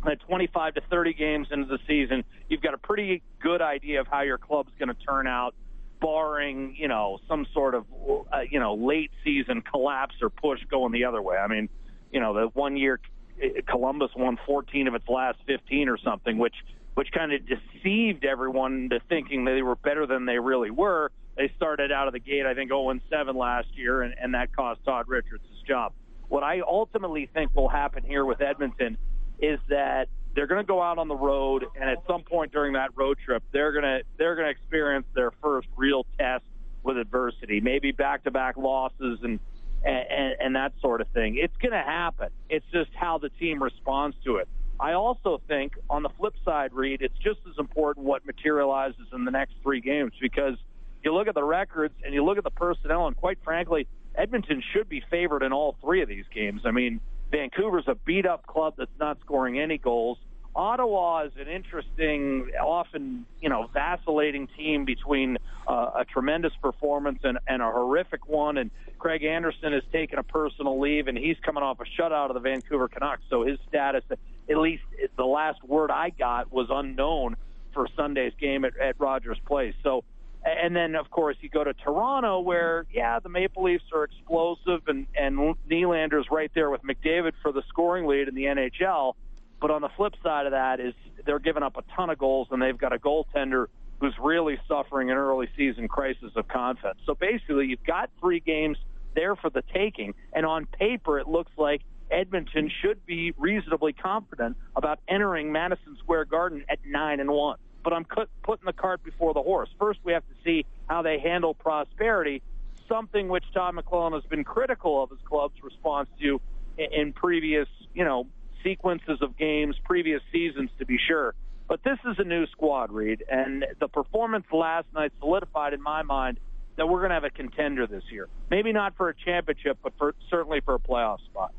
that 0.03 0.19
25 0.21 0.73
to 0.73 0.81
30 0.89 1.13
games 1.13 1.47
into 1.51 1.67
the 1.67 1.79
season, 1.87 2.25
you've 2.49 2.61
got 2.61 2.73
a 2.73 2.79
pretty 2.79 3.21
good 3.39 3.61
idea 3.61 4.01
of 4.01 4.07
how 4.07 4.21
your 4.21 4.39
club's 4.39 4.71
going 4.77 4.89
to 4.89 5.05
turn 5.05 5.27
out 5.27 5.55
barring 6.01 6.75
you 6.77 6.87
know 6.87 7.19
some 7.27 7.45
sort 7.53 7.75
of 7.75 7.85
uh, 8.31 8.41
you 8.49 8.59
know 8.59 8.73
late 8.73 9.11
season 9.23 9.61
collapse 9.61 10.15
or 10.21 10.29
push 10.29 10.59
going 10.69 10.91
the 10.91 11.05
other 11.05 11.21
way. 11.21 11.37
I 11.37 11.47
mean, 11.47 11.69
you 12.11 12.19
know, 12.19 12.33
the 12.33 12.47
one 12.47 12.75
year 12.75 12.99
uh, 13.41 13.47
Columbus 13.67 14.11
won 14.15 14.37
14 14.45 14.87
of 14.87 14.95
its 14.95 15.07
last 15.07 15.37
15 15.47 15.87
or 15.87 15.97
something, 15.97 16.37
which 16.37 16.55
which 16.95 17.11
kind 17.13 17.31
of 17.31 17.41
deceived 17.47 18.25
everyone 18.25 18.73
into 18.73 18.99
thinking 19.07 19.45
they 19.45 19.61
were 19.61 19.77
better 19.77 20.05
than 20.05 20.25
they 20.25 20.39
really 20.39 20.71
were. 20.71 21.11
They 21.37 21.51
started 21.55 21.91
out 21.91 22.07
of 22.07 22.13
the 22.13 22.19
gate, 22.19 22.45
I 22.45 22.53
think, 22.53 22.69
0-7 22.69 23.33
last 23.33 23.69
year, 23.75 24.01
and, 24.01 24.13
and 24.21 24.33
that 24.33 24.53
cost 24.53 24.83
Todd 24.83 25.07
Richards 25.07 25.43
his 25.49 25.61
job. 25.65 25.93
What 26.27 26.43
I 26.43 26.59
ultimately 26.59 27.29
think 27.33 27.55
will 27.55 27.69
happen 27.69 28.03
here 28.03 28.25
with 28.25 28.41
Edmonton 28.41 28.97
is 29.39 29.57
that 29.69 30.09
they're 30.35 30.47
going 30.47 30.61
to 30.61 30.67
go 30.67 30.81
out 30.81 30.97
on 30.97 31.07
the 31.07 31.15
road, 31.15 31.65
and 31.79 31.89
at 31.89 31.97
some 32.07 32.23
point 32.23 32.51
during 32.51 32.73
that 32.73 32.91
road 32.95 33.17
trip, 33.23 33.43
they're 33.51 33.71
going 33.71 33.83
to 33.83 34.01
they're 34.17 34.35
going 34.35 34.45
to 34.45 34.51
experience 34.51 35.05
their 35.13 35.31
first 35.43 35.67
real 35.75 36.05
test 36.17 36.45
with 36.83 36.97
adversity, 36.97 37.59
maybe 37.59 37.91
back-to-back 37.91 38.57
losses 38.57 39.19
and 39.23 39.39
and, 39.83 40.35
and 40.39 40.55
that 40.55 40.73
sort 40.79 41.01
of 41.01 41.07
thing. 41.09 41.37
It's 41.37 41.55
going 41.57 41.71
to 41.71 41.77
happen. 41.77 42.29
It's 42.49 42.65
just 42.71 42.91
how 42.93 43.17
the 43.17 43.29
team 43.29 43.61
responds 43.61 44.15
to 44.25 44.37
it. 44.37 44.47
I 44.79 44.93
also 44.93 45.41
think, 45.47 45.73
on 45.89 46.03
the 46.03 46.09
flip 46.09 46.33
side, 46.43 46.73
Reed, 46.73 47.01
it's 47.01 47.17
just 47.17 47.39
as 47.49 47.57
important 47.59 48.05
what 48.05 48.25
materializes 48.25 49.07
in 49.13 49.25
the 49.25 49.31
next 49.31 49.53
three 49.61 49.81
games 49.81 50.13
because 50.19 50.55
you 51.03 51.13
look 51.13 51.27
at 51.27 51.35
the 51.35 51.43
records 51.43 51.93
and 52.03 52.13
you 52.13 52.23
look 52.23 52.37
at 52.37 52.43
the 52.43 52.51
personnel, 52.51 53.07
and 53.07 53.15
quite 53.15 53.37
frankly, 53.43 53.87
Edmonton 54.15 54.63
should 54.73 54.89
be 54.89 55.03
favored 55.09 55.43
in 55.43 55.53
all 55.53 55.75
three 55.81 56.01
of 56.01 56.09
these 56.09 56.25
games. 56.33 56.61
I 56.65 56.71
mean, 56.71 56.99
Vancouver's 57.31 57.87
a 57.87 57.95
beat 57.95 58.25
up 58.25 58.45
club 58.45 58.75
that's 58.77 58.91
not 58.99 59.19
scoring 59.21 59.59
any 59.59 59.77
goals. 59.77 60.17
Ottawa 60.53 61.23
is 61.23 61.31
an 61.39 61.47
interesting, 61.47 62.51
often 62.61 63.25
you 63.39 63.47
know, 63.47 63.69
vacillating 63.73 64.47
team 64.57 64.83
between 64.83 65.37
uh, 65.65 65.91
a 65.99 66.05
tremendous 66.05 66.51
performance 66.61 67.19
and, 67.23 67.39
and 67.47 67.61
a 67.61 67.71
horrific 67.71 68.27
one. 68.27 68.57
And 68.57 68.69
Craig 68.99 69.23
Anderson 69.23 69.71
has 69.71 69.83
taken 69.93 70.19
a 70.19 70.23
personal 70.23 70.77
leave, 70.77 71.07
and 71.07 71.17
he's 71.17 71.37
coming 71.41 71.63
off 71.63 71.79
a 71.79 72.01
shutout 72.01 72.27
of 72.27 72.33
the 72.33 72.41
Vancouver 72.41 72.89
Canucks. 72.89 73.23
So 73.29 73.45
his 73.45 73.59
status, 73.69 74.03
at 74.11 74.57
least 74.57 74.83
the 75.15 75.23
last 75.23 75.63
word 75.63 75.89
I 75.89 76.09
got, 76.09 76.51
was 76.51 76.67
unknown 76.69 77.37
for 77.73 77.87
Sunday's 77.95 78.33
game 78.37 78.65
at, 78.65 78.77
at 78.77 78.99
Rogers 78.99 79.39
Place. 79.45 79.73
So 79.83 80.03
and 80.43 80.75
then, 80.75 80.95
of 80.95 81.09
course, 81.11 81.37
you 81.41 81.49
go 81.49 81.63
to 81.63 81.73
Toronto, 81.73 82.39
where 82.39 82.85
yeah, 82.91 83.19
the 83.19 83.29
Maple 83.29 83.63
Leafs 83.63 83.83
are 83.93 84.03
explosive, 84.03 84.81
and 84.87 85.05
and 85.15 85.55
Nylander's 85.69 86.27
right 86.31 86.51
there 86.55 86.69
with 86.69 86.81
McDavid 86.81 87.33
for 87.41 87.51
the 87.51 87.61
scoring 87.69 88.07
lead 88.07 88.27
in 88.27 88.33
the 88.33 88.45
NHL. 88.45 89.13
But 89.59 89.69
on 89.69 89.81
the 89.81 89.89
flip 89.95 90.13
side 90.23 90.47
of 90.47 90.53
that 90.53 90.79
is 90.79 90.95
they're 91.25 91.39
giving 91.39 91.61
up 91.61 91.77
a 91.77 91.83
ton 91.95 92.09
of 92.09 92.17
goals, 92.17 92.47
and 92.51 92.61
they've 92.61 92.77
got 92.77 92.93
a 92.93 92.97
goaltender 92.97 93.67
who's 93.99 94.15
really 94.19 94.59
suffering 94.67 95.11
an 95.11 95.17
early 95.17 95.47
season 95.55 95.87
crisis 95.87 96.31
of 96.35 96.47
confidence. 96.47 96.99
So 97.05 97.13
basically, 97.13 97.67
you've 97.67 97.83
got 97.83 98.09
three 98.19 98.39
games 98.39 98.77
there 99.13 99.35
for 99.35 99.51
the 99.51 99.63
taking, 99.73 100.15
and 100.33 100.43
on 100.43 100.65
paper, 100.65 101.19
it 101.19 101.27
looks 101.27 101.51
like 101.55 101.81
Edmonton 102.09 102.71
should 102.81 103.05
be 103.05 103.31
reasonably 103.37 103.93
confident 103.93 104.57
about 104.75 104.99
entering 105.07 105.51
Madison 105.51 105.95
Square 105.99 106.25
Garden 106.25 106.65
at 106.67 106.79
nine 106.83 107.19
and 107.19 107.29
one 107.29 107.57
but 107.83 107.93
I'm 107.93 108.05
putting 108.05 108.65
the 108.65 108.73
cart 108.73 109.03
before 109.03 109.33
the 109.33 109.41
horse. 109.41 109.69
First, 109.79 109.99
we 110.03 110.13
have 110.13 110.23
to 110.27 110.35
see 110.43 110.65
how 110.87 111.01
they 111.01 111.19
handle 111.19 111.53
prosperity, 111.53 112.41
something 112.87 113.27
which 113.27 113.43
Todd 113.53 113.75
McLellan 113.75 114.13
has 114.13 114.23
been 114.29 114.43
critical 114.43 115.03
of 115.03 115.09
his 115.09 115.19
club's 115.25 115.61
response 115.63 116.09
to 116.21 116.39
in 116.77 117.13
previous, 117.13 117.67
you 117.93 118.03
know, 118.03 118.27
sequences 118.63 119.19
of 119.21 119.37
games, 119.37 119.75
previous 119.83 120.21
seasons, 120.31 120.69
to 120.79 120.85
be 120.85 120.97
sure. 121.07 121.33
But 121.67 121.83
this 121.83 121.97
is 122.05 122.17
a 122.19 122.23
new 122.23 122.45
squad, 122.47 122.91
Reed, 122.91 123.23
and 123.31 123.65
the 123.79 123.87
performance 123.87 124.45
last 124.51 124.87
night 124.93 125.13
solidified 125.19 125.73
in 125.73 125.81
my 125.81 126.03
mind 126.03 126.39
that 126.75 126.87
we're 126.87 126.99
going 126.99 127.09
to 127.09 127.15
have 127.15 127.23
a 127.23 127.29
contender 127.29 127.87
this 127.87 128.03
year. 128.11 128.27
Maybe 128.49 128.71
not 128.71 128.95
for 128.97 129.09
a 129.09 129.15
championship, 129.15 129.77
but 129.81 129.93
for, 129.97 130.15
certainly 130.29 130.61
for 130.61 130.75
a 130.75 130.79
playoff 130.79 131.19
spot. 131.25 131.53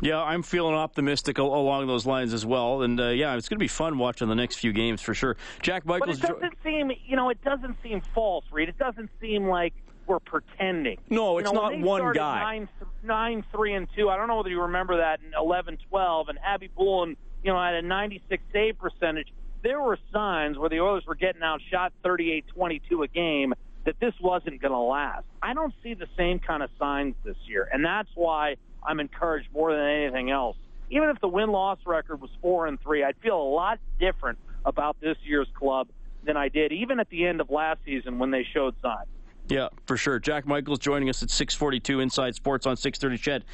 Yeah, 0.00 0.22
I'm 0.22 0.42
feeling 0.42 0.74
optimistic 0.74 1.38
along 1.38 1.86
those 1.86 2.06
lines 2.06 2.32
as 2.32 2.46
well, 2.46 2.82
and 2.82 2.98
uh, 2.98 3.08
yeah, 3.08 3.36
it's 3.36 3.48
going 3.48 3.58
to 3.58 3.62
be 3.62 3.68
fun 3.68 3.98
watching 3.98 4.28
the 4.28 4.34
next 4.34 4.56
few 4.56 4.72
games 4.72 5.02
for 5.02 5.14
sure. 5.14 5.36
Jack 5.62 5.84
Michaels. 5.84 6.20
But 6.20 6.30
it 6.30 6.40
doesn't 6.40 6.58
seem, 6.64 6.90
you 7.06 7.16
know, 7.16 7.28
it 7.28 7.42
doesn't 7.44 7.76
seem 7.82 8.00
false, 8.14 8.44
Reed. 8.50 8.68
It 8.68 8.78
doesn't 8.78 9.10
seem 9.20 9.46
like 9.46 9.74
we're 10.06 10.18
pretending. 10.20 10.98
No, 11.10 11.38
it's 11.38 11.48
you 11.48 11.54
know, 11.54 11.68
not 11.68 11.78
one 11.80 12.12
guy. 12.12 12.40
Nine, 12.40 12.68
nine, 13.02 13.44
three, 13.52 13.74
and 13.74 13.86
two. 13.96 14.08
I 14.08 14.16
don't 14.16 14.28
know 14.28 14.38
whether 14.38 14.48
you 14.48 14.62
remember 14.62 14.96
that 14.98 15.20
in 15.20 15.32
11, 15.38 15.78
12, 15.88 16.28
and 16.28 16.38
Khabibulin, 16.38 17.16
you 17.44 17.52
know, 17.52 17.62
had 17.62 17.74
a 17.74 17.82
96 17.82 18.42
save 18.52 18.78
percentage. 18.78 19.28
There 19.62 19.80
were 19.80 19.98
signs 20.12 20.58
where 20.58 20.70
the 20.70 20.80
Oilers 20.80 21.04
were 21.06 21.14
getting 21.14 21.42
outshot 21.42 21.92
38-22 22.04 23.04
a 23.04 23.08
game 23.08 23.54
that 23.84 23.96
this 24.00 24.14
wasn't 24.20 24.60
going 24.60 24.72
to 24.72 24.78
last. 24.78 25.24
I 25.42 25.54
don't 25.54 25.74
see 25.82 25.94
the 25.94 26.08
same 26.16 26.38
kind 26.38 26.62
of 26.62 26.70
signs 26.78 27.14
this 27.24 27.36
year, 27.46 27.68
and 27.70 27.84
that's 27.84 28.10
why 28.14 28.56
I'm 28.82 29.00
encouraged 29.00 29.48
more 29.52 29.72
than 29.72 29.86
anything 29.86 30.30
else. 30.30 30.56
Even 30.90 31.08
if 31.10 31.20
the 31.20 31.28
win 31.28 31.50
loss 31.50 31.78
record 31.86 32.20
was 32.20 32.30
four 32.42 32.66
and 32.66 32.80
three, 32.80 33.04
I'd 33.04 33.16
feel 33.18 33.40
a 33.40 33.50
lot 33.50 33.78
different 33.98 34.38
about 34.64 34.96
this 35.00 35.16
year's 35.24 35.48
club 35.54 35.88
than 36.24 36.36
I 36.36 36.48
did 36.48 36.72
even 36.72 37.00
at 37.00 37.08
the 37.08 37.26
end 37.26 37.40
of 37.40 37.50
last 37.50 37.80
season 37.84 38.18
when 38.18 38.30
they 38.30 38.44
showed 38.52 38.74
signs. 38.82 39.08
Yeah, 39.48 39.68
for 39.86 39.96
sure. 39.96 40.18
Jack 40.18 40.46
Michaels 40.46 40.78
joining 40.78 41.08
us 41.08 41.22
at 41.22 41.30
642 41.30 42.00
Inside 42.00 42.34
Sports 42.34 42.66
on 42.66 42.76
630 42.76 43.22
CHED. 43.22 43.44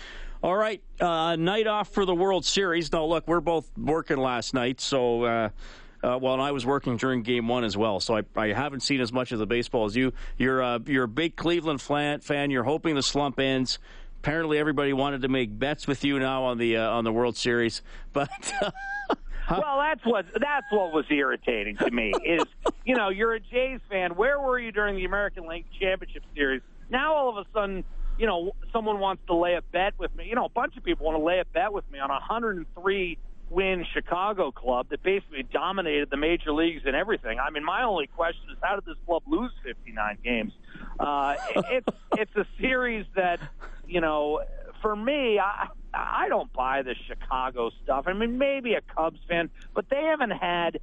All 0.42 0.56
right, 0.56 0.82
uh, 1.00 1.36
night 1.36 1.66
off 1.66 1.88
for 1.88 2.04
the 2.04 2.14
World 2.14 2.44
Series. 2.44 2.92
Now, 2.92 3.04
look, 3.04 3.26
we're 3.26 3.40
both 3.40 3.70
working 3.78 4.18
last 4.18 4.52
night, 4.54 4.80
so 4.80 5.24
uh, 5.24 5.48
Uh, 6.02 6.18
well, 6.20 6.34
and 6.34 6.42
I 6.42 6.52
was 6.52 6.66
working 6.66 6.98
during 6.98 7.22
Game 7.22 7.48
One 7.48 7.64
as 7.64 7.76
well, 7.76 8.00
so 8.00 8.16
I, 8.18 8.22
I 8.36 8.48
haven't 8.52 8.80
seen 8.80 9.00
as 9.00 9.12
much 9.12 9.32
of 9.32 9.38
the 9.38 9.46
baseball 9.46 9.86
as 9.86 9.96
you. 9.96 10.12
You're 10.36 10.62
uh, 10.62 10.78
you're 10.86 11.04
a 11.04 11.08
big 11.08 11.36
Cleveland 11.36 11.80
fan. 11.80 12.50
You're 12.50 12.64
hoping 12.64 12.94
the 12.94 13.02
slump 13.02 13.40
ends. 13.40 13.78
Apparently, 14.20 14.58
everybody 14.58 14.92
wanted 14.92 15.22
to 15.22 15.28
make 15.28 15.56
bets 15.56 15.86
with 15.86 16.04
you 16.04 16.18
now 16.18 16.44
on 16.44 16.58
the 16.58 16.76
uh, 16.76 16.90
on 16.90 17.04
the 17.04 17.12
World 17.12 17.36
Series, 17.36 17.82
but. 18.12 18.28
well, 19.50 19.78
that's 19.78 20.04
what 20.04 20.26
that's 20.34 20.66
what 20.70 20.92
was 20.92 21.04
irritating 21.10 21.76
to 21.76 21.90
me 21.90 22.12
is 22.24 22.42
you 22.84 22.96
know 22.96 23.08
you're 23.08 23.34
a 23.34 23.40
Jays 23.40 23.80
fan. 23.88 24.16
Where 24.16 24.40
were 24.40 24.58
you 24.58 24.72
during 24.72 24.96
the 24.96 25.04
American 25.04 25.46
League 25.46 25.66
Championship 25.80 26.24
Series? 26.34 26.62
Now 26.90 27.14
all 27.14 27.28
of 27.28 27.36
a 27.36 27.48
sudden, 27.52 27.84
you 28.18 28.26
know, 28.26 28.52
someone 28.72 28.98
wants 28.98 29.22
to 29.26 29.34
lay 29.34 29.54
a 29.54 29.62
bet 29.62 29.94
with 29.98 30.14
me. 30.16 30.26
You 30.26 30.34
know, 30.34 30.46
a 30.46 30.50
bunch 30.50 30.76
of 30.76 30.84
people 30.84 31.06
want 31.06 31.18
to 31.18 31.22
lay 31.24 31.38
a 31.38 31.44
bet 31.44 31.72
with 31.72 31.88
me 31.90 31.98
on 31.98 32.10
a 32.10 32.14
103 32.14 33.18
win 33.50 33.86
Chicago 33.92 34.50
club 34.50 34.88
that 34.90 35.02
basically 35.02 35.44
dominated 35.44 36.10
the 36.10 36.16
major 36.16 36.52
leagues 36.52 36.82
and 36.84 36.96
everything. 36.96 37.38
I 37.38 37.50
mean, 37.50 37.64
my 37.64 37.84
only 37.84 38.08
question 38.08 38.50
is 38.50 38.58
how 38.60 38.74
did 38.74 38.84
this 38.84 38.96
club 39.06 39.22
lose 39.26 39.52
59 39.64 40.18
games? 40.24 40.52
Uh, 40.98 41.36
it's 41.70 41.88
it's 42.16 42.36
a 42.36 42.46
series 42.60 43.06
that 43.14 43.40
you 43.86 44.00
know, 44.00 44.42
for 44.82 44.94
me, 44.94 45.38
I 45.38 45.68
I 45.94 46.28
don't 46.28 46.52
buy 46.52 46.82
the 46.82 46.94
Chicago 47.08 47.70
stuff. 47.82 48.04
I 48.06 48.12
mean, 48.12 48.38
maybe 48.38 48.74
a 48.74 48.80
Cubs 48.80 49.20
fan, 49.28 49.50
but 49.74 49.88
they 49.88 50.02
haven't 50.02 50.30
had 50.30 50.80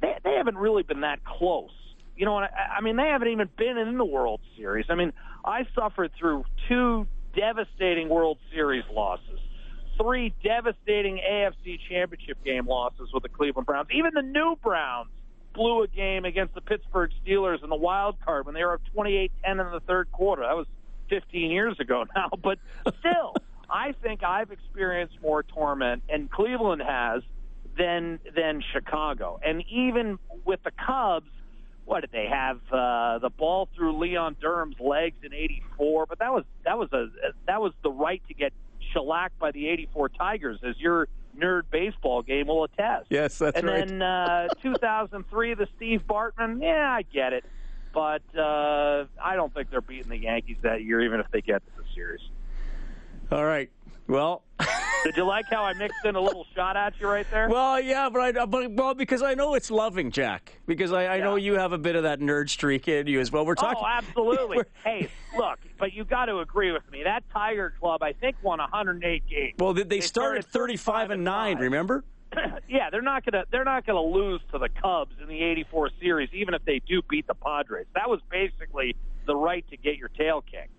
they 0.00 0.16
they 0.24 0.34
haven't 0.34 0.58
really 0.58 0.82
been 0.82 1.00
that 1.02 1.24
close. 1.24 1.70
You 2.16 2.24
know? 2.24 2.38
I, 2.38 2.48
I 2.78 2.80
mean, 2.80 2.96
they 2.96 3.08
haven't 3.08 3.28
even 3.28 3.48
been 3.56 3.76
in 3.76 3.98
the 3.98 4.04
World 4.04 4.40
Series. 4.56 4.86
I 4.88 4.94
mean, 4.94 5.12
I 5.44 5.66
suffered 5.74 6.12
through 6.18 6.44
two 6.68 7.06
devastating 7.34 8.08
World 8.08 8.38
Series 8.52 8.84
losses, 8.90 9.38
three 10.00 10.34
devastating 10.42 11.18
AFC 11.18 11.78
Championship 11.88 12.42
game 12.44 12.66
losses 12.66 13.10
with 13.12 13.22
the 13.22 13.28
Cleveland 13.28 13.66
Browns. 13.66 13.88
Even 13.92 14.12
the 14.14 14.22
new 14.22 14.56
Browns 14.62 15.10
blew 15.54 15.82
a 15.82 15.88
game 15.88 16.24
against 16.24 16.54
the 16.54 16.60
Pittsburgh 16.60 17.10
Steelers 17.24 17.62
in 17.62 17.70
the 17.70 17.76
wild 17.76 18.16
card 18.24 18.46
when 18.46 18.54
they 18.54 18.64
were 18.64 18.74
up 18.74 18.80
28-10 18.96 19.30
in 19.44 19.56
the 19.58 19.80
third 19.86 20.10
quarter. 20.12 20.42
That 20.42 20.56
was 20.56 20.66
15 21.08 21.50
years 21.50 21.78
ago 21.80 22.04
now, 22.16 22.30
but 22.42 22.58
still, 23.00 23.34
I 23.68 23.92
think 24.02 24.22
I've 24.22 24.50
experienced 24.50 25.16
more 25.22 25.42
torment, 25.42 26.02
and 26.08 26.30
Cleveland 26.30 26.82
has, 26.82 27.22
than 27.76 28.18
than 28.34 28.62
Chicago. 28.72 29.38
And 29.44 29.62
even 29.70 30.18
with 30.44 30.62
the 30.62 30.70
Cubs, 30.70 31.30
what 31.84 32.00
did 32.00 32.10
they 32.10 32.26
have? 32.26 32.60
Uh, 32.72 33.18
the 33.18 33.30
ball 33.30 33.68
through 33.74 33.98
Leon 33.98 34.36
Durham's 34.40 34.80
legs 34.80 35.16
in 35.22 35.32
'84, 35.32 36.06
but 36.06 36.18
that 36.20 36.32
was 36.32 36.44
that 36.64 36.78
was 36.78 36.92
a 36.92 37.06
that 37.46 37.60
was 37.60 37.72
the 37.82 37.90
right 37.90 38.22
to 38.28 38.34
get 38.34 38.52
shellacked 38.92 39.38
by 39.38 39.50
the 39.50 39.68
'84 39.68 40.08
Tigers, 40.10 40.58
as 40.62 40.78
your 40.78 41.08
nerd 41.38 41.62
baseball 41.70 42.22
game 42.22 42.46
will 42.46 42.64
attest. 42.64 43.06
Yes, 43.10 43.38
that's 43.38 43.58
and 43.58 43.66
right. 43.66 43.82
And 43.82 44.00
then 44.00 44.02
uh, 44.02 44.48
2003, 44.62 45.54
the 45.54 45.68
Steve 45.76 46.02
Bartman. 46.08 46.62
Yeah, 46.62 46.90
I 46.90 47.02
get 47.02 47.32
it 47.34 47.44
but 47.96 48.20
uh, 48.38 49.06
I 49.24 49.36
don't 49.36 49.54
think 49.54 49.70
they're 49.70 49.80
beating 49.80 50.10
the 50.10 50.18
Yankees 50.18 50.58
that 50.60 50.84
year, 50.84 51.00
even 51.00 51.18
if 51.18 51.30
they 51.30 51.40
get 51.40 51.64
to 51.64 51.82
the 51.82 51.88
series. 51.94 52.20
All 53.32 53.42
right. 53.42 53.70
Well, 54.06 54.42
did 55.04 55.16
you 55.16 55.24
like 55.24 55.46
how 55.50 55.64
I 55.64 55.72
mixed 55.72 56.04
in 56.04 56.14
a 56.14 56.20
little 56.20 56.46
shot 56.54 56.76
at 56.76 56.92
you 57.00 57.08
right 57.08 57.26
there? 57.30 57.48
Well, 57.48 57.80
yeah, 57.80 58.10
but 58.10 58.20
I 58.20 58.44
but 58.44 58.70
well 58.72 58.92
because 58.92 59.22
I 59.22 59.32
know 59.32 59.54
it's 59.54 59.70
loving, 59.70 60.10
Jack. 60.10 60.60
Because 60.66 60.92
I, 60.92 61.04
I 61.04 61.16
yeah. 61.16 61.24
know 61.24 61.36
you 61.36 61.54
have 61.54 61.72
a 61.72 61.78
bit 61.78 61.96
of 61.96 62.02
that 62.02 62.20
nerd 62.20 62.50
streak 62.50 62.86
in 62.86 63.06
you 63.06 63.18
as 63.18 63.32
well. 63.32 63.46
We're 63.46 63.54
talking. 63.54 63.82
Oh, 63.82 63.88
absolutely. 63.88 64.58
hey, 64.84 65.08
look, 65.34 65.58
but 65.78 65.94
you 65.94 66.04
got 66.04 66.26
to 66.26 66.40
agree 66.40 66.72
with 66.72 66.88
me. 66.92 67.02
That 67.02 67.24
Tiger 67.32 67.72
Club, 67.80 68.02
I 68.02 68.12
think, 68.12 68.36
won 68.42 68.58
108 68.58 69.26
games. 69.26 69.54
Well, 69.58 69.72
they, 69.72 69.84
they, 69.84 69.96
they 69.96 70.00
started, 70.02 70.42
started 70.42 70.76
35 70.76 71.10
and 71.12 71.24
nine. 71.24 71.56
Remember? 71.56 72.04
yeah, 72.68 72.90
they're 72.90 73.02
not 73.02 73.24
gonna 73.24 73.44
they're 73.50 73.64
not 73.64 73.86
gonna 73.86 74.02
lose 74.02 74.40
to 74.52 74.58
the 74.58 74.68
Cubs 74.68 75.14
in 75.20 75.28
the 75.28 75.42
'84 75.42 75.90
series, 76.00 76.28
even 76.32 76.54
if 76.54 76.64
they 76.64 76.80
do 76.86 77.02
beat 77.08 77.26
the 77.26 77.34
Padres. 77.34 77.86
That 77.94 78.08
was 78.08 78.20
basically 78.30 78.96
the 79.26 79.36
right 79.36 79.64
to 79.70 79.76
get 79.76 79.96
your 79.96 80.08
tail 80.08 80.42
kicked. 80.42 80.70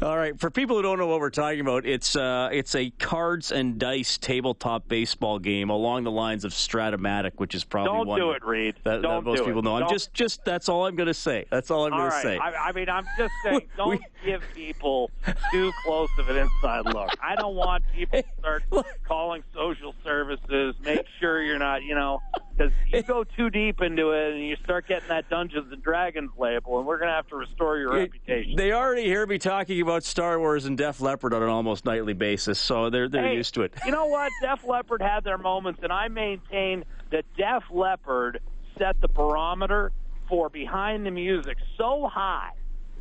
All 0.00 0.16
right, 0.16 0.38
for 0.38 0.48
people 0.48 0.76
who 0.76 0.82
don't 0.82 0.98
know 0.98 1.08
what 1.08 1.18
we're 1.18 1.30
talking 1.30 1.58
about, 1.58 1.84
it's 1.84 2.14
uh, 2.14 2.50
it's 2.52 2.76
a 2.76 2.90
cards 2.90 3.50
and 3.50 3.80
dice 3.80 4.16
tabletop 4.16 4.86
baseball 4.86 5.40
game 5.40 5.70
along 5.70 6.04
the 6.04 6.10
lines 6.12 6.44
of 6.44 6.52
Strat-O-Matic, 6.52 7.32
which 7.36 7.52
is 7.52 7.64
probably 7.64 7.98
don't 7.98 8.06
one 8.06 8.20
do 8.20 8.30
it, 8.30 8.44
Reed. 8.44 8.76
That, 8.84 9.02
don't 9.02 9.24
that 9.24 9.30
most 9.30 9.44
people 9.44 9.58
it. 9.58 9.64
know. 9.64 9.80
Don't. 9.80 9.88
I'm 9.88 9.92
just 9.92 10.14
just 10.14 10.44
that's 10.44 10.68
all 10.68 10.86
I'm 10.86 10.94
going 10.94 11.08
to 11.08 11.14
say. 11.14 11.46
That's 11.50 11.72
all 11.72 11.84
I'm 11.84 11.90
going 11.90 12.02
right. 12.04 12.22
to 12.22 12.28
say. 12.28 12.38
I, 12.38 12.68
I, 12.68 12.72
mean, 12.72 12.88
I'm 12.88 13.06
just 13.16 13.32
saying, 13.42 13.68
don't 13.76 14.00
give 14.24 14.42
people 14.54 15.10
too 15.50 15.72
close 15.84 16.10
of 16.20 16.28
an 16.28 16.36
inside 16.36 16.86
look. 16.86 17.10
I 17.20 17.34
don't 17.34 17.56
want 17.56 17.82
people 17.92 18.22
to 18.22 18.28
start 18.38 18.62
calling 19.04 19.42
social 19.52 19.96
services. 20.04 20.76
Make 20.80 21.06
sure 21.18 21.42
you're 21.42 21.58
not, 21.58 21.82
you 21.82 21.96
know, 21.96 22.20
because 22.58 22.72
you 22.88 23.02
go 23.02 23.24
too 23.24 23.50
deep 23.50 23.80
into 23.80 24.10
it 24.10 24.32
and 24.32 24.44
you 24.44 24.56
start 24.64 24.88
getting 24.88 25.08
that 25.08 25.28
Dungeons 25.28 25.72
and 25.72 25.82
Dragons 25.82 26.30
label, 26.36 26.78
and 26.78 26.86
we're 26.86 26.98
going 26.98 27.08
to 27.08 27.14
have 27.14 27.28
to 27.28 27.36
restore 27.36 27.78
your 27.78 27.96
it, 27.96 28.00
reputation. 28.00 28.56
They 28.56 28.72
already 28.72 29.04
hear 29.04 29.26
me 29.26 29.38
talking 29.38 29.80
about 29.80 30.04
Star 30.04 30.38
Wars 30.38 30.64
and 30.64 30.76
Def 30.76 31.00
Leppard 31.00 31.32
on 31.32 31.42
an 31.42 31.48
almost 31.48 31.84
nightly 31.84 32.14
basis, 32.14 32.58
so 32.58 32.90
they're 32.90 33.08
they're 33.08 33.28
hey, 33.28 33.34
used 33.34 33.54
to 33.54 33.62
it. 33.62 33.74
You 33.84 33.92
know 33.92 34.06
what? 34.06 34.32
Def 34.42 34.64
Leppard 34.66 35.02
had 35.02 35.24
their 35.24 35.38
moments, 35.38 35.80
and 35.82 35.92
I 35.92 36.08
maintain 36.08 36.84
that 37.10 37.24
Def 37.36 37.64
Leppard 37.70 38.40
set 38.76 39.00
the 39.00 39.08
barometer 39.08 39.92
for 40.28 40.48
behind 40.48 41.06
the 41.06 41.10
music 41.10 41.56
so 41.76 42.08
high 42.12 42.50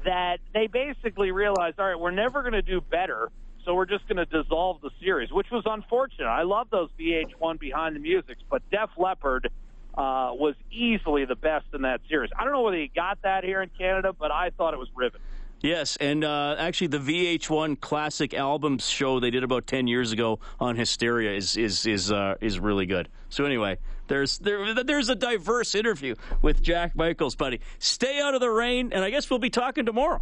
that 0.05 0.39
they 0.53 0.67
basically 0.67 1.31
realized, 1.31 1.79
all 1.79 1.87
right, 1.87 1.99
we're 1.99 2.11
never 2.11 2.41
going 2.41 2.53
to 2.53 2.61
do 2.61 2.79
better, 2.79 3.29
so 3.67 3.73
we're 3.73 3.85
just 3.85 4.07
going 4.07 4.15
to 4.15 4.25
dissolve 4.25 4.79
the 4.79 4.91
series, 5.01 5.29
which 5.29 5.47
was 5.51 5.63
unfortunate. 5.65 6.25
I 6.25 6.43
love 6.43 6.69
those 6.71 6.89
VH1 6.97 7.59
behind 7.59 7.97
the 7.97 7.99
musics, 7.99 8.41
but 8.49 8.61
Def 8.71 8.89
Leppard 8.97 9.49
uh, 9.93 10.31
was 10.31 10.55
easily 10.71 11.25
the 11.25 11.35
best 11.35 11.65
in 11.73 11.81
that 11.81 11.99
series. 12.07 12.31
I 12.39 12.45
don't 12.45 12.53
know 12.53 12.61
whether 12.61 12.77
he 12.77 12.89
got 12.95 13.21
that 13.23 13.43
here 13.43 13.61
in 13.61 13.69
Canada, 13.77 14.13
but 14.17 14.31
I 14.31 14.51
thought 14.57 14.73
it 14.73 14.77
was 14.77 14.87
riveting. 14.95 15.19
Yes, 15.59 15.97
and 15.97 16.23
uh, 16.23 16.55
actually, 16.57 16.87
the 16.87 16.99
VH1 16.99 17.81
classic 17.81 18.33
albums 18.33 18.87
show 18.87 19.19
they 19.19 19.31
did 19.31 19.43
about 19.43 19.65
ten 19.65 19.87
years 19.87 20.11
ago 20.11 20.39
on 20.59 20.75
Hysteria 20.75 21.35
is 21.35 21.57
is 21.57 21.87
is 21.87 22.11
uh, 22.11 22.35
is 22.39 22.59
really 22.59 22.85
good. 22.85 23.09
So 23.29 23.43
anyway, 23.43 23.79
there's 24.07 24.37
there 24.37 24.75
there's 24.75 25.09
a 25.09 25.15
diverse 25.15 25.73
interview 25.73 26.13
with 26.43 26.61
Jack 26.61 26.95
Michaels, 26.95 27.35
buddy. 27.35 27.59
Stay 27.79 28.21
out 28.21 28.35
of 28.35 28.39
the 28.39 28.51
rain, 28.51 28.93
and 28.93 29.03
I 29.03 29.09
guess 29.09 29.31
we'll 29.31 29.39
be 29.39 29.49
talking 29.49 29.87
tomorrow. 29.87 30.21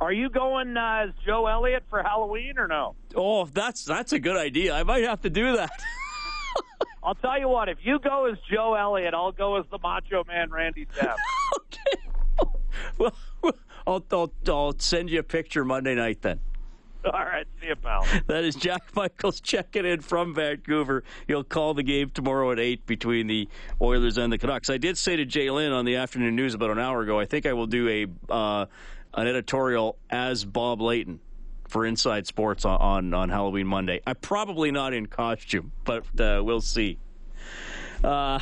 Are 0.00 0.12
you 0.12 0.28
going 0.28 0.76
uh, 0.76 1.06
as 1.08 1.10
Joe 1.24 1.46
Elliott 1.46 1.84
for 1.88 2.02
Halloween 2.02 2.58
or 2.58 2.66
no? 2.66 2.94
Oh, 3.14 3.46
that's 3.46 3.84
that's 3.84 4.12
a 4.12 4.18
good 4.18 4.36
idea. 4.36 4.74
I 4.74 4.82
might 4.82 5.04
have 5.04 5.20
to 5.22 5.30
do 5.30 5.56
that. 5.56 5.70
I'll 7.02 7.14
tell 7.14 7.38
you 7.38 7.48
what. 7.48 7.68
If 7.68 7.78
you 7.82 7.98
go 7.98 8.26
as 8.26 8.38
Joe 8.50 8.74
Elliott, 8.74 9.14
I'll 9.14 9.32
go 9.32 9.56
as 9.56 9.66
the 9.70 9.78
Macho 9.78 10.24
Man 10.24 10.50
Randy 10.50 10.86
Savage. 10.94 11.16
okay. 11.58 12.50
Well. 12.98 13.14
I'll, 13.86 14.04
I'll, 14.10 14.32
I'll 14.48 14.74
send 14.78 15.10
you 15.10 15.18
a 15.18 15.22
picture 15.22 15.64
Monday 15.64 15.94
night 15.94 16.22
then. 16.22 16.40
All 17.04 17.12
right, 17.12 17.46
see 17.60 17.66
you, 17.66 17.76
pal. 17.76 18.06
That 18.28 18.44
is 18.44 18.54
Jack 18.54 18.82
Michaels 18.96 19.40
checking 19.40 19.84
in 19.84 20.00
from 20.00 20.34
Vancouver. 20.34 21.04
He'll 21.26 21.44
call 21.44 21.74
the 21.74 21.82
game 21.82 22.08
tomorrow 22.08 22.50
at 22.50 22.58
8 22.58 22.86
between 22.86 23.26
the 23.26 23.46
Oilers 23.82 24.16
and 24.16 24.32
the 24.32 24.38
Canucks. 24.38 24.70
I 24.70 24.78
did 24.78 24.96
say 24.96 25.16
to 25.16 25.26
Jay 25.26 25.50
Lynn 25.50 25.72
on 25.72 25.84
the 25.84 25.96
afternoon 25.96 26.34
news 26.34 26.54
about 26.54 26.70
an 26.70 26.78
hour 26.78 27.02
ago, 27.02 27.20
I 27.20 27.26
think 27.26 27.44
I 27.44 27.52
will 27.52 27.66
do 27.66 27.88
a 27.88 28.32
uh, 28.32 28.66
an 29.16 29.26
editorial 29.26 29.96
as 30.10 30.44
Bob 30.44 30.80
Layton 30.80 31.20
for 31.68 31.86
Inside 31.86 32.26
Sports 32.26 32.64
on, 32.64 32.80
on, 32.80 33.14
on 33.14 33.28
Halloween 33.28 33.66
Monday. 33.66 34.00
I'm 34.06 34.16
probably 34.16 34.70
not 34.70 34.92
in 34.92 35.06
costume, 35.06 35.72
but 35.84 36.04
uh, 36.20 36.42
we'll 36.44 36.60
see. 36.60 36.98
Uh, 38.02 38.38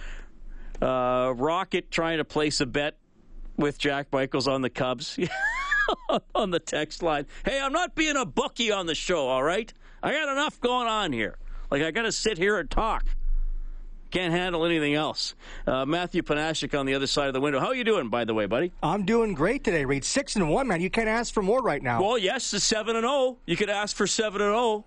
uh, 0.82 1.32
Rocket 1.36 1.90
trying 1.90 2.18
to 2.18 2.24
place 2.24 2.60
a 2.60 2.66
bet 2.66 2.96
with 3.56 3.78
Jack 3.78 4.08
Michaels 4.12 4.48
on 4.48 4.62
the 4.62 4.70
Cubs 4.70 5.18
on 6.34 6.50
the 6.50 6.60
text 6.60 7.02
line. 7.02 7.26
Hey, 7.44 7.60
I'm 7.60 7.72
not 7.72 7.94
being 7.94 8.16
a 8.16 8.26
bookie 8.26 8.72
on 8.72 8.86
the 8.86 8.94
show, 8.94 9.26
all 9.26 9.42
right? 9.42 9.72
I 10.02 10.12
got 10.12 10.28
enough 10.28 10.60
going 10.60 10.88
on 10.88 11.12
here. 11.12 11.38
Like, 11.70 11.82
I 11.82 11.90
got 11.90 12.02
to 12.02 12.12
sit 12.12 12.38
here 12.38 12.58
and 12.58 12.70
talk. 12.70 13.04
Can't 14.14 14.32
handle 14.32 14.64
anything 14.64 14.94
else. 14.94 15.34
Uh, 15.66 15.84
Matthew 15.84 16.22
Panashik 16.22 16.78
on 16.78 16.86
the 16.86 16.94
other 16.94 17.08
side 17.08 17.26
of 17.26 17.34
the 17.34 17.40
window. 17.40 17.58
How 17.58 17.66
are 17.66 17.74
you 17.74 17.82
doing, 17.82 18.10
by 18.10 18.24
the 18.24 18.32
way, 18.32 18.46
buddy? 18.46 18.70
I'm 18.80 19.04
doing 19.04 19.34
great 19.34 19.64
today, 19.64 19.84
Reed. 19.84 20.04
Six 20.04 20.36
and 20.36 20.48
one, 20.48 20.68
man. 20.68 20.80
You 20.80 20.88
can't 20.88 21.08
ask 21.08 21.34
for 21.34 21.42
more 21.42 21.60
right 21.60 21.82
now. 21.82 22.00
Well, 22.00 22.16
yes, 22.16 22.52
the 22.52 22.60
seven 22.60 22.94
and 22.94 23.02
zero. 23.02 23.12
Oh. 23.12 23.38
You 23.44 23.56
could 23.56 23.70
ask 23.70 23.96
for 23.96 24.06
seven 24.06 24.40
and 24.40 24.50
zero. 24.50 24.56
Oh. 24.56 24.84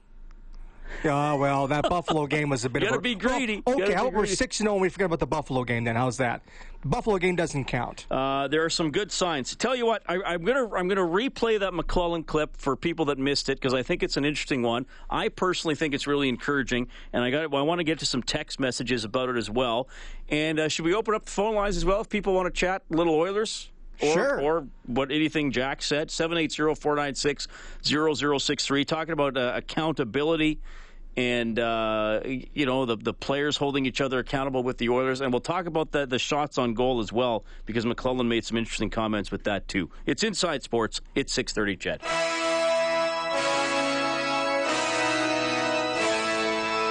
Oh 1.06 1.38
well, 1.38 1.68
that 1.68 1.88
Buffalo 1.90 2.28
game 2.28 2.50
was 2.50 2.66
a 2.66 2.70
bit. 2.70 2.82
You 2.82 2.90
gotta 2.90 2.98
of 2.98 3.02
a, 3.02 3.04
be 3.04 3.16
greedy. 3.16 3.64
Oh, 3.66 3.82
okay, 3.82 3.94
how, 3.94 4.10
we're 4.10 4.26
six 4.26 4.60
and 4.60 4.68
zero. 4.68 4.78
We 4.78 4.90
forget 4.90 5.06
about 5.06 5.20
the 5.20 5.28
Buffalo 5.28 5.64
game. 5.64 5.84
Then 5.84 5.96
how's 5.96 6.18
that? 6.18 6.42
The 6.82 6.88
Buffalo 6.90 7.18
game 7.18 7.36
doesn't 7.36 7.66
count. 7.66 8.06
Uh, 8.12 8.48
there 8.48 8.64
are 8.64 8.70
some 8.70 8.92
good 8.92 9.12
signs. 9.12 9.56
Tell 9.56 9.76
you 9.76 9.86
what, 9.86 10.04
I, 10.08 10.34
am 10.34 10.44
gonna 10.44 10.74
I'm 10.74 10.88
gonna 10.88 11.02
replay 11.02 11.60
that 11.60 11.74
McLellan 11.74 12.26
clip 12.26 12.58
for 12.58 12.76
people 12.76 13.06
that 13.06 13.18
missed 13.18 13.50
it 13.50 13.60
because 13.60 13.74
I 13.74 13.84
think 13.84 14.04
it's 14.04 14.18
an 14.18 14.26
interesting 14.26 14.62
one. 14.62 14.86
I 15.10 15.30
personally 15.30 15.76
think 15.76 15.94
it's 15.94 16.08
really 16.08 16.30
encouraging, 16.30 16.88
and 17.14 17.24
I 17.24 17.30
got 17.30 17.52
well, 17.52 17.62
I 17.62 17.66
want 17.66 17.80
to 17.80 17.84
get 17.84 18.00
to 18.00 18.06
some 18.06 18.24
text 18.24 18.60
messages 18.60 19.04
about 19.04 19.30
it 19.30 19.38
as 19.38 19.50
well. 19.50 19.88
And 20.30 20.60
uh, 20.60 20.68
should 20.68 20.86
we 20.86 20.94
open 20.94 21.14
up 21.14 21.26
the 21.26 21.32
phone 21.32 21.56
lines 21.56 21.78
as 21.78 21.86
well 21.86 22.02
if 22.02 22.10
people 22.10 22.34
want 22.34 22.48
to 22.48 22.60
chat 22.60 22.84
little 22.90 23.16
Oilers? 23.16 23.72
Or, 24.02 24.14
sure. 24.14 24.42
Or 24.42 24.68
what 24.86 25.12
anything 25.12 25.52
Jack 25.52 25.82
said, 25.82 26.10
780-496-0063, 26.10 28.86
talking 28.86 29.14
about 29.14 29.38
uh, 29.38 29.54
accountability 29.56 30.60
and 31.18 31.58
uh, 31.58 32.22
you 32.24 32.68
know 32.68 32.86
the 32.86 32.96
the 32.96 33.14
players 33.14 33.58
holding 33.58 33.88
each 33.88 34.02
other 34.02 34.20
accountable 34.20 34.62
with 34.62 34.78
the 34.78 34.90
Oilers, 34.90 35.20
and 35.20 35.34
we'll 35.34 35.42
talk 35.42 35.66
about 35.66 35.92
the 35.92 36.06
the 36.06 36.20
shots 36.20 36.60
on 36.60 36.76
goal 36.76 37.00
as 37.00 37.12
well 37.12 37.44
because 37.66 37.86
McLellan 37.86 38.28
made 38.28 38.46
some 38.46 38.56
interesting 38.56 38.92
comments 38.92 39.32
with 39.32 39.44
that 39.46 39.68
too. 39.68 39.90
It's 40.06 40.24
Inside 40.24 40.62
Sports. 40.62 41.02
It's 41.16 41.34
six 41.34 41.52
thirty. 41.52 41.76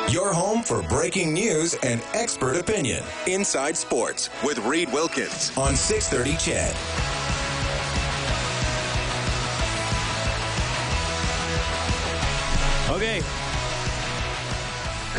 Your 0.08 0.32
home 0.32 0.62
for 0.62 0.82
breaking 0.82 1.32
news 1.32 1.74
and 1.82 2.00
expert 2.14 2.56
opinion. 2.56 3.02
Inside 3.26 3.76
Sports 3.76 4.30
with 4.44 4.58
Reed 4.60 4.92
Wilkins 4.92 5.50
on 5.58 5.74
630 5.74 6.36
CHED. 6.38 7.15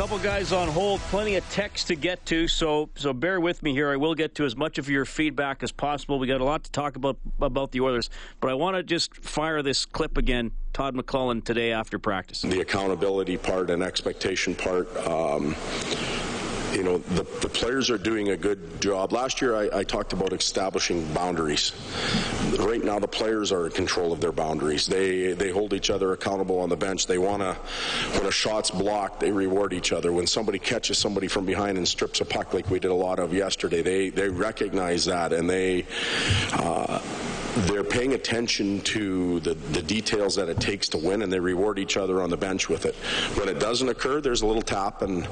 Couple 0.08 0.24
guys 0.24 0.54
on 0.54 0.70
hold, 0.70 1.02
plenty 1.02 1.36
of 1.36 1.44
text 1.50 1.88
to 1.88 1.96
get 1.96 2.26
to, 2.28 2.48
so 2.48 2.90
so 2.96 3.12
bear 3.12 3.42
with 3.42 3.62
me 3.62 3.74
here. 3.74 3.92
I 3.92 3.98
will 3.98 4.16
get 4.16 4.36
to 4.36 4.46
as 4.46 4.56
much 4.56 4.78
of 4.78 4.90
your 4.90 5.04
feedback 5.04 5.64
as 5.64 5.74
possible. 5.74 6.18
We 6.18 6.28
got 6.28 6.40
a 6.40 6.46
lot 6.46 6.64
to 6.64 6.72
talk 6.72 6.96
about 6.96 7.18
about 7.42 7.74
the 7.74 7.82
Oilers, 7.82 8.10
but 8.40 8.50
I 8.50 8.54
want 8.54 8.78
to 8.78 8.84
just 8.84 9.14
fire 9.18 9.62
this 9.62 9.86
clip 9.86 10.18
again. 10.18 10.54
Todd 10.72 10.96
McLellan 10.96 11.44
today 11.44 11.74
after 11.74 12.00
practice. 12.00 12.44
The 12.44 12.62
accountability 12.62 13.36
part 13.36 13.70
and 13.70 13.84
expectation 13.84 14.56
part. 14.56 14.96
Um, 15.06 15.58
you 16.74 16.84
know, 16.84 16.98
the, 16.98 17.24
the 17.42 17.50
players 17.50 17.90
are 17.90 17.98
doing 17.98 18.30
a 18.30 18.38
good 18.38 18.82
job. 18.82 19.12
Last 19.12 19.42
year, 19.42 19.56
I, 19.56 19.80
I, 19.80 19.84
talked 19.84 20.14
about 20.14 20.34
establishing 20.34 21.12
boundaries. 21.14 21.72
Right 22.60 22.84
now, 22.84 23.00
the 23.00 23.08
players 23.08 23.52
are 23.52 23.66
in 23.66 23.72
control 23.72 24.12
of 24.12 24.22
their 24.22 24.32
boundaries. 24.32 24.86
They 24.86 25.34
they 25.34 25.52
hold 25.52 25.74
each 25.74 25.90
other 25.90 26.14
accountable 26.14 26.60
on 26.60 26.70
the 26.70 26.76
bench. 26.76 27.08
They 27.08 27.18
want 27.18 27.42
to, 27.42 27.54
when 28.18 28.26
a 28.26 28.32
shot's 28.32 28.72
blocked, 28.72 29.20
they 29.20 29.32
reward 29.32 29.74
each 29.74 29.92
other. 29.92 30.12
When 30.12 30.28
somebody 30.28 30.60
catches 30.60 30.98
somebody 30.98 31.28
from 31.28 31.46
behind 31.46 31.78
and 31.78 31.88
strips 31.88 32.22
a 32.22 32.26
puck, 32.26 32.54
like 32.54 32.70
we 32.70 32.80
did 32.80 32.92
a 32.92 32.96
lot 32.96 33.20
of 33.20 33.34
yesterday, 33.34 33.82
they 33.82 34.10
they 34.10 34.30
recognize 34.30 35.06
that 35.06 35.34
and 35.34 35.50
they. 35.50 35.86
Uh, 36.54 37.00
they're 37.64 37.84
paying 37.84 38.14
attention 38.14 38.82
to 38.82 39.40
the, 39.42 39.54
the 39.54 39.82
details 39.82 40.36
that 40.36 40.50
it 40.50 40.60
takes 40.60 40.88
to 40.90 40.98
win, 40.98 41.22
and 41.22 41.32
they 41.32 41.40
reward 41.40 41.80
each 41.80 41.98
other 41.98 42.22
on 42.22 42.30
the 42.30 42.38
bench 42.38 42.70
with 42.70 42.86
it. 42.86 42.96
When 43.38 43.50
it 43.50 43.60
doesn't 43.60 43.88
occur, 43.88 44.22
there's 44.22 44.42
a 44.42 44.48
little 44.48 44.62
tap, 44.62 45.02
and 45.02 45.26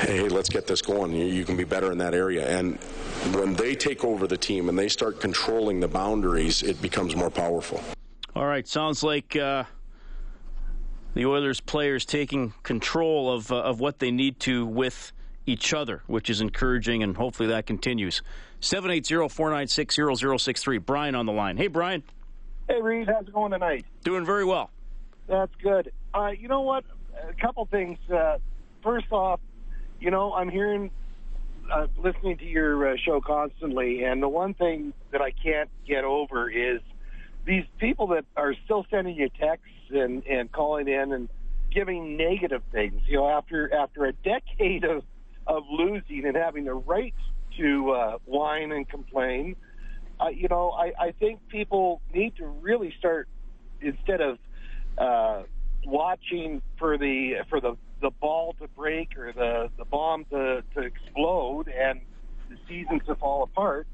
hey, 0.00 0.28
let's 0.28 0.48
get 0.48 0.66
this 0.66 0.82
going. 0.82 1.12
You, 1.12 1.26
you 1.26 1.44
can 1.44 1.56
be 1.56 1.64
better 1.64 1.92
in 1.92 1.98
that 1.98 2.14
area. 2.14 2.48
And 2.48 2.78
when 3.34 3.54
they 3.54 3.74
take 3.74 4.04
over 4.04 4.26
the 4.26 4.36
team 4.36 4.68
and 4.68 4.78
they 4.78 4.88
start 4.88 5.20
controlling 5.20 5.80
the 5.80 5.88
boundaries, 5.88 6.62
it 6.62 6.80
becomes 6.82 7.16
more 7.16 7.30
powerful. 7.30 7.82
All 8.34 8.46
right, 8.46 8.66
sounds 8.66 9.02
like. 9.02 9.36
Uh 9.36 9.64
the 11.14 11.26
Oilers 11.26 11.60
players 11.60 12.04
taking 12.04 12.54
control 12.62 13.32
of 13.32 13.52
uh, 13.52 13.60
of 13.60 13.80
what 13.80 13.98
they 13.98 14.10
need 14.10 14.40
to 14.40 14.64
with 14.64 15.12
each 15.46 15.74
other, 15.74 16.02
which 16.06 16.30
is 16.30 16.40
encouraging, 16.40 17.02
and 17.02 17.16
hopefully 17.16 17.48
that 17.48 17.66
continues. 17.66 18.22
780-496-0063. 18.60 20.84
Brian 20.84 21.14
on 21.14 21.26
the 21.26 21.32
line. 21.32 21.56
Hey, 21.56 21.66
Brian. 21.66 22.02
Hey, 22.68 22.80
Reed. 22.80 23.08
How's 23.08 23.26
it 23.26 23.32
going 23.32 23.52
tonight? 23.52 23.84
Doing 24.04 24.24
very 24.24 24.44
well. 24.44 24.70
That's 25.26 25.52
good. 25.62 25.92
Uh, 26.14 26.30
you 26.38 26.48
know 26.48 26.62
what? 26.62 26.84
A 27.28 27.34
couple 27.40 27.66
things. 27.66 27.98
Uh, 28.10 28.38
first 28.82 29.06
off, 29.10 29.40
you 30.00 30.10
know, 30.10 30.32
I'm 30.32 30.48
hearing, 30.48 30.90
uh, 31.72 31.86
listening 31.96 32.38
to 32.38 32.44
your 32.44 32.92
uh, 32.92 32.96
show 33.04 33.20
constantly, 33.20 34.04
and 34.04 34.22
the 34.22 34.28
one 34.28 34.54
thing 34.54 34.92
that 35.10 35.20
I 35.20 35.30
can't 35.30 35.70
get 35.86 36.04
over 36.04 36.50
is 36.50 36.80
these 37.44 37.64
people 37.78 38.08
that 38.08 38.24
are 38.36 38.54
still 38.64 38.86
sending 38.90 39.16
you 39.16 39.28
texts 39.28 39.68
and, 39.90 40.24
and 40.26 40.50
calling 40.50 40.88
in 40.88 41.12
and 41.12 41.28
giving 41.72 42.16
negative 42.16 42.62
things. 42.72 43.02
You 43.06 43.18
know, 43.18 43.28
after 43.28 43.72
after 43.74 44.06
a 44.06 44.12
decade 44.12 44.84
of 44.84 45.04
of 45.46 45.64
losing 45.70 46.24
and 46.26 46.36
having 46.36 46.64
the 46.64 46.74
right 46.74 47.14
to 47.58 47.90
uh, 47.90 48.18
whine 48.24 48.72
and 48.72 48.88
complain. 48.88 49.56
Uh, 50.20 50.28
you 50.28 50.48
know, 50.48 50.70
I, 50.70 50.92
I 50.98 51.12
think 51.12 51.40
people 51.48 52.00
need 52.14 52.36
to 52.36 52.46
really 52.46 52.94
start 52.98 53.28
instead 53.80 54.20
of 54.20 54.38
uh, 54.98 55.42
watching 55.84 56.62
for 56.78 56.96
the 56.96 57.44
for 57.48 57.60
the 57.60 57.76
the 58.00 58.10
ball 58.10 58.54
to 58.60 58.68
break 58.68 59.16
or 59.16 59.32
the 59.32 59.70
the 59.78 59.84
bomb 59.84 60.24
to 60.26 60.62
to 60.74 60.80
explode 60.80 61.68
and 61.68 62.00
the 62.48 62.56
season 62.68 63.00
to 63.06 63.14
fall 63.16 63.42
apart. 63.42 63.86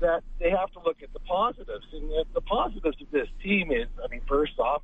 That 0.00 0.22
they 0.38 0.50
have 0.50 0.70
to 0.72 0.80
look 0.84 1.02
at 1.02 1.12
the 1.12 1.18
positives, 1.18 1.86
and 1.92 2.08
the, 2.08 2.24
the 2.32 2.40
positives 2.40 2.96
of 3.02 3.10
this 3.10 3.26
team 3.42 3.72
is, 3.72 3.88
I 4.02 4.06
mean, 4.06 4.20
first 4.28 4.56
off, 4.60 4.82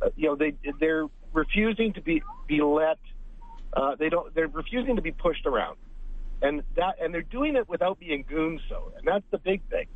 uh, 0.00 0.10
you 0.14 0.28
know, 0.28 0.36
they 0.36 0.54
they're 0.78 1.08
refusing 1.32 1.92
to 1.94 2.00
be 2.00 2.22
be 2.46 2.62
let. 2.62 2.98
Uh, 3.72 3.94
they 3.94 4.08
don't. 4.08 4.34
They're 4.34 4.48
refusing 4.48 4.96
to 4.96 5.02
be 5.02 5.12
pushed 5.12 5.46
around 5.46 5.76
and 6.42 6.62
that 6.76 6.96
and 7.00 7.14
they're 7.14 7.22
doing 7.22 7.56
it 7.56 7.68
without 7.68 7.98
being 7.98 8.24
goons. 8.28 8.60
So, 8.68 8.92
and 8.98 9.06
that's 9.06 9.24
the 9.30 9.38
big 9.38 9.62
thing. 9.70 9.86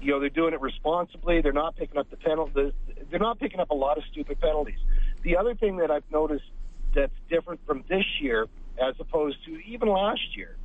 You 0.00 0.12
know, 0.12 0.20
they're 0.20 0.28
doing 0.28 0.54
it 0.54 0.60
responsibly. 0.60 1.40
They're 1.40 1.52
not 1.52 1.76
picking 1.76 1.98
up 1.98 2.08
the 2.10 2.16
penalties. 2.16 2.72
They're 3.10 3.18
not 3.18 3.38
picking 3.38 3.60
up 3.60 3.70
a 3.70 3.74
lot 3.74 3.98
of 3.98 4.04
stupid 4.10 4.40
penalties. 4.40 4.78
The 5.22 5.36
other 5.36 5.54
thing 5.54 5.78
that 5.78 5.90
I've 5.90 6.10
noticed 6.10 6.44
that's 6.94 7.12
different 7.28 7.60
from 7.66 7.84
this 7.88 8.04
year, 8.20 8.46
as 8.80 8.94
opposed 8.98 9.44
to 9.44 9.58
even 9.66 9.88
last 9.88 10.36
year, 10.36 10.56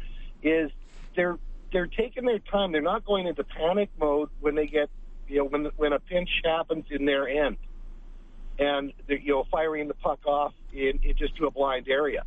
is 0.44 0.72
they're 1.16 1.38
they're 1.72 1.88
taking 1.88 2.26
their 2.26 2.40
time. 2.40 2.72
They're 2.72 2.82
not 2.82 3.06
going 3.06 3.28
into 3.28 3.44
panic 3.44 3.90
mode 4.00 4.30
when 4.40 4.56
they 4.56 4.68
get 4.68 4.90
you 5.28 5.40
know 5.40 5.46
when 5.46 5.66
when 5.78 5.94
a 5.94 6.00
pinch 6.00 6.30
happens 6.44 6.86
in 6.90 7.06
their 7.06 7.28
end, 7.28 7.58
and 8.60 8.94
they're, 9.08 9.18
you 9.18 9.34
know 9.34 9.46
firing 9.52 9.88
the 9.88 9.94
puck 9.96 10.26
off 10.26 10.54
in, 10.74 11.00
in 11.04 11.16
just 11.18 11.36
to 11.38 11.48
a 11.48 11.52
blind 11.52 11.88
area. 11.88 12.24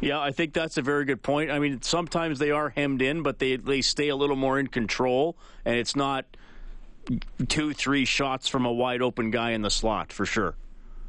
Yeah, 0.00 0.20
I 0.20 0.30
think 0.30 0.52
that's 0.52 0.76
a 0.76 0.82
very 0.82 1.04
good 1.04 1.22
point. 1.22 1.50
I 1.50 1.58
mean, 1.58 1.82
sometimes 1.82 2.38
they 2.38 2.52
are 2.52 2.68
hemmed 2.68 3.02
in, 3.02 3.22
but 3.22 3.38
they 3.38 3.56
they 3.56 3.82
stay 3.82 4.08
a 4.08 4.16
little 4.16 4.36
more 4.36 4.58
in 4.58 4.68
control, 4.68 5.36
and 5.64 5.76
it's 5.76 5.96
not 5.96 6.24
two, 7.48 7.72
three 7.72 8.04
shots 8.04 8.48
from 8.48 8.64
a 8.64 8.72
wide 8.72 9.02
open 9.02 9.30
guy 9.30 9.50
in 9.50 9.62
the 9.62 9.70
slot 9.70 10.12
for 10.12 10.24
sure. 10.24 10.54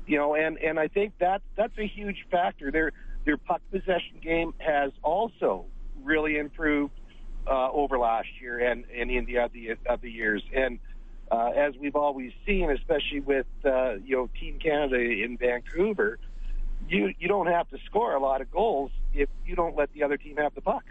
You 0.07 0.17
know, 0.17 0.35
and 0.35 0.57
and 0.57 0.79
I 0.79 0.87
think 0.87 1.13
that 1.19 1.41
that's 1.55 1.77
a 1.77 1.85
huge 1.85 2.25
factor. 2.31 2.71
Their 2.71 2.91
their 3.25 3.37
puck 3.37 3.61
possession 3.71 4.17
game 4.23 4.53
has 4.57 4.91
also 5.03 5.65
really 6.03 6.37
improved 6.37 6.93
uh, 7.47 7.69
over 7.71 7.99
last 7.99 8.27
year 8.41 8.59
and, 8.59 8.85
and 8.95 9.11
in 9.11 9.25
the 9.25 9.37
other 9.37 9.77
other 9.87 10.07
years. 10.07 10.41
And 10.53 10.79
uh, 11.31 11.51
as 11.55 11.75
we've 11.79 11.95
always 11.95 12.31
seen, 12.45 12.69
especially 12.71 13.19
with 13.19 13.47
uh, 13.65 13.95
you 14.03 14.15
know 14.15 14.29
Team 14.39 14.59
Canada 14.59 14.99
in 14.99 15.37
Vancouver 15.37 16.19
you 16.87 17.13
you 17.19 17.27
don't 17.27 17.47
have 17.47 17.69
to 17.69 17.77
score 17.85 18.15
a 18.15 18.19
lot 18.19 18.41
of 18.41 18.51
goals 18.51 18.91
if 19.13 19.29
you 19.45 19.55
don't 19.55 19.75
let 19.75 19.91
the 19.93 20.03
other 20.03 20.17
team 20.17 20.37
have 20.37 20.53
the 20.55 20.61
puck. 20.61 20.83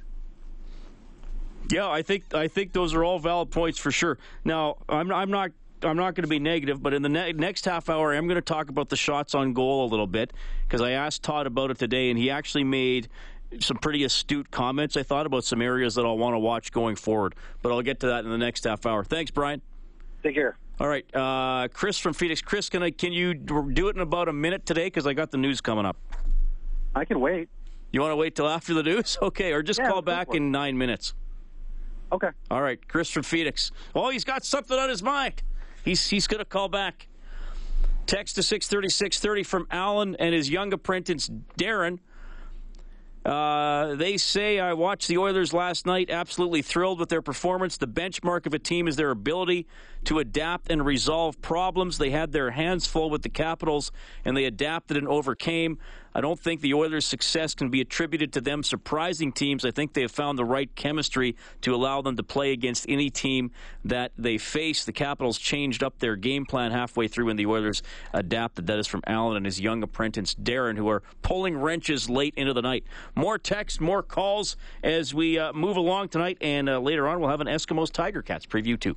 Yeah, 1.70 1.88
I 1.88 2.02
think 2.02 2.34
I 2.34 2.48
think 2.48 2.72
those 2.72 2.94
are 2.94 3.04
all 3.04 3.18
valid 3.18 3.50
points 3.50 3.78
for 3.78 3.90
sure. 3.90 4.18
Now, 4.44 4.76
I'm 4.88 5.10
I'm 5.12 5.30
not 5.30 5.50
I'm 5.82 5.96
not 5.96 6.14
going 6.14 6.24
to 6.24 6.28
be 6.28 6.38
negative, 6.38 6.82
but 6.82 6.94
in 6.94 7.02
the 7.02 7.08
ne- 7.08 7.32
next 7.32 7.64
half 7.64 7.88
hour, 7.88 8.12
I'm 8.12 8.26
going 8.26 8.36
to 8.36 8.42
talk 8.42 8.68
about 8.68 8.88
the 8.88 8.96
shots 8.96 9.34
on 9.34 9.52
goal 9.52 9.84
a 9.84 9.88
little 9.88 10.06
bit 10.06 10.32
because 10.66 10.80
I 10.80 10.92
asked 10.92 11.22
Todd 11.22 11.46
about 11.46 11.70
it 11.70 11.78
today, 11.78 12.10
and 12.10 12.18
he 12.18 12.30
actually 12.30 12.64
made 12.64 13.08
some 13.60 13.76
pretty 13.76 14.04
astute 14.04 14.50
comments. 14.50 14.96
I 14.96 15.02
thought 15.02 15.26
about 15.26 15.44
some 15.44 15.62
areas 15.62 15.94
that 15.94 16.04
I'll 16.04 16.18
want 16.18 16.34
to 16.34 16.38
watch 16.38 16.72
going 16.72 16.96
forward, 16.96 17.34
but 17.62 17.70
I'll 17.70 17.82
get 17.82 18.00
to 18.00 18.08
that 18.08 18.24
in 18.24 18.30
the 18.30 18.38
next 18.38 18.64
half 18.64 18.86
hour. 18.86 19.04
Thanks, 19.04 19.30
Brian. 19.30 19.62
Take 20.22 20.34
care. 20.34 20.56
All 20.80 20.88
right, 20.88 21.04
uh, 21.14 21.68
Chris 21.68 21.98
from 21.98 22.12
Phoenix. 22.12 22.40
Chris, 22.40 22.68
can 22.68 22.82
I 22.82 22.90
can 22.90 23.12
you 23.12 23.34
do 23.34 23.88
it 23.88 23.96
in 23.96 24.00
about 24.00 24.28
a 24.28 24.32
minute 24.32 24.64
today? 24.64 24.86
Because 24.86 25.06
I 25.06 25.12
got 25.12 25.30
the 25.30 25.38
news 25.38 25.60
coming 25.60 25.84
up. 25.84 25.96
I 26.94 27.04
can 27.04 27.20
wait. 27.20 27.48
You 27.90 28.00
want 28.00 28.12
to 28.12 28.16
wait 28.16 28.36
till 28.36 28.48
after 28.48 28.74
the 28.74 28.82
news? 28.82 29.18
Okay, 29.22 29.52
or 29.52 29.62
just 29.62 29.80
yeah, 29.80 29.88
call 29.88 30.02
back 30.02 30.34
in 30.34 30.52
nine 30.52 30.78
minutes. 30.78 31.14
Okay. 32.12 32.28
All 32.50 32.62
right, 32.62 32.78
Chris 32.88 33.10
from 33.10 33.22
Phoenix. 33.24 33.70
Oh, 33.94 34.10
he's 34.10 34.24
got 34.24 34.44
something 34.44 34.78
on 34.78 34.88
his 34.88 35.02
mind. 35.02 35.42
He's 35.84 36.06
he's 36.06 36.26
going 36.26 36.38
to 36.38 36.44
call 36.44 36.68
back. 36.68 37.08
Text 38.06 38.36
to 38.36 38.42
six 38.42 38.68
thirty 38.68 38.88
six 38.88 39.18
thirty 39.20 39.42
from 39.42 39.66
Alan 39.70 40.16
and 40.16 40.34
his 40.34 40.48
young 40.48 40.72
apprentice 40.72 41.28
Darren. 41.58 41.98
Uh, 43.24 43.94
they 43.96 44.16
say 44.16 44.58
I 44.58 44.72
watched 44.72 45.08
the 45.08 45.18
Oilers 45.18 45.52
last 45.52 45.84
night, 45.84 46.08
absolutely 46.08 46.62
thrilled 46.62 46.98
with 46.98 47.10
their 47.10 47.20
performance. 47.20 47.76
The 47.76 47.88
benchmark 47.88 48.46
of 48.46 48.54
a 48.54 48.58
team 48.58 48.88
is 48.88 48.96
their 48.96 49.10
ability 49.10 49.66
to 50.08 50.20
adapt 50.20 50.72
and 50.72 50.86
resolve 50.86 51.38
problems. 51.42 51.98
They 51.98 52.08
had 52.08 52.32
their 52.32 52.52
hands 52.52 52.86
full 52.86 53.10
with 53.10 53.20
the 53.20 53.28
Capitals, 53.28 53.92
and 54.24 54.34
they 54.34 54.46
adapted 54.46 54.96
and 54.96 55.06
overcame. 55.06 55.76
I 56.14 56.22
don't 56.22 56.40
think 56.40 56.62
the 56.62 56.72
Oilers' 56.72 57.04
success 57.04 57.54
can 57.54 57.68
be 57.68 57.82
attributed 57.82 58.32
to 58.32 58.40
them 58.40 58.62
surprising 58.62 59.32
teams. 59.32 59.66
I 59.66 59.70
think 59.70 59.92
they 59.92 60.00
have 60.00 60.10
found 60.10 60.38
the 60.38 60.46
right 60.46 60.74
chemistry 60.74 61.36
to 61.60 61.74
allow 61.74 62.00
them 62.00 62.16
to 62.16 62.22
play 62.22 62.52
against 62.52 62.86
any 62.88 63.10
team 63.10 63.50
that 63.84 64.12
they 64.16 64.38
face. 64.38 64.86
The 64.86 64.94
Capitals 64.94 65.36
changed 65.36 65.82
up 65.82 65.98
their 65.98 66.16
game 66.16 66.46
plan 66.46 66.72
halfway 66.72 67.06
through, 67.06 67.28
and 67.28 67.38
the 67.38 67.44
Oilers 67.44 67.82
adapted. 68.14 68.66
That 68.66 68.78
is 68.78 68.86
from 68.86 69.02
Allen 69.06 69.36
and 69.36 69.44
his 69.44 69.60
young 69.60 69.82
apprentice 69.82 70.34
Darren, 70.34 70.78
who 70.78 70.88
are 70.88 71.02
pulling 71.20 71.58
wrenches 71.58 72.08
late 72.08 72.32
into 72.34 72.54
the 72.54 72.62
night. 72.62 72.84
More 73.14 73.36
texts, 73.36 73.78
more 73.78 74.02
calls 74.02 74.56
as 74.82 75.12
we 75.12 75.38
uh, 75.38 75.52
move 75.52 75.76
along 75.76 76.08
tonight, 76.08 76.38
and 76.40 76.70
uh, 76.70 76.78
later 76.78 77.06
on 77.06 77.20
we'll 77.20 77.28
have 77.28 77.42
an 77.42 77.46
Eskimos 77.46 77.92
Tiger 77.92 78.22
Cats 78.22 78.46
preview 78.46 78.80
too. 78.80 78.96